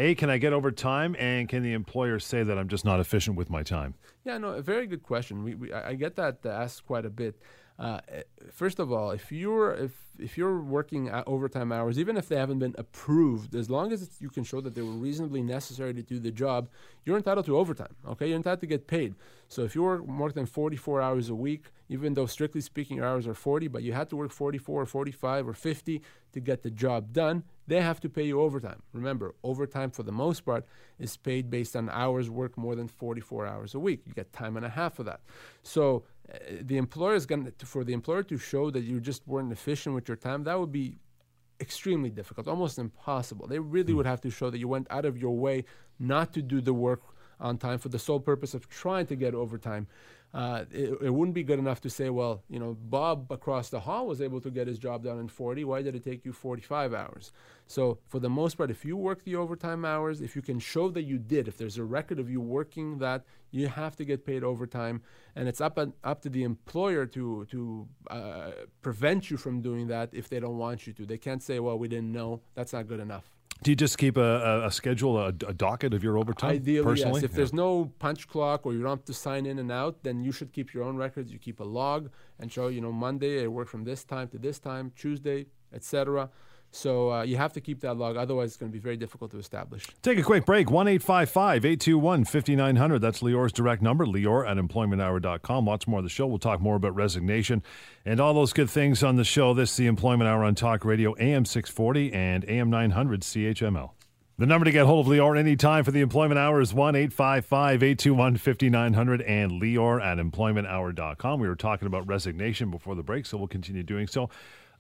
A, 0.02 0.16
can 0.16 0.32
I 0.32 0.40
get 0.40 0.52
overtime, 0.52 1.16
and 1.20 1.48
can 1.48 1.62
the 1.62 1.74
employer 1.74 2.18
say 2.18 2.42
that 2.42 2.58
I'm 2.58 2.68
just 2.68 2.84
not 2.84 3.00
efficient 3.00 3.38
with 3.38 3.52
my 3.52 3.62
time? 3.62 3.94
Yeah, 4.24 4.40
no, 4.40 4.48
a 4.50 4.62
very 4.62 4.88
good 4.88 5.04
question. 5.04 5.44
We, 5.44 5.54
we 5.54 5.72
I 5.72 5.94
get 5.94 6.16
that 6.16 6.44
asked 6.44 6.88
quite 6.88 7.06
a 7.06 7.10
bit. 7.12 7.40
Uh, 7.82 8.00
first 8.52 8.78
of 8.78 8.92
all, 8.92 9.10
if 9.10 9.32
you're 9.32 9.74
if 9.74 9.92
if 10.20 10.38
you're 10.38 10.62
working 10.62 11.10
overtime 11.26 11.72
hours, 11.72 11.98
even 11.98 12.16
if 12.16 12.30
they 12.30 12.36
haven't 12.36 12.60
been 12.60 12.76
approved, 12.78 13.56
as 13.56 13.72
long 13.72 13.92
as 13.92 14.08
you 14.20 14.30
can 14.30 14.44
show 14.44 14.62
that 14.62 14.76
they 14.76 14.84
were 14.84 14.92
reasonably 14.92 15.42
necessary 15.42 15.92
to 15.96 16.04
do 16.04 16.20
the 16.20 16.30
job, 16.30 16.70
you're 17.06 17.18
entitled 17.18 17.48
to 17.48 17.58
overtime. 17.58 17.96
Okay, 18.08 18.28
you're 18.28 18.38
entitled 18.38 18.60
to 18.60 18.68
get 18.68 18.86
paid. 18.86 19.16
So 19.48 19.64
if 19.64 19.74
you 19.74 19.82
work 19.82 20.08
more 20.08 20.32
than 20.32 20.46
44 20.46 21.02
hours 21.02 21.30
a 21.30 21.34
week, 21.34 21.72
even 21.90 22.14
though 22.14 22.28
strictly 22.28 22.62
speaking 22.62 22.98
your 22.98 23.08
hours 23.08 23.26
are 23.26 23.34
40, 23.34 23.68
but 23.68 23.82
you 23.82 23.94
had 23.94 24.10
to 24.12 24.16
work 24.16 24.32
44 24.32 24.84
or 24.84 24.86
45 24.86 25.48
or 25.48 25.54
50 25.54 26.02
to 26.34 26.40
get 26.40 26.62
the 26.62 26.70
job 26.70 27.12
done, 27.12 27.44
they 27.66 27.82
have 27.82 28.00
to 28.02 28.10
pay 28.10 28.24
you 28.24 28.42
overtime. 28.42 28.84
Remember, 28.94 29.34
overtime 29.44 29.90
for 29.90 30.04
the 30.04 30.12
most 30.12 30.42
part 30.42 30.66
is 31.00 31.18
paid 31.18 31.50
based 31.50 31.76
on 31.76 31.90
hours 31.90 32.30
worked 32.30 32.58
more 32.58 32.76
than 32.76 32.88
44 32.88 33.48
hours 33.48 33.74
a 33.74 33.80
week. 33.80 34.02
You 34.06 34.14
get 34.14 34.32
time 34.32 34.56
and 34.56 34.66
a 34.66 34.70
half 34.70 34.94
for 34.94 35.04
that. 35.04 35.22
So 35.64 36.04
the 36.62 36.78
employer 36.78 37.16
is 37.16 37.26
going 37.26 37.52
to, 37.58 37.66
for 37.66 37.84
the 37.84 37.94
employer 37.94 38.24
to 38.24 38.38
show 38.38 38.72
that 38.72 38.84
you 38.84 39.00
just 39.00 39.28
weren't 39.28 39.52
efficient 39.52 39.96
with 39.96 40.08
your 40.08 40.18
time, 40.18 40.44
that 40.44 40.60
would 40.60 40.72
be 40.72 40.98
extremely 41.60 42.10
difficult, 42.10 42.48
almost 42.48 42.80
impossible. 42.80 43.48
They 43.48 43.60
really 43.60 43.94
mm. 43.94 43.98
would 43.98 44.06
have 44.06 44.22
to 44.22 44.32
show 44.32 44.50
that 44.50 44.58
you 44.58 44.68
went 44.68 44.88
out 44.90 45.06
of 45.06 45.18
your 45.18 45.38
way 45.38 45.66
not 46.00 46.34
to 46.34 46.42
do 46.42 46.62
the 46.62 46.74
work 46.74 47.02
on 47.40 47.58
time 47.58 47.80
for 47.80 47.90
the 47.90 48.00
sole 48.00 48.20
purpose 48.20 48.54
of 48.54 48.70
trying 48.70 49.08
to 49.08 49.16
get 49.16 49.34
overtime 49.34 49.88
uh, 50.34 50.64
it, 50.72 50.98
it, 51.02 51.10
wouldn't 51.10 51.36
be 51.36 51.44
good 51.44 51.60
enough 51.60 51.82
to 51.82 51.90
say, 51.90 52.10
well, 52.10 52.42
you 52.48 52.58
know, 52.58 52.78
Bob 52.84 53.30
across 53.30 53.68
the 53.70 53.82
hall 53.82 54.08
was 54.08 54.22
able 54.22 54.40
to 54.40 54.50
get 54.50 54.66
his 54.66 54.80
job 54.80 55.04
done 55.04 55.20
in 55.20 55.28
40. 55.28 55.66
Why 55.66 55.82
did 55.82 55.94
it 55.94 56.06
take 56.06 56.24
you 56.24 56.32
45 56.32 56.94
hours? 56.94 57.34
So, 57.68 58.00
for 58.08 58.20
the 58.20 58.30
most 58.30 58.56
part, 58.56 58.72
if 58.72 58.86
you 58.86 58.96
work 58.96 59.24
the 59.24 59.36
overtime 59.36 59.84
hours, 59.84 60.22
if 60.22 60.34
you 60.34 60.42
can 60.42 60.58
show 60.60 60.90
that 60.92 61.04
you 61.04 61.18
did, 61.18 61.50
if 61.50 61.58
there's 61.58 61.78
a 61.78 61.84
record 61.84 62.18
of 62.18 62.30
you 62.30 62.40
working 62.40 63.00
that, 63.00 63.26
you 63.52 63.68
have 63.68 63.98
to 63.98 64.06
get 64.06 64.26
paid 64.26 64.44
overtime, 64.44 65.02
and 65.36 65.50
it's 65.50 65.60
up 65.60 65.78
and, 65.78 65.92
up 66.06 66.22
to 66.22 66.30
the 66.30 66.44
employer 66.44 67.06
to 67.08 67.46
to 67.52 67.88
uh, 68.10 68.52
prevent 68.82 69.30
you 69.30 69.36
from 69.36 69.62
doing 69.62 69.88
that 69.88 70.10
if 70.14 70.30
they 70.30 70.40
don't 70.40 70.58
want 70.58 70.88
you 70.88 70.94
to. 70.94 71.06
They 71.06 71.18
can't 71.18 71.44
say, 71.44 71.60
well, 71.60 71.78
we 71.78 71.90
didn't 71.90 72.14
know. 72.14 72.42
That's 72.56 72.72
not 72.72 72.88
good 72.88 73.02
enough. 73.02 73.30
Do 73.64 73.70
you 73.70 73.76
just 73.76 74.00
keep 74.00 74.18
a, 74.18 74.66
a 74.66 74.72
schedule, 74.72 75.20
a, 75.20 75.28
a, 75.28 75.54
docket 75.54 75.94
of 75.94 76.04
your 76.04 76.18
overtime? 76.18 76.52
Ideally, 76.52 76.84
personally? 76.84 77.22
yes. 77.22 77.26
If 77.26 77.32
yeah. 77.32 77.38
there's 77.38 77.54
no 77.54 77.92
punch 78.00 78.28
clock 78.28 78.66
or 78.66 78.74
you 78.74 78.82
don't 78.82 78.90
have 78.90 79.06
to 79.06 79.14
sign 79.14 79.46
in 79.46 79.60
and 79.60 79.72
out, 79.72 80.02
then 80.02 80.24
you 80.24 80.32
should 80.32 80.52
keep 80.52 80.74
your 80.74 80.84
own 80.84 80.98
records. 80.98 81.32
You 81.32 81.38
keep 81.38 81.60
a 81.60 81.64
log 81.64 82.10
and 82.40 82.52
show, 82.52 82.70
you 82.70 82.82
know, 82.82 82.92
Monday 82.92 83.44
I 83.44 83.48
work 83.48 83.68
from 83.68 83.84
this 83.84 84.04
time 84.04 84.30
to 84.30 84.40
this 84.40 84.58
time, 84.58 84.92
Tuesday, 84.96 85.46
etc. 85.72 86.32
So 86.72 87.12
uh, 87.12 87.24
you 87.24 87.36
have 87.36 87.52
to 87.54 87.62
keep 87.62 87.82
that 87.82 87.96
log. 87.96 88.16
Otherwise, 88.16 88.50
it's 88.50 88.58
going 88.58 88.72
to 88.72 88.74
be 88.74 88.80
very 88.80 88.96
difficult 88.96 89.32
to 89.32 89.38
establish. 89.38 89.86
Take 90.02 90.18
a 90.18 90.24
quick 90.24 90.46
break. 90.46 90.72
1 90.72 90.88
821 90.88 92.26
5900. 92.26 93.00
That's 93.00 93.22
Lior's 93.22 93.52
direct 93.52 93.82
number, 93.82 94.06
Lior 94.06 94.50
at 94.50 94.58
employmenthour.com. 94.58 95.66
Lots 95.66 95.88
more 95.88 96.00
of 96.00 96.06
the 96.06 96.10
show. 96.10 96.28
We'll 96.28 96.40
talk 96.40 96.62
more 96.62 96.78
about 96.78 96.96
resignation 96.96 97.62
and 98.06 98.22
all 98.22 98.34
those 98.34 98.54
good 98.54 98.70
things 98.70 99.04
on 99.04 99.18
the 99.18 99.26
show. 99.26 99.54
This 99.54 99.72
is 99.72 99.78
the 99.78 99.88
Employment 99.88 100.30
Hour 100.30 100.46
on 100.46 100.56
Talk 100.56 100.86
Radio, 100.86 101.14
AM 101.20 101.44
640 101.44 102.14
and 102.14 102.46
AM 102.48 102.70
900 102.70 103.22
CHML. 103.22 103.92
The 104.38 104.48
number 104.48 104.66
to 104.66 104.72
get 104.72 104.88
hold 104.88 105.06
of 105.06 105.12
Lior 105.12 105.38
anytime 105.38 105.84
for 105.84 105.92
the 105.92 106.02
Employment 106.02 106.40
Hour 106.40 106.62
is 106.62 106.74
1 106.74 106.96
855 106.96 107.84
821 107.84 108.38
5900 108.38 109.22
and 109.22 109.62
Lior 109.62 110.02
at 110.02 110.18
employmenthour.com. 110.18 111.40
We 111.40 111.48
were 111.48 111.56
talking 111.56 111.86
about 111.86 112.08
resignation 112.08 112.72
before 112.72 112.96
the 112.96 113.04
break, 113.04 113.28
so 113.28 113.38
we'll 113.38 113.48
continue 113.48 113.84
doing 113.84 114.08
so. 114.08 114.32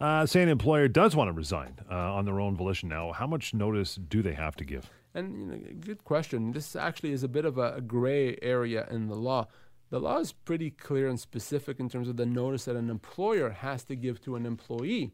Uh, 0.01 0.25
say 0.25 0.41
an 0.41 0.49
employer 0.49 0.87
does 0.87 1.15
want 1.15 1.27
to 1.27 1.31
resign 1.31 1.75
uh, 1.89 1.93
on 1.93 2.25
their 2.25 2.39
own 2.39 2.55
volition 2.55 2.89
now, 2.89 3.11
how 3.11 3.27
much 3.27 3.53
notice 3.53 3.95
do 3.95 4.23
they 4.23 4.33
have 4.33 4.55
to 4.55 4.65
give? 4.65 4.89
And 5.13 5.39
you 5.39 5.45
know, 5.45 5.59
good 5.79 6.03
question. 6.03 6.53
This 6.53 6.75
actually 6.75 7.11
is 7.11 7.21
a 7.21 7.27
bit 7.27 7.45
of 7.45 7.59
a, 7.59 7.75
a 7.75 7.81
gray 7.81 8.35
area 8.41 8.87
in 8.89 9.07
the 9.07 9.15
law. 9.15 9.47
The 9.91 9.99
law 9.99 10.17
is 10.17 10.31
pretty 10.31 10.71
clear 10.71 11.07
and 11.07 11.19
specific 11.19 11.79
in 11.79 11.87
terms 11.87 12.07
of 12.07 12.17
the 12.17 12.25
notice 12.25 12.65
that 12.65 12.75
an 12.75 12.89
employer 12.89 13.51
has 13.51 13.83
to 13.83 13.95
give 13.95 14.19
to 14.23 14.35
an 14.35 14.47
employee 14.47 15.13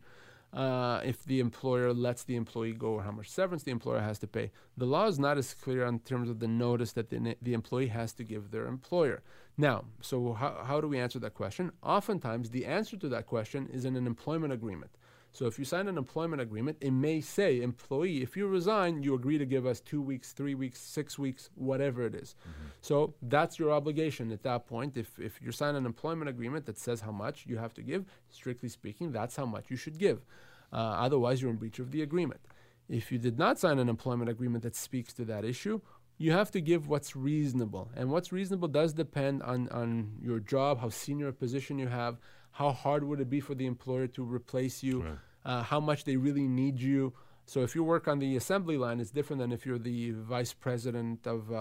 uh, 0.54 1.02
if 1.04 1.26
the 1.26 1.42
employer 1.42 1.92
lets 1.92 2.24
the 2.24 2.38
employee 2.38 2.72
go 2.72 2.94
or 2.94 3.04
how 3.04 3.12
much 3.12 3.30
severance 3.30 3.64
the 3.64 3.72
employer 3.72 4.00
has 4.00 4.20
to 4.20 4.28
pay. 4.28 4.52
The 4.78 4.86
law 4.86 5.08
is 5.08 5.20
not 5.20 5.38
as 5.38 5.54
clear 5.54 5.86
in 5.86 6.00
terms 6.00 6.30
of 6.30 6.40
the 6.40 6.48
notice 6.48 6.94
that 6.94 7.10
the, 7.10 7.36
the 7.42 7.54
employee 7.54 7.88
has 7.88 8.14
to 8.14 8.24
give 8.24 8.52
their 8.52 8.68
employer. 8.68 9.22
Now, 9.58 9.86
so 10.02 10.34
how, 10.34 10.64
how 10.64 10.80
do 10.82 10.88
we 10.88 11.00
answer 11.00 11.20
that 11.20 11.34
question? 11.34 11.72
Oftentimes, 11.82 12.50
the 12.50 12.66
answer 12.66 12.96
to 12.98 13.10
that 13.10 13.26
question 13.26 13.68
is 13.74 13.86
in 13.86 13.96
an 13.96 14.06
employment 14.06 14.54
agreement. 14.54 14.92
So 15.32 15.46
if 15.46 15.60
you 15.60 15.66
sign 15.66 15.88
an 15.88 15.98
employment 15.98 16.42
agreement, 16.42 16.78
it 16.82 16.92
may 16.92 17.22
say, 17.22 17.62
employee, 17.62 18.24
if 18.24 18.36
you 18.36 18.48
resign, 18.48 19.04
you 19.04 19.14
agree 19.14 19.38
to 19.38 19.46
give 19.46 19.66
us 19.66 19.80
two 19.80 20.02
weeks, 20.02 20.32
three 20.32 20.56
weeks, 20.56 20.80
six 20.80 21.20
weeks, 21.20 21.50
whatever 21.56 22.04
it 22.04 22.16
is. 22.16 22.36
Mm-hmm. 22.42 22.68
So 22.82 23.14
that's 23.22 23.60
your 23.60 23.72
obligation 23.72 24.32
at 24.32 24.44
that 24.44 24.66
point. 24.66 24.98
If, 24.98 25.20
if 25.20 25.40
you 25.42 25.52
sign 25.52 25.76
an 25.76 25.86
employment 25.86 26.30
agreement 26.30 26.66
that 26.66 26.78
says 26.80 27.02
how 27.02 27.12
much 27.12 27.46
you 27.46 27.58
have 27.58 27.74
to 27.76 27.84
give, 27.84 28.06
strictly 28.30 28.70
speaking, 28.70 29.12
that's 29.12 29.36
how 29.36 29.46
much 29.46 29.70
you 29.70 29.78
should 29.78 30.00
give. 30.00 30.26
Uh, 30.74 30.78
otherwise, 30.78 31.42
you're 31.42 31.52
in 31.52 31.58
breach 31.58 31.80
of 31.80 31.92
the 31.92 32.02
agreement. 32.02 32.42
If 32.90 33.12
you 33.12 33.18
did 33.18 33.38
not 33.38 33.60
sign 33.60 33.80
an 33.80 33.90
employment 33.90 34.30
agreement 34.30 34.64
that 34.64 34.76
speaks 34.76 35.14
to 35.14 35.26
that 35.26 35.46
issue, 35.46 35.82
you 36.18 36.32
have 36.32 36.52
to 36.52 36.62
give 36.62 36.88
what's 36.88 37.16
reasonable. 37.16 37.92
And 37.96 38.10
what's 38.10 38.32
reasonable 38.32 38.68
does 38.68 38.94
depend 38.94 39.44
on, 39.44 39.70
on 39.70 40.14
your 40.22 40.40
job, 40.40 40.80
how 40.82 40.90
senior 40.90 41.28
a 41.28 41.34
position 41.34 41.78
you 41.78 41.88
have, 41.88 42.18
how 42.52 42.72
hard 42.72 43.04
would 43.04 43.20
it 43.20 43.30
be 43.30 43.40
for 43.40 43.54
the 43.54 43.68
employer 43.68 44.08
to 44.08 44.24
replace 44.24 44.82
you, 44.82 45.04
right. 45.04 45.18
uh, 45.46 45.64
how 45.64 45.80
much 45.80 46.04
they 46.06 46.18
really 46.18 46.48
need 46.48 46.80
you. 46.80 47.14
So 47.46 47.62
if 47.62 47.76
you 47.76 47.84
work 47.84 48.10
on 48.10 48.20
the 48.20 48.36
assembly 48.36 48.78
line, 48.78 49.00
it's 49.00 49.12
different 49.12 49.40
than 49.40 49.52
if 49.54 49.66
you're 49.66 49.80
the 49.80 50.12
vice 50.12 50.54
president 50.54 51.26
of, 51.26 51.50
uh, 51.52 51.56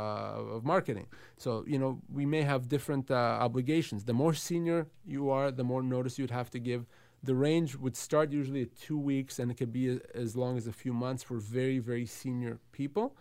of 0.54 0.64
marketing. 0.64 1.06
So, 1.36 1.64
you 1.66 1.78
know, 1.78 2.00
we 2.12 2.26
may 2.26 2.42
have 2.42 2.68
different 2.68 3.10
uh, 3.10 3.14
obligations. 3.14 4.04
The 4.04 4.12
more 4.12 4.34
senior 4.34 4.88
you 5.06 5.30
are, 5.30 5.52
the 5.52 5.62
more 5.62 5.82
notice 5.82 6.18
you'd 6.18 6.30
have 6.30 6.50
to 6.50 6.58
give. 6.58 6.86
The 7.22 7.36
range 7.36 7.76
would 7.76 7.96
start 7.96 8.32
usually 8.32 8.62
at 8.62 8.74
two 8.74 8.98
weeks 8.98 9.38
and 9.38 9.50
it 9.50 9.58
could 9.58 9.72
be 9.72 9.96
a, 9.96 9.98
as 10.14 10.34
long 10.34 10.56
as 10.56 10.66
a 10.66 10.72
few 10.72 10.92
months 10.92 11.22
for 11.22 11.36
very, 11.36 11.78
very 11.78 12.06
senior 12.06 12.58
people. 12.72 13.16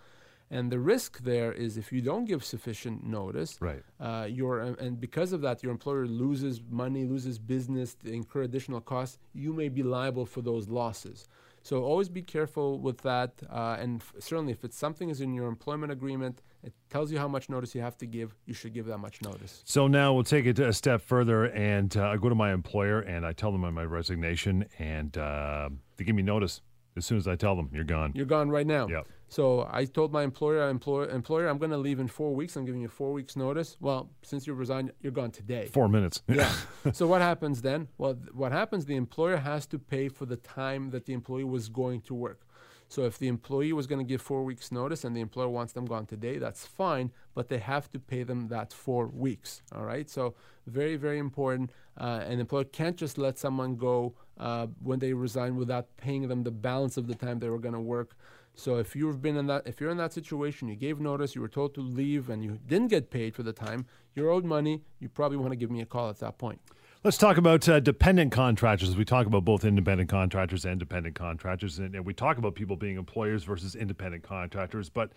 And 0.52 0.72
the 0.72 0.80
risk 0.80 1.24
there 1.24 1.52
is 1.52 1.78
if 1.78 1.92
you 1.92 2.02
don't 2.02 2.26
give 2.26 2.46
sufficient 2.46 3.04
notice, 3.04 3.58
right? 3.60 3.84
Uh, 4.00 4.28
your 4.30 4.60
and 4.60 5.00
because 5.00 5.34
of 5.34 5.42
that, 5.42 5.64
your 5.64 5.72
employer 5.72 6.06
loses 6.06 6.62
money, 6.70 7.06
loses 7.06 7.40
business, 7.40 7.96
incur 8.04 8.44
additional 8.44 8.80
costs. 8.80 9.18
You 9.34 9.54
may 9.54 9.70
be 9.70 9.82
liable 9.84 10.26
for 10.26 10.42
those 10.42 10.70
losses. 10.70 11.28
So 11.64 11.84
always 11.84 12.10
be 12.10 12.22
careful 12.22 12.78
with 12.78 13.00
that. 13.00 13.32
Uh, 13.50 13.78
and 13.80 14.00
f- 14.00 14.14
certainly, 14.20 14.52
if 14.52 14.64
it's 14.64 14.78
something 14.78 15.10
is 15.10 15.20
in 15.20 15.34
your 15.34 15.48
employment 15.48 15.92
agreement, 15.92 16.44
it 16.64 16.74
tells 16.92 17.12
you 17.12 17.18
how 17.18 17.28
much 17.28 17.50
notice 17.50 17.74
you 17.74 17.82
have 17.82 17.98
to 17.98 18.06
give. 18.06 18.36
You 18.46 18.54
should 18.54 18.72
give 18.72 18.86
that 18.86 19.00
much 19.00 19.24
notice. 19.24 19.64
So 19.66 19.88
now 19.88 20.14
we'll 20.14 20.24
take 20.24 20.46
it 20.46 20.60
a 20.60 20.72
step 20.74 21.02
further, 21.02 21.46
and 21.46 21.98
uh, 21.98 22.10
I 22.10 22.18
go 22.18 22.30
to 22.30 22.36
my 22.36 22.54
employer 22.54 23.00
and 23.00 23.26
I 23.26 23.34
tell 23.34 23.52
them 23.52 23.62
my 23.74 23.84
resignation, 23.84 24.66
and 24.78 25.18
uh, 25.18 25.70
they 25.98 26.04
give 26.04 26.16
me 26.16 26.22
notice 26.22 26.62
as 26.96 27.06
soon 27.08 27.18
as 27.18 27.28
I 27.28 27.36
tell 27.36 27.56
them 27.56 27.72
you're 27.74 27.84
gone. 27.84 28.12
You're 28.14 28.28
gone 28.28 28.52
right 28.52 28.68
now. 28.68 28.88
Yep. 28.88 29.08
So 29.28 29.68
I 29.72 29.86
told 29.86 30.14
my 30.14 30.24
employer, 30.24 30.70
employer, 30.70 31.10
employer, 31.10 31.48
I'm 31.48 31.58
going 31.58 31.72
to 31.72 31.78
leave 31.78 32.00
in 32.00 32.08
four 32.08 32.34
weeks. 32.34 32.56
I'm 32.56 32.66
giving 32.66 32.82
you 32.82 32.88
four 32.88 33.12
weeks 33.12 33.36
notice. 33.36 33.76
Well, 33.80 34.10
since 34.22 34.46
you 34.48 34.54
resigned, 34.54 34.92
you're 35.02 35.12
gone 35.12 35.32
today. 35.32 35.68
Four 35.68 35.90
minutes. 35.90 36.22
yeah. 36.28 36.54
so 36.94 37.08
what 37.08 37.22
happens 37.22 37.62
then? 37.62 37.88
Well, 37.98 38.14
th- 38.14 38.34
what 38.34 38.52
happens? 38.52 38.86
The 38.86 38.96
employer 38.96 39.38
has 39.38 39.66
to 39.68 39.80
pay 39.80 40.10
for 40.10 40.26
the 40.26 40.38
time 40.38 40.92
that 40.92 41.06
the 41.06 41.14
employee 41.14 41.44
was 41.44 41.70
going 41.70 42.02
to 42.02 42.14
work. 42.14 42.42
So 42.88 43.04
if 43.06 43.18
the 43.18 43.28
employee 43.28 43.74
was 43.74 43.88
going 43.88 44.00
to 44.00 44.08
give 44.08 44.22
four 44.22 44.44
weeks 44.44 44.72
notice 44.72 45.04
and 45.04 45.16
the 45.16 45.22
employer 45.22 45.50
wants 45.50 45.74
them 45.74 45.86
gone 45.86 46.06
today, 46.06 46.38
that's 46.38 46.66
fine, 46.66 47.12
but 47.34 47.50
they 47.50 47.58
have 47.58 47.92
to 47.94 48.00
pay 48.00 48.24
them 48.24 48.48
that 48.50 48.72
four 48.72 49.08
weeks. 49.08 49.64
All 49.74 49.84
right. 49.84 50.10
So 50.10 50.36
very, 50.68 50.96
very 50.96 51.18
important. 51.18 51.72
Uh, 51.98 52.22
an 52.28 52.40
employer 52.40 52.64
can't 52.66 52.96
just 52.96 53.18
let 53.18 53.40
someone 53.40 53.76
go 53.76 54.14
uh, 54.40 54.68
when 54.84 55.00
they 55.00 55.14
resign 55.14 55.56
without 55.56 55.98
paying 55.98 56.28
them 56.28 56.44
the 56.44 56.52
balance 56.52 56.96
of 56.98 57.08
the 57.08 57.16
time 57.16 57.40
they 57.40 57.50
were 57.50 57.60
going 57.60 57.74
to 57.74 57.80
work. 57.80 58.16
So 58.56 58.78
if 58.78 58.96
you've 58.96 59.22
been 59.22 59.38
in 59.38 59.48
that, 59.48 59.68
if 59.68 59.82
you're 59.82 59.92
in 59.92 59.98
that 59.98 60.14
situation, 60.14 60.68
you 60.68 60.76
gave 60.76 61.00
notice, 61.00 61.36
you 61.36 61.42
were 61.42 61.50
told 61.50 61.74
to 61.76 61.82
leave, 61.82 62.30
and 62.30 62.44
you 62.44 62.60
didn't 62.68 62.88
get 62.88 63.10
paid 63.10 63.36
for 63.36 63.44
the 63.44 63.54
time, 63.54 63.86
you're 64.16 64.30
owed 64.30 64.46
money. 64.46 64.82
You 65.00 65.10
probably 65.10 65.38
want 65.38 65.52
to 65.52 65.58
give 65.58 65.70
me 65.70 65.82
a 65.82 65.86
call 65.86 66.10
at 66.10 66.20
that 66.20 66.38
point. 66.38 66.60
Let's 67.04 67.18
talk 67.18 67.38
about 67.38 67.70
uh, 67.70 67.80
dependent 67.80 68.32
contractors. 68.32 68.96
We 68.96 69.06
talk 69.06 69.28
about 69.28 69.46
both 69.46 69.64
independent 69.64 70.10
contractors 70.10 70.66
and 70.66 70.80
dependent 70.80 71.16
contractors, 71.16 71.78
and, 71.78 71.94
and, 71.94 72.04
we 72.04 72.14
talk 72.16 72.40
about 72.40 72.56
people 72.56 72.78
being 72.78 72.98
employers 72.98 73.44
versus 73.44 73.76
independent 73.76 74.24
contractors. 74.24 74.90
But 74.90 75.12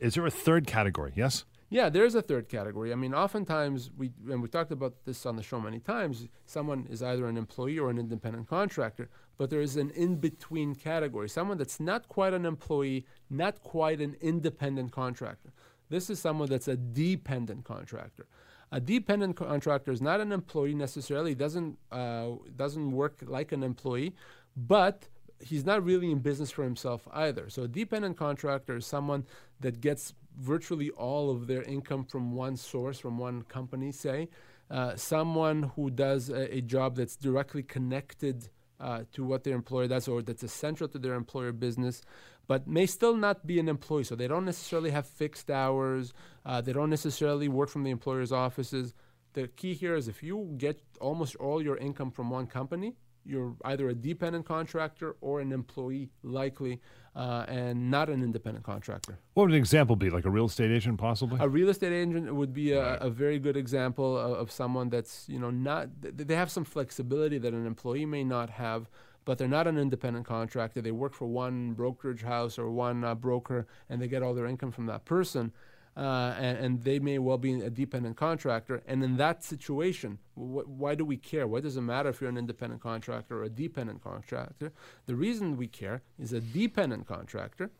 is 0.00 0.14
there 0.14 0.26
a 0.26 0.32
third 0.32 0.66
category? 0.66 1.12
Yes. 1.14 1.44
Yeah, 1.70 1.90
there's 1.90 2.14
a 2.14 2.22
third 2.22 2.48
category. 2.48 2.92
I 2.92 2.96
mean, 2.96 3.14
oftentimes 3.14 3.90
we 3.96 4.10
and 4.30 4.40
we 4.40 4.48
talked 4.48 4.72
about 4.72 4.94
this 5.04 5.26
on 5.26 5.36
the 5.36 5.42
show 5.42 5.60
many 5.60 5.80
times. 5.80 6.28
Someone 6.46 6.86
is 6.88 7.02
either 7.02 7.26
an 7.26 7.36
employee 7.36 7.78
or 7.78 7.90
an 7.90 7.98
independent 7.98 8.48
contractor, 8.48 9.10
but 9.36 9.50
there 9.50 9.60
is 9.60 9.76
an 9.76 9.90
in-between 9.90 10.76
category. 10.76 11.28
Someone 11.28 11.58
that's 11.58 11.78
not 11.78 12.08
quite 12.08 12.32
an 12.32 12.46
employee, 12.46 13.04
not 13.28 13.62
quite 13.62 14.00
an 14.00 14.16
independent 14.20 14.92
contractor. 14.92 15.52
This 15.90 16.08
is 16.08 16.18
someone 16.18 16.48
that's 16.48 16.68
a 16.68 16.76
dependent 16.76 17.64
contractor. 17.64 18.26
A 18.72 18.80
dependent 18.80 19.36
contractor 19.36 19.92
is 19.92 20.02
not 20.02 20.20
an 20.20 20.32
employee 20.32 20.74
necessarily. 20.74 21.34
doesn't 21.34 21.78
uh, 21.92 22.30
doesn't 22.56 22.92
work 22.92 23.22
like 23.26 23.52
an 23.52 23.62
employee, 23.62 24.14
but 24.56 25.08
he's 25.40 25.64
not 25.64 25.84
really 25.84 26.10
in 26.10 26.18
business 26.18 26.50
for 26.50 26.64
himself 26.64 27.06
either. 27.12 27.48
So 27.48 27.62
a 27.62 27.68
dependent 27.68 28.16
contractor 28.16 28.76
is 28.76 28.86
someone 28.86 29.24
that 29.60 29.80
gets 29.80 30.14
virtually 30.38 30.90
all 30.90 31.30
of 31.30 31.46
their 31.46 31.62
income 31.62 32.04
from 32.04 32.32
one 32.32 32.56
source, 32.56 32.98
from 32.98 33.18
one 33.18 33.42
company, 33.42 33.92
say. 33.92 34.28
Uh, 34.70 34.94
someone 34.96 35.62
who 35.74 35.90
does 35.90 36.28
a, 36.28 36.56
a, 36.56 36.60
job 36.60 36.94
that's 36.94 37.16
directly 37.16 37.62
connected 37.62 38.50
uh, 38.80 39.02
to 39.12 39.24
what 39.24 39.42
their 39.42 39.54
employer 39.54 39.88
does 39.88 40.06
or 40.06 40.20
that's 40.20 40.42
essential 40.42 40.86
to 40.86 40.98
their 40.98 41.14
employer 41.14 41.52
business 41.52 42.02
but 42.48 42.66
may 42.66 42.86
still 42.86 43.14
not 43.14 43.46
be 43.46 43.60
an 43.60 43.68
employee. 43.68 44.04
So 44.04 44.16
they 44.16 44.26
don't 44.26 44.46
necessarily 44.46 44.90
have 44.90 45.06
fixed 45.06 45.50
hours. 45.50 46.14
Uh, 46.44 46.60
they 46.60 46.72
don't 46.72 46.90
necessarily 46.90 47.46
work 47.46 47.68
from 47.68 47.84
the 47.84 47.90
employer's 47.90 48.32
offices. 48.32 48.94
The 49.34 49.48
key 49.48 49.74
here 49.74 49.94
is 49.94 50.08
if 50.08 50.22
you 50.22 50.54
get 50.56 50.80
almost 51.00 51.36
all 51.36 51.62
your 51.62 51.76
income 51.76 52.10
from 52.10 52.30
one 52.30 52.46
company, 52.46 52.96
you're 53.28 53.54
either 53.64 53.88
a 53.90 53.94
dependent 53.94 54.46
contractor 54.46 55.16
or 55.20 55.40
an 55.40 55.52
employee, 55.52 56.10
likely, 56.22 56.80
uh, 57.14 57.44
and 57.48 57.90
not 57.90 58.08
an 58.08 58.22
independent 58.22 58.64
contractor. 58.64 59.18
What 59.34 59.44
would 59.44 59.50
an 59.52 59.58
example 59.58 59.96
be? 59.96 60.08
Like 60.08 60.24
a 60.24 60.30
real 60.30 60.46
estate 60.46 60.70
agent, 60.70 60.98
possibly? 60.98 61.38
A 61.40 61.48
real 61.48 61.68
estate 61.68 61.92
agent 61.92 62.34
would 62.34 62.54
be 62.54 62.72
a, 62.72 62.82
right. 62.82 62.98
a 63.02 63.10
very 63.10 63.38
good 63.38 63.56
example 63.56 64.16
of, 64.16 64.32
of, 64.38 64.50
someone 64.50 64.88
that's 64.88 65.28
you 65.28 65.38
know 65.38 65.50
not. 65.50 65.88
They 66.00 66.34
have 66.34 66.50
some 66.50 66.64
flexibility 66.64 67.38
that 67.38 67.52
an 67.52 67.66
employee 67.66 68.06
may 68.06 68.24
not 68.24 68.50
have, 68.50 68.88
but 69.24 69.36
they're 69.36 69.48
not 69.48 69.66
an 69.66 69.78
independent 69.78 70.26
contractor. 70.26 70.80
They 70.80 70.90
work 70.90 71.12
for 71.12 71.26
one 71.26 71.72
brokerage 71.72 72.22
house 72.22 72.58
or 72.58 72.70
one 72.70 73.04
uh, 73.04 73.14
broker, 73.14 73.66
and 73.90 74.00
they 74.00 74.08
get 74.08 74.22
all 74.22 74.34
their 74.34 74.46
income 74.46 74.72
from 74.72 74.86
that 74.86 75.04
person. 75.04 75.52
Uh, 75.98 76.32
and, 76.38 76.58
and, 76.58 76.82
they 76.84 77.00
may 77.00 77.18
well 77.18 77.38
be 77.38 77.54
a 77.54 77.70
dependent 77.70 78.16
contractor. 78.16 78.80
And 78.86 79.02
in 79.02 79.16
that 79.16 79.42
situation, 79.42 80.18
wh- 80.34 80.68
why 80.68 80.94
do 80.94 81.04
we 81.04 81.16
care? 81.16 81.48
Why 81.48 81.58
does 81.58 81.76
it 81.76 81.80
matter 81.80 82.08
if 82.08 82.20
you're 82.20 82.30
an 82.30 82.38
independent 82.38 82.80
contractor 82.80 83.40
or 83.40 83.42
a 83.42 83.48
dependent 83.48 84.04
contractor? 84.04 84.72
The 85.06 85.16
reason 85.16 85.56
we 85.56 85.66
care 85.66 86.02
is 86.16 86.32
a 86.32 86.40
dependent 86.40 87.08
contractor 87.08 87.72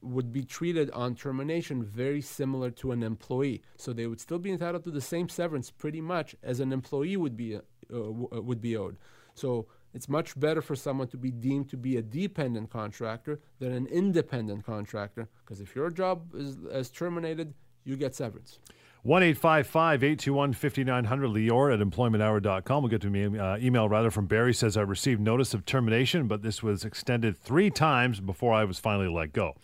would 0.00 0.32
be 0.32 0.44
treated 0.44 0.90
on 0.92 1.14
termination 1.14 1.84
very 1.84 2.22
similar 2.22 2.70
to 2.70 2.92
an 2.92 3.02
employee. 3.02 3.60
So 3.76 3.92
they 3.92 4.06
would 4.06 4.20
still 4.20 4.38
be 4.38 4.50
entitled 4.50 4.84
to 4.84 4.90
the 4.90 5.02
same 5.02 5.28
severance 5.28 5.70
pretty 5.70 6.00
much 6.00 6.34
as 6.42 6.60
an 6.60 6.72
employee 6.72 7.18
would 7.18 7.36
be 7.36 7.56
uh, 7.56 7.60
w- 7.90 8.28
uh, 8.32 8.40
would 8.40 8.62
be 8.62 8.78
owed. 8.78 8.96
So 9.34 9.66
it's 9.98 10.08
much 10.08 10.38
better 10.38 10.62
for 10.62 10.76
someone 10.76 11.08
to 11.08 11.16
be 11.16 11.32
deemed 11.32 11.68
to 11.68 11.76
be 11.76 11.96
a 11.96 12.02
dependent 12.02 12.70
contractor 12.70 13.40
than 13.58 13.72
an 13.72 13.88
independent 13.88 14.64
contractor 14.64 15.28
because 15.44 15.60
if 15.60 15.74
your 15.74 15.90
job 15.90 16.36
is, 16.36 16.56
is 16.70 16.88
terminated, 16.88 17.52
you 17.82 17.96
get 17.96 18.14
severance. 18.14 18.60
1 19.02 19.24
821 19.24 20.52
5900 20.52 21.30
Lior 21.30 21.74
at 21.74 21.80
employmenthour.com. 21.80 22.82
We'll 22.84 22.90
get 22.90 23.00
to 23.00 23.10
me 23.10 23.36
uh, 23.36 23.56
email 23.56 23.88
rather 23.88 24.12
from 24.12 24.28
Barry 24.28 24.54
says 24.54 24.76
I 24.76 24.82
received 24.82 25.20
notice 25.20 25.52
of 25.52 25.64
termination, 25.64 26.28
but 26.28 26.42
this 26.42 26.62
was 26.62 26.84
extended 26.84 27.36
three 27.36 27.68
times 27.68 28.20
before 28.20 28.54
I 28.54 28.62
was 28.62 28.78
finally 28.78 29.08
let 29.08 29.32
go. 29.32 29.56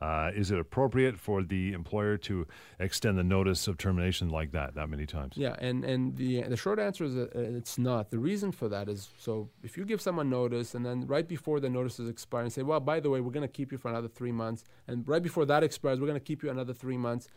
Uh, 0.00 0.30
is 0.34 0.50
it 0.50 0.58
appropriate 0.58 1.18
for 1.18 1.42
the 1.42 1.72
employer 1.72 2.18
to 2.18 2.46
extend 2.78 3.16
the 3.16 3.24
notice 3.24 3.66
of 3.66 3.78
termination 3.78 4.28
like 4.28 4.52
that 4.52 4.74
that 4.74 4.88
many 4.88 5.06
times? 5.06 5.34
Yeah, 5.36 5.56
and, 5.58 5.84
and 5.84 6.16
the 6.16 6.42
the 6.42 6.56
short 6.56 6.78
answer 6.78 7.04
is 7.04 7.16
it's 7.16 7.78
not. 7.78 8.10
The 8.10 8.18
reason 8.18 8.52
for 8.52 8.68
that 8.68 8.88
is 8.88 9.08
so 9.18 9.48
if 9.62 9.78
you 9.78 9.84
give 9.86 10.02
someone 10.02 10.28
notice 10.28 10.74
and 10.74 10.84
then 10.84 11.06
right 11.06 11.26
before 11.26 11.60
the 11.60 11.70
notice 11.70 11.98
is 11.98 12.08
and 12.32 12.52
say, 12.52 12.62
well, 12.62 12.80
by 12.80 13.00
the 13.00 13.08
way, 13.08 13.20
we're 13.20 13.30
going 13.30 13.46
to 13.46 13.52
keep 13.52 13.72
you 13.72 13.78
for 13.78 13.88
another 13.88 14.08
three 14.08 14.32
months, 14.32 14.64
and 14.86 15.08
right 15.08 15.22
before 15.22 15.46
that 15.46 15.62
expires, 15.62 15.98
we're 15.98 16.06
going 16.06 16.18
to 16.18 16.24
keep 16.24 16.42
you 16.42 16.50
another 16.50 16.74
three 16.74 16.98
months. 16.98 17.28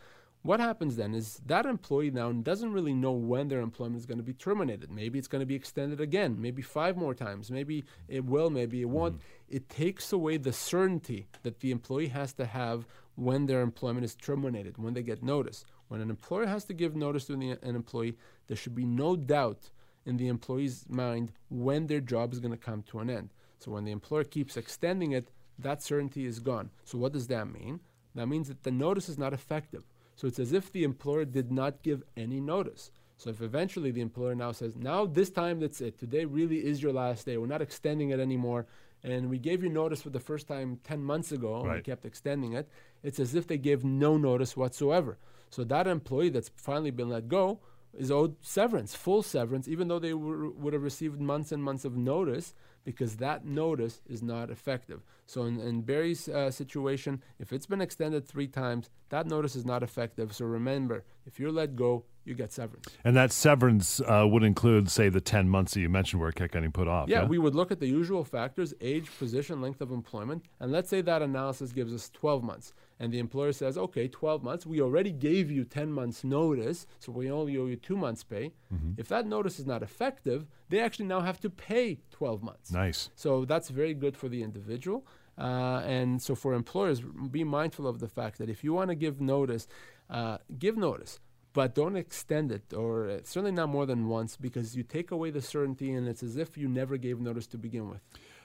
What 0.42 0.58
happens 0.58 0.96
then 0.96 1.14
is 1.14 1.38
that 1.46 1.66
employee 1.66 2.10
now 2.10 2.32
doesn't 2.32 2.72
really 2.72 2.94
know 2.94 3.12
when 3.12 3.48
their 3.48 3.60
employment 3.60 3.98
is 3.98 4.06
going 4.06 4.18
to 4.18 4.24
be 4.24 4.32
terminated. 4.32 4.90
Maybe 4.90 5.18
it's 5.18 5.28
going 5.28 5.40
to 5.40 5.46
be 5.46 5.54
extended 5.54 6.00
again, 6.00 6.40
maybe 6.40 6.62
five 6.62 6.96
more 6.96 7.14
times. 7.14 7.50
Maybe 7.50 7.84
it 8.08 8.24
will, 8.24 8.48
maybe 8.48 8.80
it 8.80 8.88
won't. 8.88 9.16
Mm-hmm. 9.16 9.56
It 9.56 9.68
takes 9.68 10.14
away 10.14 10.38
the 10.38 10.52
certainty 10.52 11.26
that 11.42 11.60
the 11.60 11.70
employee 11.70 12.08
has 12.08 12.32
to 12.34 12.46
have 12.46 12.86
when 13.16 13.44
their 13.44 13.60
employment 13.60 14.04
is 14.06 14.14
terminated, 14.14 14.78
when 14.78 14.94
they 14.94 15.02
get 15.02 15.22
notice. 15.22 15.66
When 15.88 16.00
an 16.00 16.08
employer 16.08 16.46
has 16.46 16.64
to 16.64 16.72
give 16.72 16.96
notice 16.96 17.26
to 17.26 17.36
the, 17.36 17.58
an 17.62 17.76
employee, 17.76 18.16
there 18.46 18.56
should 18.56 18.74
be 18.74 18.86
no 18.86 19.16
doubt 19.16 19.68
in 20.06 20.16
the 20.16 20.28
employee's 20.28 20.86
mind 20.88 21.32
when 21.50 21.86
their 21.86 22.00
job 22.00 22.32
is 22.32 22.40
going 22.40 22.52
to 22.52 22.56
come 22.56 22.82
to 22.84 23.00
an 23.00 23.10
end. 23.10 23.28
So 23.58 23.72
when 23.72 23.84
the 23.84 23.92
employer 23.92 24.24
keeps 24.24 24.56
extending 24.56 25.12
it, 25.12 25.28
that 25.58 25.82
certainty 25.82 26.24
is 26.24 26.38
gone. 26.38 26.70
So 26.84 26.96
what 26.96 27.12
does 27.12 27.26
that 27.26 27.52
mean? 27.52 27.80
That 28.14 28.26
means 28.26 28.48
that 28.48 28.62
the 28.62 28.70
notice 28.70 29.10
is 29.10 29.18
not 29.18 29.34
effective. 29.34 29.84
So 30.20 30.28
it's 30.28 30.38
as 30.38 30.52
if 30.52 30.70
the 30.70 30.84
employer 30.84 31.24
did 31.24 31.50
not 31.50 31.82
give 31.82 32.02
any 32.14 32.42
notice. 32.42 32.90
So 33.16 33.30
if 33.30 33.40
eventually 33.40 33.90
the 33.90 34.02
employer 34.02 34.34
now 34.34 34.52
says, 34.52 34.76
now 34.76 35.06
this 35.06 35.30
time 35.30 35.60
that's 35.60 35.80
it, 35.80 35.98
today 35.98 36.26
really 36.26 36.58
is 36.58 36.82
your 36.82 36.92
last 36.92 37.24
day, 37.24 37.38
we're 37.38 37.46
not 37.46 37.62
extending 37.62 38.10
it 38.10 38.20
anymore, 38.20 38.66
and 39.02 39.30
we 39.30 39.38
gave 39.38 39.62
you 39.64 39.70
notice 39.70 40.02
for 40.02 40.10
the 40.10 40.20
first 40.20 40.46
time 40.46 40.78
10 40.84 41.02
months 41.02 41.32
ago, 41.32 41.54
right. 41.54 41.64
and 41.64 41.74
we 41.76 41.80
kept 41.80 42.04
extending 42.04 42.52
it, 42.52 42.68
it's 43.02 43.18
as 43.18 43.34
if 43.34 43.46
they 43.46 43.56
gave 43.56 43.82
no 43.82 44.18
notice 44.18 44.58
whatsoever. 44.58 45.16
So 45.48 45.64
that 45.64 45.86
employee 45.86 46.28
that's 46.28 46.50
finally 46.54 46.90
been 46.90 47.08
let 47.08 47.26
go 47.26 47.60
is 47.96 48.10
owed 48.10 48.36
severance, 48.42 48.94
full 48.94 49.22
severance, 49.22 49.68
even 49.68 49.88
though 49.88 49.98
they 49.98 50.12
were, 50.12 50.50
would 50.50 50.74
have 50.74 50.82
received 50.82 51.18
months 51.18 51.50
and 51.50 51.64
months 51.64 51.86
of 51.86 51.96
notice 51.96 52.52
because 52.84 53.16
that 53.16 53.44
notice 53.44 54.00
is 54.08 54.22
not 54.22 54.50
effective. 54.50 55.02
So 55.26 55.44
in, 55.44 55.60
in 55.60 55.82
Barry's 55.82 56.28
uh, 56.28 56.50
situation, 56.50 57.22
if 57.38 57.52
it's 57.52 57.66
been 57.66 57.80
extended 57.80 58.26
three 58.26 58.48
times, 58.48 58.90
that 59.10 59.26
notice 59.26 59.54
is 59.54 59.64
not 59.64 59.82
effective. 59.82 60.34
So 60.34 60.44
remember, 60.44 61.04
if 61.26 61.38
you're 61.38 61.52
let 61.52 61.76
go, 61.76 62.04
you 62.24 62.34
get 62.34 62.52
severance. 62.52 62.86
And 63.04 63.16
that 63.16 63.32
severance 63.32 64.00
uh, 64.00 64.26
would 64.26 64.42
include, 64.42 64.90
say, 64.90 65.08
the 65.08 65.20
10 65.20 65.48
months 65.48 65.74
that 65.74 65.80
you 65.80 65.88
mentioned 65.88 66.20
where 66.20 66.30
it 66.30 66.36
kept 66.36 66.52
getting 66.52 66.72
put 66.72 66.88
off. 66.88 67.08
Yeah, 67.08 67.22
yeah, 67.22 67.26
we 67.26 67.38
would 67.38 67.54
look 67.54 67.70
at 67.72 67.80
the 67.80 67.86
usual 67.86 68.24
factors 68.24 68.74
age, 68.80 69.10
position, 69.18 69.60
length 69.60 69.80
of 69.80 69.90
employment. 69.90 70.44
And 70.60 70.70
let's 70.70 70.90
say 70.90 71.00
that 71.00 71.22
analysis 71.22 71.72
gives 71.72 71.94
us 71.94 72.10
12 72.10 72.42
months. 72.42 72.72
And 73.00 73.10
the 73.12 73.18
employer 73.18 73.52
says, 73.52 73.78
okay, 73.78 74.08
12 74.08 74.44
months. 74.44 74.66
We 74.66 74.80
already 74.82 75.10
gave 75.10 75.50
you 75.50 75.64
10 75.64 75.90
months 75.90 76.22
notice, 76.22 76.86
so 76.98 77.10
we 77.10 77.30
only 77.30 77.56
owe 77.56 77.64
you 77.64 77.76
two 77.76 77.96
months' 77.96 78.22
pay. 78.22 78.52
Mm-hmm. 78.72 78.92
If 78.98 79.08
that 79.08 79.26
notice 79.26 79.58
is 79.58 79.66
not 79.66 79.82
effective, 79.82 80.46
they 80.68 80.80
actually 80.80 81.06
now 81.06 81.20
have 81.20 81.40
to 81.40 81.48
pay 81.48 82.00
12 82.10 82.42
months. 82.42 82.70
Nice. 82.70 83.08
So 83.16 83.46
that's 83.46 83.70
very 83.70 83.94
good 83.94 84.18
for 84.18 84.28
the 84.28 84.42
individual. 84.42 85.06
Uh, 85.38 85.82
and 85.86 86.20
so 86.20 86.34
for 86.34 86.52
employers, 86.52 87.00
be 87.00 87.42
mindful 87.42 87.86
of 87.86 88.00
the 88.00 88.08
fact 88.08 88.36
that 88.36 88.50
if 88.50 88.62
you 88.62 88.74
want 88.74 88.90
to 88.90 88.94
give 88.94 89.18
notice, 89.18 89.66
uh, 90.10 90.36
give 90.58 90.76
notice 90.76 91.20
but 91.52 91.74
don't 91.74 91.96
extend 91.96 92.52
it, 92.52 92.72
or 92.72 93.08
uh, 93.08 93.18
certainly 93.24 93.50
not 93.50 93.68
more 93.68 93.86
than 93.86 94.08
once, 94.08 94.36
because 94.36 94.76
you 94.76 94.82
take 94.82 95.10
away 95.10 95.30
the 95.30 95.42
certainty, 95.42 95.92
and 95.92 96.06
it's 96.06 96.22
as 96.22 96.36
if 96.36 96.56
you 96.56 96.68
never 96.68 96.96
gave 96.96 97.20
notice 97.20 97.46
to 97.48 97.58
begin 97.58 97.88
with. 97.88 98.00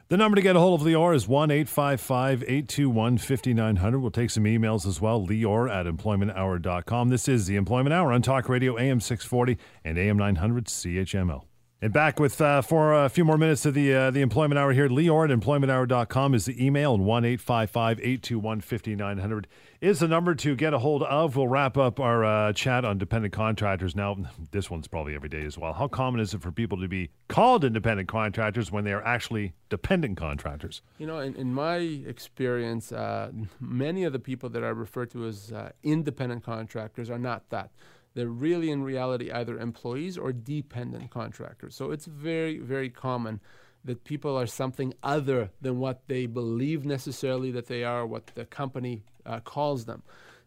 The 0.07 0.17
number 0.17 0.35
to 0.35 0.41
get 0.43 0.55
a 0.55 0.59
hold 0.59 0.81
of 0.81 0.85
Lior 0.85 1.15
is 1.15 1.27
1 1.27 1.49
855 1.49 2.43
821 2.43 3.17
5900. 3.17 3.99
We'll 3.99 4.11
take 4.11 4.29
some 4.29 4.43
emails 4.43 4.85
as 4.85 5.01
well. 5.01 5.25
Lior 5.25 5.67
at 5.67 5.87
employmenthour.com. 5.87 7.09
This 7.09 7.27
is 7.27 7.47
the 7.47 7.55
Employment 7.55 7.91
Hour 7.91 8.13
on 8.13 8.21
Talk 8.21 8.47
Radio, 8.47 8.77
AM 8.77 8.99
640 8.99 9.57
and 9.83 9.97
AM 9.97 10.17
900 10.17 10.65
CHML. 10.65 11.45
And 11.81 11.91
back 11.91 12.19
with 12.19 12.39
uh, 12.39 12.61
for 12.61 12.93
a 12.93 13.09
few 13.09 13.25
more 13.25 13.37
minutes 13.37 13.65
of 13.65 13.73
the 13.73 13.93
uh, 13.93 14.11
the 14.11 14.21
employment 14.21 14.57
hour 14.57 14.71
here. 14.71 14.87
Lior 14.87 15.29
at 15.29 15.39
employmenthour.com 15.39 16.33
is 16.33 16.45
the 16.45 16.65
email, 16.65 16.95
and 16.95 17.05
1 17.05 17.25
855 17.25 17.99
821 17.99 18.61
5900 18.61 19.47
is 19.81 19.99
the 19.99 20.07
number 20.07 20.33
to 20.33 20.55
get 20.55 20.73
a 20.73 20.79
hold 20.79 21.03
of. 21.03 21.35
We'll 21.35 21.49
wrap 21.49 21.77
up 21.77 21.99
our 21.99 22.23
uh, 22.23 22.53
chat 22.53 22.85
on 22.85 22.97
dependent 22.97 23.33
contractors. 23.33 23.93
Now, 23.95 24.15
this 24.51 24.71
one's 24.71 24.87
probably 24.87 25.15
every 25.15 25.29
day 25.29 25.43
as 25.43 25.57
well. 25.57 25.73
How 25.73 25.87
common 25.87 26.21
is 26.21 26.33
it 26.33 26.41
for 26.41 26.51
people 26.51 26.79
to 26.79 26.87
be 26.87 27.11
called 27.27 27.65
independent 27.65 28.07
contractors 28.07 28.71
when 28.71 28.85
they 28.85 28.93
are 28.93 29.05
actually 29.05 29.53
dependent 29.69 30.17
contractors? 30.17 30.81
You 30.97 31.07
know, 31.07 31.19
in, 31.19 31.35
in 31.35 31.53
my 31.53 31.75
experience, 31.75 32.93
uh, 32.93 33.31
many 33.59 34.05
of 34.05 34.13
the 34.13 34.19
people 34.19 34.49
that 34.49 34.63
I 34.63 34.69
refer 34.69 35.05
to 35.07 35.27
as 35.27 35.51
uh, 35.51 35.71
independent 35.83 36.43
contractors 36.43 37.09
are 37.09 37.19
not 37.19 37.49
that. 37.49 37.69
They're 38.15 38.27
really, 38.27 38.71
in 38.71 38.81
reality, 38.83 39.31
either 39.31 39.59
employees 39.59 40.17
or 40.17 40.31
dependent 40.31 41.11
contractors. 41.11 41.75
So 41.75 41.91
it's 41.91 42.05
very, 42.05 42.57
very 42.59 42.89
common 42.89 43.41
that 43.83 44.03
people 44.03 44.35
are 44.35 44.47
something 44.47 44.93
other 45.03 45.51
than 45.61 45.79
what 45.79 46.07
they 46.07 46.25
believe 46.25 46.85
necessarily 46.85 47.51
that 47.51 47.67
they 47.67 47.83
are, 47.83 48.05
what 48.05 48.27
the 48.27 48.45
company 48.45 49.03
uh, 49.25 49.41
calls 49.41 49.85
them. 49.85 50.01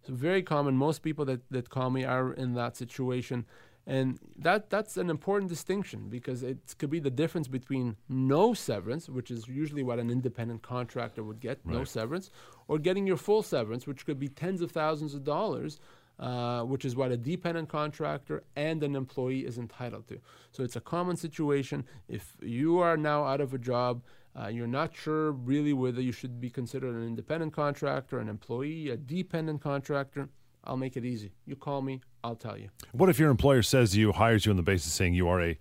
So 0.06 0.14
very 0.14 0.42
common. 0.42 0.76
Most 0.76 1.02
people 1.02 1.24
that, 1.26 1.42
that 1.50 1.70
call 1.70 1.90
me 1.90 2.04
are 2.04 2.32
in 2.32 2.54
that 2.54 2.76
situation. 2.76 3.44
And 3.86 4.18
that 4.36 4.68
that's 4.68 4.98
an 4.98 5.08
important 5.08 5.48
distinction 5.48 6.08
because 6.10 6.42
it 6.42 6.58
could 6.78 6.90
be 6.90 7.00
the 7.00 7.10
difference 7.10 7.48
between 7.48 7.96
no 8.06 8.52
severance, 8.52 9.08
which 9.08 9.30
is 9.30 9.48
usually 9.48 9.82
what 9.82 9.98
an 9.98 10.10
independent 10.10 10.60
contractor 10.62 11.22
would 11.22 11.40
get, 11.40 11.64
no 11.64 11.84
severance, 11.84 12.30
or 12.66 12.78
getting 12.78 13.06
your 13.06 13.16
full 13.16 13.42
severance, 13.42 13.86
which 13.86 14.04
could 14.04 14.18
be 14.18 14.28
tens 14.28 14.60
of 14.60 14.70
thousands 14.70 15.14
of 15.14 15.24
dollars, 15.24 15.80
uh, 16.18 16.62
which 16.62 16.84
is 16.84 16.96
what 16.96 17.12
a 17.12 17.16
dependent 17.16 17.68
contractor 17.68 18.42
and 18.56 18.82
an 18.82 18.96
employee 18.96 19.46
is 19.46 19.58
entitled 19.58 20.06
to. 20.08 20.18
So 20.50 20.62
it's 20.62 20.76
a 20.76 20.80
common 20.80 21.16
situation. 21.16 21.84
If 22.08 22.36
you 22.42 22.78
are 22.78 22.96
now 22.96 23.24
out 23.24 23.40
of 23.40 23.54
a 23.54 23.58
job, 23.58 24.02
uh, 24.38 24.48
you're 24.48 24.66
not 24.66 24.94
sure 24.94 25.32
really 25.32 25.72
whether 25.72 26.00
you 26.00 26.12
should 26.12 26.40
be 26.40 26.50
considered 26.50 26.94
an 26.94 27.06
independent 27.06 27.52
contractor, 27.52 28.18
an 28.18 28.28
employee, 28.28 28.90
a 28.90 28.96
dependent 28.96 29.60
contractor. 29.60 30.28
I'll 30.64 30.76
make 30.76 30.96
it 30.96 31.04
easy. 31.04 31.32
You 31.46 31.56
call 31.56 31.82
me, 31.82 32.00
I'll 32.22 32.36
tell 32.36 32.58
you. 32.58 32.68
What 32.92 33.08
if 33.08 33.18
your 33.18 33.30
employer 33.30 33.62
says 33.62 33.96
you, 33.96 34.12
hires 34.12 34.44
you 34.44 34.50
on 34.50 34.56
the 34.56 34.62
basis 34.62 34.92
saying 34.92 35.14
you 35.14 35.28
are 35.28 35.40
a 35.40 35.56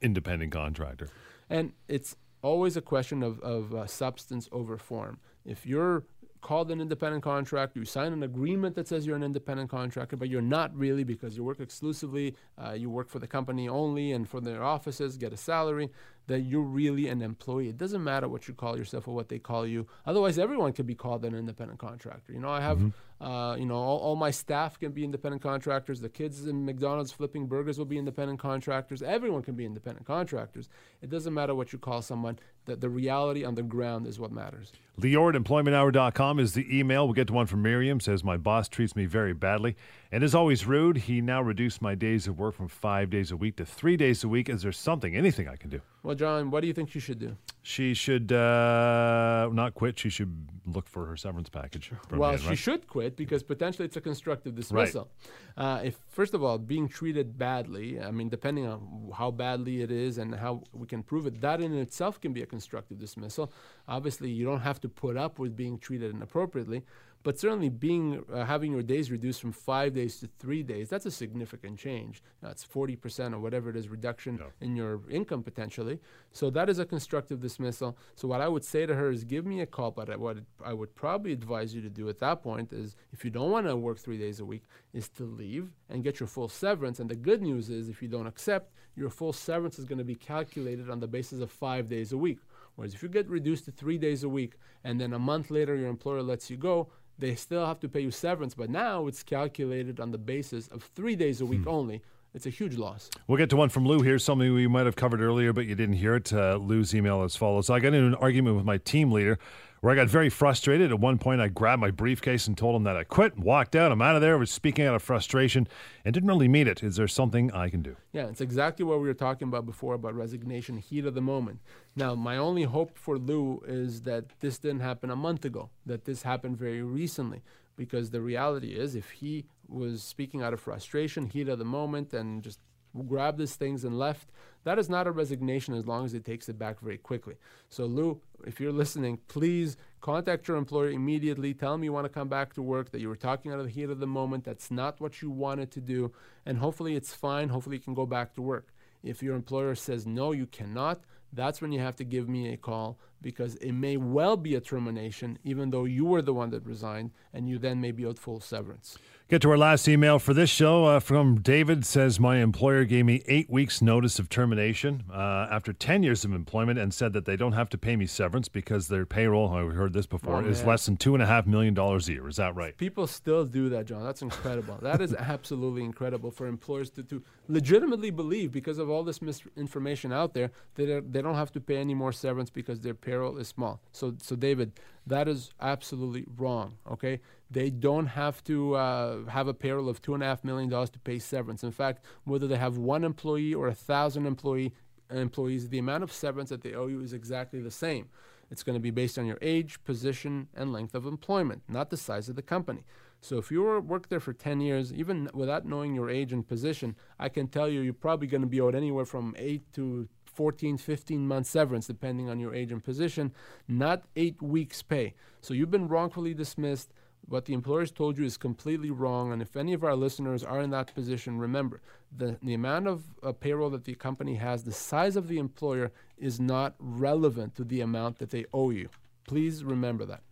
independent 0.00 0.52
contractor? 0.52 1.08
And 1.50 1.72
it's 1.88 2.16
always 2.42 2.76
a 2.76 2.80
question 2.80 3.22
of, 3.22 3.40
of 3.40 3.74
uh, 3.74 3.86
substance 3.86 4.48
over 4.52 4.78
form. 4.78 5.18
If 5.44 5.66
you're 5.66 6.04
called 6.46 6.70
an 6.70 6.80
independent 6.80 7.24
contractor, 7.24 7.80
you 7.80 7.84
sign 7.84 8.12
an 8.12 8.22
agreement 8.22 8.76
that 8.76 8.86
says 8.86 9.04
you're 9.04 9.16
an 9.16 9.24
independent 9.24 9.68
contractor, 9.68 10.16
but 10.16 10.28
you're 10.28 10.40
not 10.40 10.72
really 10.76 11.02
because 11.02 11.36
you 11.36 11.42
work 11.42 11.58
exclusively, 11.58 12.36
uh, 12.56 12.70
you 12.70 12.88
work 12.88 13.08
for 13.08 13.18
the 13.18 13.26
company 13.26 13.68
only 13.68 14.12
and 14.12 14.28
for 14.28 14.40
their 14.40 14.62
offices, 14.62 15.16
get 15.16 15.32
a 15.32 15.36
salary, 15.36 15.90
then 16.26 16.44
you're 16.46 16.62
really 16.62 17.08
an 17.08 17.22
employee. 17.22 17.68
It 17.68 17.76
doesn't 17.76 18.02
matter 18.02 18.28
what 18.28 18.48
you 18.48 18.54
call 18.54 18.76
yourself 18.76 19.06
or 19.06 19.14
what 19.14 19.28
they 19.28 19.38
call 19.38 19.66
you. 19.66 19.86
Otherwise, 20.04 20.38
everyone 20.38 20.72
could 20.72 20.86
be 20.86 20.94
called 20.94 21.24
an 21.24 21.34
independent 21.34 21.78
contractor. 21.78 22.32
You 22.32 22.40
know, 22.40 22.50
I 22.50 22.60
have, 22.60 22.92
uh, 23.20 23.56
you 23.58 23.66
know, 23.66 23.76
all, 23.76 23.98
all 23.98 24.16
my 24.16 24.30
staff 24.30 24.78
can 24.78 24.92
be 24.92 25.04
independent 25.04 25.42
contractors. 25.42 26.00
The 26.00 26.08
kids 26.08 26.46
in 26.46 26.64
McDonald's 26.64 27.12
flipping 27.12 27.46
burgers 27.46 27.78
will 27.78 27.84
be 27.84 27.98
independent 27.98 28.40
contractors. 28.40 29.02
Everyone 29.02 29.42
can 29.42 29.54
be 29.54 29.64
independent 29.64 30.06
contractors. 30.06 30.68
It 31.00 31.10
doesn't 31.10 31.32
matter 31.32 31.54
what 31.54 31.72
you 31.72 31.78
call 31.78 32.02
someone. 32.02 32.38
The, 32.64 32.74
the 32.74 32.88
reality 32.88 33.44
on 33.44 33.54
the 33.54 33.62
ground 33.62 34.08
is 34.08 34.18
what 34.18 34.32
matters. 34.32 34.72
Lior 35.00 35.34
at 35.34 35.40
employmenthour.com 35.40 36.40
is 36.40 36.54
the 36.54 36.76
email. 36.76 37.06
We'll 37.06 37.14
get 37.14 37.28
to 37.28 37.32
one 37.32 37.46
from 37.46 37.62
Miriam. 37.62 38.00
Says, 38.00 38.24
My 38.24 38.36
boss 38.36 38.68
treats 38.68 38.96
me 38.96 39.06
very 39.06 39.34
badly 39.34 39.76
and 40.12 40.22
as 40.24 40.34
always 40.34 40.66
rude. 40.66 40.96
He 40.96 41.20
now 41.20 41.42
reduced 41.42 41.82
my 41.82 41.94
days 41.94 42.26
of 42.26 42.38
work 42.38 42.54
from 42.54 42.68
five 42.68 43.10
days 43.10 43.30
a 43.30 43.36
week 43.36 43.56
to 43.56 43.66
three 43.66 43.96
days 43.96 44.24
a 44.24 44.28
week. 44.28 44.48
Is 44.48 44.62
there 44.62 44.72
something, 44.72 45.14
anything 45.14 45.48
I 45.48 45.56
can 45.56 45.70
do? 45.70 45.80
Well, 46.02 46.14
John, 46.14 46.50
what 46.50 46.60
do 46.60 46.68
you 46.68 46.72
think 46.72 46.90
she 46.90 47.00
should 47.00 47.18
do? 47.18 47.36
She 47.62 47.92
should 47.92 48.30
uh, 48.30 49.48
not 49.52 49.74
quit. 49.74 49.98
She 49.98 50.08
should 50.08 50.48
look 50.66 50.88
for 50.88 51.06
her 51.06 51.16
severance 51.16 51.48
package. 51.48 51.90
well, 52.12 52.36
she 52.36 52.48
right? 52.48 52.58
should 52.58 52.86
quit 52.86 53.16
because 53.16 53.42
potentially 53.42 53.86
it's 53.86 53.96
a 53.96 54.00
constructive 54.00 54.54
dismissal. 54.54 55.08
Uh, 55.56 55.80
if 55.82 55.98
first 56.08 56.34
of 56.34 56.44
all, 56.44 56.58
being 56.58 56.88
treated 56.88 57.36
badly, 57.36 58.00
I 58.00 58.12
mean, 58.12 58.28
depending 58.28 58.66
on 58.66 59.10
how 59.16 59.32
badly 59.32 59.82
it 59.82 59.90
is 59.90 60.18
and 60.18 60.32
how 60.34 60.62
we 60.72 60.86
can 60.86 61.02
prove 61.02 61.26
it, 61.26 61.40
that 61.40 61.60
in 61.60 61.74
itself 61.76 62.20
can 62.20 62.32
be 62.32 62.42
a 62.42 62.46
constructive 62.46 63.00
dismissal. 63.00 63.50
Obviously, 63.88 64.30
you 64.30 64.44
don't 64.44 64.60
have 64.60 64.80
to 64.82 64.88
put 64.88 65.16
up 65.16 65.40
with 65.40 65.56
being 65.56 65.76
treated 65.78 66.14
inappropriately, 66.14 66.84
but 67.22 67.38
certainly 67.38 67.68
being 67.68 68.24
uh, 68.32 68.44
having 68.44 68.70
your 68.72 68.82
days 68.82 69.10
reduced 69.10 69.40
from 69.40 69.52
five 69.52 69.92
days 69.94 70.20
to 70.20 70.28
three 70.38 70.62
days, 70.62 70.88
that's 70.88 71.06
a 71.06 71.10
significant 71.10 71.78
change. 71.78 72.22
That's 72.40 72.62
forty 72.62 72.94
percent 72.96 73.34
or 73.34 73.40
whatever 73.40 73.68
it 73.70 73.76
is 73.76 73.88
reduction 73.88 74.38
Yeah. 74.38 74.46
in 74.60 74.76
your 74.76 75.00
income 75.10 75.42
potentially. 75.42 75.98
So 76.32 76.50
that 76.50 76.68
is 76.68 76.78
a 76.78 76.86
constructive 76.86 77.40
dismissal. 77.40 77.96
So 78.14 78.28
what 78.28 78.40
I 78.40 78.48
would 78.48 78.64
say 78.64 78.86
to 78.86 78.94
her 78.94 79.10
is 79.10 79.24
give 79.24 79.44
me 79.44 79.60
a 79.60 79.66
call, 79.66 79.90
but 79.90 80.16
what 80.18 80.38
I 80.64 80.72
would 80.72 80.94
probably 80.94 81.32
advise 81.32 81.74
you 81.74 81.82
to 81.82 81.90
do 81.90 82.08
at 82.08 82.18
that 82.20 82.42
point 82.42 82.72
is 82.72 82.94
if 83.12 83.24
you 83.24 83.30
don't 83.30 83.50
want 83.50 83.66
to 83.66 83.76
work 83.76 83.98
three 83.98 84.18
days 84.18 84.38
a 84.40 84.44
week, 84.44 84.62
is 84.92 85.08
to 85.10 85.24
leave 85.24 85.72
and 85.90 86.04
get 86.04 86.20
your 86.20 86.26
full 86.28 86.48
severance. 86.48 87.00
And 87.00 87.10
the 87.10 87.16
good 87.16 87.42
news 87.42 87.70
is 87.70 87.88
if 87.88 88.00
you 88.02 88.08
don't 88.08 88.26
accept, 88.26 88.72
your 88.94 89.10
full 89.10 89.32
severance 89.32 89.78
is 89.78 89.84
going 89.84 89.98
to 89.98 90.04
be 90.04 90.14
calculated 90.14 90.88
on 90.90 91.00
the 91.00 91.08
basis 91.08 91.40
of 91.40 91.50
five 91.50 91.88
days 91.88 92.12
a 92.12 92.16
week. 92.16 92.38
Whereas 92.76 92.94
if 92.94 93.02
you 93.02 93.08
get 93.08 93.28
reduced 93.28 93.64
to 93.66 93.72
three 93.72 93.98
days 93.98 94.22
a 94.22 94.28
week 94.28 94.54
and 94.84 95.00
then 95.00 95.12
a 95.14 95.18
month 95.18 95.50
later 95.50 95.74
your 95.76 95.88
employer 95.88 96.22
lets 96.22 96.50
you 96.50 96.56
go, 96.56 96.90
they 97.18 97.34
still 97.34 97.66
have 97.66 97.80
to 97.80 97.88
pay 97.88 98.00
you 98.00 98.10
severance, 98.10 98.54
but 98.54 98.70
now 98.70 99.06
it's 99.06 99.22
calculated 99.22 100.00
on 100.00 100.10
the 100.10 100.18
basis 100.18 100.68
of 100.68 100.82
three 100.82 101.16
days 101.16 101.40
a 101.40 101.46
week 101.46 101.66
only. 101.66 102.02
It's 102.34 102.44
a 102.44 102.50
huge 102.50 102.76
loss. 102.76 103.08
We'll 103.28 103.38
get 103.38 103.48
to 103.50 103.56
one 103.56 103.70
from 103.70 103.86
Lou 103.86 104.02
here, 104.02 104.18
something 104.18 104.52
we 104.52 104.66
might 104.66 104.84
have 104.84 104.94
covered 104.94 105.22
earlier, 105.22 105.54
but 105.54 105.64
you 105.64 105.74
didn't 105.74 105.94
hear 105.94 106.16
it. 106.16 106.30
Uh, 106.30 106.56
Lou's 106.56 106.94
email 106.94 107.22
as 107.22 107.34
follows 107.34 107.70
I 107.70 107.80
got 107.80 107.94
into 107.94 108.08
an 108.08 108.14
argument 108.16 108.56
with 108.56 108.66
my 108.66 108.76
team 108.76 109.10
leader 109.10 109.38
where 109.80 109.92
I 109.92 109.96
got 109.96 110.08
very 110.08 110.28
frustrated. 110.30 110.90
At 110.90 111.00
one 111.00 111.18
point, 111.18 111.40
I 111.40 111.48
grabbed 111.48 111.80
my 111.80 111.90
briefcase 111.90 112.46
and 112.46 112.56
told 112.56 112.76
him 112.76 112.84
that 112.84 112.96
I 112.96 113.04
quit, 113.04 113.34
and 113.34 113.44
walked 113.44 113.76
out. 113.76 113.92
I'm 113.92 114.02
out 114.02 114.14
of 114.14 114.20
there. 114.20 114.34
I 114.34 114.38
was 114.38 114.50
speaking 114.50 114.84
out 114.84 114.94
of 114.94 115.02
frustration 115.02 115.68
and 116.04 116.12
didn't 116.12 116.28
really 116.28 116.48
mean 116.48 116.68
it. 116.68 116.82
Is 116.82 116.96
there 116.96 117.08
something 117.08 117.52
I 117.52 117.68
can 117.68 117.82
do? 117.82 117.96
Yeah, 118.12 118.26
it's 118.26 118.40
exactly 118.40 118.84
what 118.84 119.00
we 119.00 119.06
were 119.06 119.14
talking 119.14 119.48
about 119.48 119.66
before 119.66 119.94
about 119.94 120.14
resignation, 120.14 120.78
heat 120.78 121.06
of 121.06 121.14
the 121.14 121.20
moment. 121.20 121.60
Now, 121.94 122.14
my 122.14 122.36
only 122.36 122.64
hope 122.64 122.96
for 122.96 123.18
Lou 123.18 123.62
is 123.66 124.02
that 124.02 124.24
this 124.40 124.58
didn't 124.58 124.80
happen 124.80 125.10
a 125.10 125.16
month 125.16 125.44
ago, 125.44 125.70
that 125.84 126.04
this 126.04 126.22
happened 126.22 126.56
very 126.56 126.82
recently, 126.82 127.42
because 127.76 128.10
the 128.10 128.20
reality 128.20 128.68
is 128.68 128.94
if 128.94 129.10
he 129.10 129.46
was 129.68 130.02
speaking 130.02 130.42
out 130.42 130.52
of 130.52 130.60
frustration, 130.60 131.26
heat 131.26 131.48
of 131.48 131.58
the 131.58 131.64
moment, 131.64 132.12
and 132.14 132.42
just 132.42 132.60
grabbed 133.06 133.38
his 133.38 133.56
things 133.56 133.84
and 133.84 133.98
left, 133.98 134.30
that 134.64 134.78
is 134.78 134.88
not 134.88 135.06
a 135.06 135.12
resignation 135.12 135.74
as 135.74 135.86
long 135.86 136.04
as 136.04 136.12
he 136.12 136.18
takes 136.18 136.48
it 136.48 136.58
back 136.58 136.80
very 136.80 136.98
quickly. 136.98 137.34
So, 137.68 137.84
Lou, 137.84 138.20
if 138.46 138.60
you're 138.60 138.72
listening, 138.72 139.18
please 139.26 139.76
contact 140.00 140.46
your 140.46 140.56
employer 140.56 140.90
immediately. 140.90 141.52
Tell 141.52 141.74
him 141.74 141.82
you 141.82 141.92
want 141.92 142.04
to 142.04 142.08
come 142.08 142.28
back 142.28 142.54
to 142.54 142.62
work, 142.62 142.92
that 142.92 143.00
you 143.00 143.08
were 143.08 143.16
talking 143.16 143.52
out 143.52 143.58
of 143.58 143.66
the 143.66 143.72
heat 143.72 143.90
of 143.90 143.98
the 143.98 144.06
moment. 144.06 144.44
That's 144.44 144.70
not 144.70 145.00
what 145.00 145.20
you 145.20 145.30
wanted 145.30 145.72
to 145.72 145.80
do. 145.80 146.12
And 146.46 146.58
hopefully 146.58 146.94
it's 146.94 147.12
fine. 147.12 147.48
Hopefully 147.48 147.76
you 147.76 147.82
can 147.82 147.94
go 147.94 148.06
back 148.06 148.34
to 148.34 148.42
work. 148.42 148.68
If 149.02 149.20
your 149.22 149.34
employer 149.34 149.74
says 149.74 150.06
no, 150.06 150.30
you 150.32 150.46
cannot, 150.46 151.00
that's 151.32 151.60
when 151.60 151.72
you 151.72 151.80
have 151.80 151.96
to 151.96 152.04
give 152.04 152.28
me 152.28 152.52
a 152.52 152.56
call 152.56 152.98
because 153.20 153.56
it 153.56 153.72
may 153.72 153.96
well 153.96 154.36
be 154.36 154.54
a 154.54 154.60
termination, 154.60 155.38
even 155.42 155.70
though 155.70 155.84
you 155.84 156.04
were 156.04 156.22
the 156.22 156.34
one 156.34 156.50
that 156.50 156.64
resigned, 156.64 157.10
and 157.34 157.48
you 157.48 157.58
then 157.58 157.80
may 157.80 157.90
be 157.90 158.06
owed 158.06 158.18
full 158.18 158.40
severance. 158.40 158.96
Get 159.28 159.42
to 159.42 159.50
our 159.50 159.58
last 159.58 159.88
email 159.88 160.20
for 160.20 160.32
this 160.34 160.48
show 160.50 160.84
uh, 160.84 161.00
from 161.00 161.40
David. 161.40 161.84
Says 161.84 162.20
my 162.20 162.36
employer 162.36 162.84
gave 162.84 163.06
me 163.06 163.24
eight 163.26 163.50
weeks 163.50 163.82
notice 163.82 164.20
of 164.20 164.28
termination 164.28 165.02
uh, 165.12 165.48
after 165.50 165.72
ten 165.72 166.04
years 166.04 166.24
of 166.24 166.32
employment, 166.32 166.78
and 166.78 166.94
said 166.94 167.12
that 167.14 167.24
they 167.24 167.34
don't 167.34 167.50
have 167.54 167.68
to 167.70 167.76
pay 167.78 167.96
me 167.96 168.06
severance 168.06 168.46
because 168.48 168.86
their 168.86 169.04
payroll. 169.04 169.52
I've 169.52 169.72
heard 169.74 169.94
this 169.94 170.06
before 170.06 170.36
Oh, 170.36 170.46
is 170.46 170.60
man. 170.60 170.68
less 170.68 170.86
than 170.86 170.96
two 170.96 171.14
and 171.14 171.24
a 171.24 171.26
half 171.26 171.44
million 171.44 171.74
dollars 171.74 172.08
a 172.08 172.12
year. 172.12 172.28
Is 172.28 172.36
that 172.36 172.54
right? 172.54 172.76
People 172.76 173.08
still 173.08 173.44
do 173.44 173.68
that, 173.70 173.86
John. 173.86 174.04
That's 174.04 174.22
incredible. 174.22 174.78
that 174.82 175.00
is 175.00 175.12
absolutely 175.12 175.82
incredible 175.82 176.30
for 176.30 176.46
employers 176.46 176.90
to, 176.90 177.02
to 177.02 177.20
legitimately 177.48 178.12
believe, 178.12 178.52
because 178.52 178.78
of 178.78 178.88
all 178.88 179.02
this 179.02 179.20
misinformation 179.20 180.12
out 180.12 180.34
there, 180.34 180.52
that 180.76 181.12
they 181.12 181.20
don't 181.20 181.34
have 181.34 181.50
to 181.54 181.60
pay 181.60 181.78
any 181.78 181.94
more 181.94 182.12
severance 182.12 182.48
because 182.48 182.78
their 182.82 182.94
payroll 182.94 183.38
is 183.38 183.48
small. 183.48 183.80
So, 183.90 184.14
so 184.22 184.36
David, 184.36 184.70
that 185.04 185.26
is 185.26 185.50
absolutely 185.60 186.26
wrong. 186.36 186.76
Okay, 186.92 187.18
they 187.50 187.70
don't 187.70 188.06
have 188.06 188.42
to 188.44 188.74
uh, 188.74 189.24
have 189.26 189.48
a 189.48 189.54
payroll 189.54 189.88
of 189.88 190.02
two 190.02 190.14
and 190.14 190.22
a 190.22 190.26
half 190.26 190.44
million 190.44 190.68
dollars 190.68 190.90
to 190.90 190.98
pay 190.98 191.18
severance. 191.18 191.62
In 191.62 191.72
fact, 191.72 192.04
whether 192.24 192.46
they 192.46 192.56
have 192.56 192.76
one 192.76 193.04
employee 193.04 193.54
or 193.54 193.68
a 193.68 193.74
thousand 193.74 194.26
employee 194.26 194.74
employees, 195.10 195.68
the 195.68 195.78
amount 195.78 196.02
of 196.02 196.12
severance 196.12 196.50
that 196.50 196.62
they 196.62 196.74
owe 196.74 196.86
you 196.86 197.00
is 197.00 197.12
exactly 197.12 197.60
the 197.60 197.70
same. 197.70 198.08
It's 198.50 198.62
going 198.62 198.74
to 198.74 198.80
be 198.80 198.90
based 198.90 199.18
on 199.18 199.26
your 199.26 199.38
age, 199.42 199.82
position, 199.84 200.48
and 200.54 200.72
length 200.72 200.94
of 200.94 201.06
employment, 201.06 201.62
not 201.68 201.90
the 201.90 201.96
size 201.96 202.28
of 202.28 202.36
the 202.36 202.42
company. 202.42 202.84
So 203.20 203.38
if 203.38 203.50
you 203.50 203.62
were 203.62 203.80
worked 203.80 204.10
there 204.10 204.20
for 204.20 204.32
10 204.32 204.60
years, 204.60 204.92
even 204.92 205.28
without 205.34 205.64
knowing 205.64 205.94
your 205.94 206.10
age 206.10 206.32
and 206.32 206.46
position, 206.46 206.94
I 207.18 207.28
can 207.28 207.48
tell 207.48 207.68
you 207.68 207.80
you're 207.80 207.92
probably 207.92 208.28
going 208.28 208.42
to 208.42 208.46
be 208.46 208.60
owed 208.60 208.74
anywhere 208.74 209.04
from 209.04 209.34
8 209.38 209.72
to 209.74 210.08
14, 210.36 210.76
15 210.76 211.26
months 211.26 211.50
severance, 211.50 211.86
depending 211.86 212.28
on 212.28 212.38
your 212.38 212.54
age 212.54 212.70
and 212.70 212.84
position, 212.84 213.32
not 213.66 214.04
eight 214.14 214.40
weeks' 214.42 214.82
pay. 214.82 215.14
So 215.40 215.54
you've 215.54 215.70
been 215.70 215.88
wrongfully 215.88 216.34
dismissed. 216.34 216.92
What 217.28 217.46
the 217.46 217.54
employers 217.54 217.90
told 217.90 218.18
you 218.18 218.24
is 218.24 218.36
completely 218.36 218.90
wrong. 218.90 219.32
And 219.32 219.42
if 219.42 219.56
any 219.56 219.72
of 219.72 219.82
our 219.82 219.96
listeners 219.96 220.44
are 220.44 220.60
in 220.60 220.70
that 220.70 220.94
position, 220.94 221.38
remember 221.38 221.80
the, 222.16 222.38
the 222.42 222.54
amount 222.54 222.86
of 222.86 223.02
uh, 223.22 223.32
payroll 223.32 223.70
that 223.70 223.84
the 223.84 223.94
company 223.94 224.36
has, 224.36 224.62
the 224.62 224.72
size 224.72 225.16
of 225.16 225.26
the 225.26 225.38
employer 225.38 225.90
is 226.16 226.38
not 226.38 226.74
relevant 226.78 227.56
to 227.56 227.64
the 227.64 227.80
amount 227.80 228.18
that 228.18 228.30
they 228.30 228.44
owe 228.52 228.70
you. 228.70 228.88
Please 229.26 229.64
remember 229.64 230.04
that. 230.04 230.22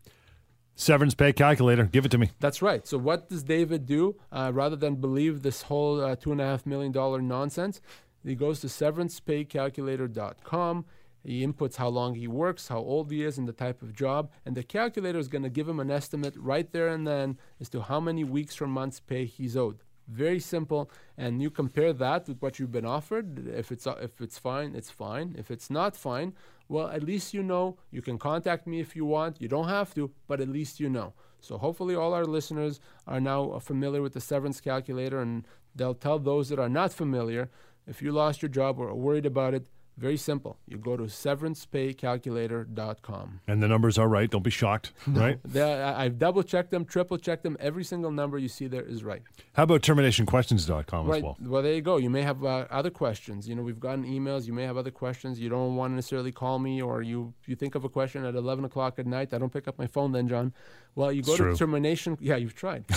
Severance 0.76 1.14
pay 1.14 1.32
calculator. 1.32 1.84
Give 1.84 2.04
it 2.04 2.10
to 2.10 2.18
me. 2.18 2.30
That's 2.40 2.60
right. 2.60 2.84
So 2.86 2.98
what 2.98 3.28
does 3.28 3.44
David 3.44 3.86
do? 3.86 4.16
Uh, 4.32 4.50
rather 4.52 4.74
than 4.76 4.96
believe 4.96 5.42
this 5.42 5.62
whole 5.62 6.00
uh, 6.00 6.16
two 6.16 6.32
and 6.32 6.40
a 6.40 6.44
half 6.44 6.66
million 6.66 6.90
dollar 6.92 7.22
nonsense, 7.22 7.80
he 8.24 8.34
goes 8.34 8.60
to 8.60 8.66
severancepaycalculator.com. 8.68 10.84
He 11.24 11.46
inputs 11.46 11.76
how 11.76 11.88
long 11.88 12.14
he 12.14 12.28
works, 12.28 12.68
how 12.68 12.78
old 12.78 13.10
he 13.10 13.22
is, 13.22 13.38
and 13.38 13.48
the 13.48 13.52
type 13.52 13.82
of 13.82 13.94
job, 13.94 14.30
and 14.44 14.54
the 14.54 14.62
calculator 14.62 15.18
is 15.18 15.28
going 15.28 15.42
to 15.42 15.48
give 15.50 15.68
him 15.68 15.80
an 15.80 15.90
estimate 15.90 16.34
right 16.36 16.70
there 16.70 16.88
and 16.88 17.06
then 17.06 17.38
as 17.60 17.68
to 17.70 17.82
how 17.82 18.00
many 18.00 18.24
weeks 18.24 18.60
or 18.60 18.66
months 18.66 19.00
pay 19.00 19.24
he's 19.24 19.56
owed. 19.56 19.82
Very 20.06 20.38
simple, 20.38 20.90
and 21.16 21.40
you 21.40 21.50
compare 21.50 21.94
that 21.94 22.28
with 22.28 22.42
what 22.42 22.58
you've 22.58 22.72
been 22.72 22.84
offered. 22.84 23.48
If 23.48 23.72
it's 23.72 23.86
if 23.86 24.20
it's 24.20 24.38
fine, 24.38 24.74
it's 24.74 24.90
fine. 24.90 25.34
If 25.38 25.50
it's 25.50 25.70
not 25.70 25.96
fine, 25.96 26.34
well, 26.68 26.88
at 26.88 27.02
least 27.02 27.32
you 27.32 27.42
know. 27.42 27.78
You 27.90 28.02
can 28.02 28.18
contact 28.18 28.66
me 28.66 28.80
if 28.80 28.94
you 28.94 29.06
want. 29.06 29.40
You 29.40 29.48
don't 29.48 29.68
have 29.68 29.94
to, 29.94 30.10
but 30.26 30.42
at 30.42 30.48
least 30.48 30.78
you 30.78 30.90
know. 30.90 31.14
So 31.40 31.56
hopefully, 31.56 31.94
all 31.94 32.12
our 32.12 32.26
listeners 32.26 32.80
are 33.06 33.20
now 33.20 33.58
familiar 33.60 34.02
with 34.02 34.12
the 34.12 34.20
severance 34.20 34.60
calculator 34.60 35.20
and 35.20 35.46
They'll 35.74 35.94
tell 35.94 36.18
those 36.18 36.48
that 36.50 36.58
are 36.58 36.68
not 36.68 36.92
familiar 36.92 37.50
if 37.86 38.00
you 38.00 38.12
lost 38.12 38.42
your 38.42 38.48
job 38.48 38.78
or 38.78 38.88
are 38.88 38.94
worried 38.94 39.26
about 39.26 39.54
it, 39.54 39.66
very 39.96 40.16
simple. 40.16 40.56
You 40.66 40.78
go 40.78 40.96
to 40.96 41.04
severancepaycalculator.com. 41.04 43.40
And 43.46 43.62
the 43.62 43.68
numbers 43.68 43.98
are 43.98 44.08
right. 44.08 44.30
Don't 44.30 44.42
be 44.42 44.50
shocked, 44.50 44.92
right? 45.06 45.38
I've 45.56 46.18
double 46.18 46.42
checked 46.42 46.70
them, 46.70 46.84
triple 46.84 47.18
checked 47.18 47.42
them. 47.42 47.56
Every 47.60 47.84
single 47.84 48.10
number 48.10 48.38
you 48.38 48.48
see 48.48 48.66
there 48.66 48.82
is 48.82 49.04
right. 49.04 49.22
How 49.54 49.64
about 49.64 49.82
terminationquestions.com 49.82 51.10
as 51.12 51.22
well? 51.22 51.36
Well, 51.40 51.62
there 51.62 51.74
you 51.74 51.82
go. 51.82 51.96
You 51.98 52.10
may 52.10 52.22
have 52.22 52.44
uh, 52.44 52.66
other 52.70 52.90
questions. 52.90 53.48
You 53.48 53.54
know, 53.54 53.62
we've 53.62 53.80
gotten 53.80 54.04
emails. 54.04 54.46
You 54.46 54.52
may 54.52 54.64
have 54.64 54.76
other 54.76 54.90
questions. 54.90 55.38
You 55.40 55.48
don't 55.48 55.76
want 55.76 55.92
to 55.92 55.94
necessarily 55.96 56.32
call 56.32 56.58
me, 56.58 56.82
or 56.82 57.02
you 57.02 57.32
you 57.46 57.56
think 57.56 57.74
of 57.74 57.84
a 57.84 57.88
question 57.88 58.24
at 58.24 58.34
eleven 58.34 58.64
o'clock 58.64 58.98
at 58.98 59.06
night. 59.06 59.32
I 59.32 59.38
don't 59.38 59.52
pick 59.52 59.68
up 59.68 59.78
my 59.78 59.86
phone 59.86 60.12
then, 60.12 60.28
John. 60.28 60.52
Well, 60.94 61.12
you 61.12 61.22
go 61.22 61.32
It's 61.32 61.38
to 61.38 61.44
true. 61.44 61.56
termination. 61.56 62.16
Yeah, 62.20 62.36
you've 62.36 62.54
tried. 62.54 62.84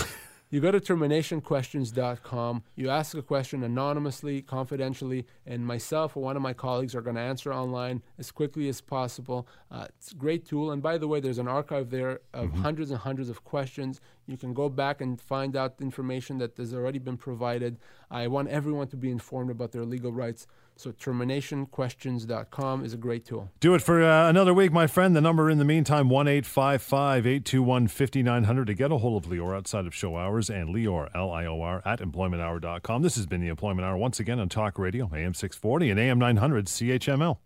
you 0.50 0.62
go 0.62 0.72
to 0.72 0.80
terminationquestions.com. 0.80 2.64
You 2.76 2.90
ask 2.90 3.16
a 3.18 3.22
question 3.22 3.64
anonymously, 3.64 4.42
confidentially, 4.42 5.26
and 5.46 5.66
myself 5.66 6.16
or 6.16 6.24
one 6.24 6.38
of 6.38 6.42
my 6.42 6.54
colleagues 6.54 6.96
are 6.96 7.02
going 7.02 7.18
to 7.18 7.22
answer 7.22 7.54
online 7.54 8.02
as 8.18 8.32
quickly 8.32 8.70
as 8.70 8.80
possible. 8.80 9.48
Uh, 9.70 9.88
it's 9.90 10.14
a 10.14 10.16
great 10.16 10.46
tool. 10.46 10.72
And 10.72 10.82
by 10.82 10.98
the 10.98 11.08
way, 11.08 11.20
there's 11.20 11.38
an 11.38 11.50
archive 11.50 11.90
there 11.90 12.22
of 12.34 12.54
hundreds 12.54 12.92
and 12.92 13.00
hundreds 13.00 13.30
of 13.30 13.44
questions. 13.44 14.00
You 14.26 14.38
can 14.38 14.54
go 14.54 14.70
back 14.70 15.02
and 15.02 15.20
find 15.20 15.56
out 15.56 15.76
information 15.82 16.38
that 16.38 16.56
has 16.58 16.74
already 16.74 17.00
been 17.00 17.18
provided. 17.18 17.78
I 18.10 18.28
want 18.28 18.48
everyone 18.48 18.88
to 18.88 18.98
be 18.98 19.12
informed 19.12 19.52
about 19.52 19.74
their 19.74 19.86
legal 19.86 20.14
rights. 20.14 20.48
So 20.78 20.92
terminationquestions.com 20.92 22.86
is 22.86 22.94
a 22.94 22.98
great 22.98 23.26
tool. 23.26 23.50
Do 23.60 23.74
it 23.74 23.82
for 23.82 24.04
uh, 24.04 24.30
another 24.30 24.54
week, 24.54 24.72
my 24.72 24.88
friend. 24.88 25.16
The 25.16 25.22
number 25.22 25.50
in 25.50 25.58
the 25.58 25.66
meantime, 25.66 26.10
1 26.10 26.28
821 26.28 27.88
5900 27.88 28.68
to 28.68 28.74
get 28.74 28.92
a 28.92 28.98
hold 28.98 29.26
of 29.26 29.32
Lior 29.32 29.56
outside 29.56 29.86
of 29.88 29.96
show 29.96 30.18
hours 30.18 30.50
and 30.50 30.74
Lior, 30.74 31.10
L 31.16 31.32
I 31.32 31.46
O 31.46 31.62
R, 31.62 31.82
at 31.86 32.00
employmenthour.com. 32.00 33.02
This 33.02 33.16
has 33.16 33.26
been 33.26 33.42
the 33.42 33.48
Employment 33.48 33.86
Hour 33.86 33.98
once 33.98 34.20
again 34.20 34.40
on 34.40 34.50
Talk 34.50 34.78
Radio, 34.78 35.10
AM 35.14 35.34
640 35.34 35.90
and 35.92 36.00
AM 36.00 36.20
900 36.20 36.68
CHML. 36.68 37.38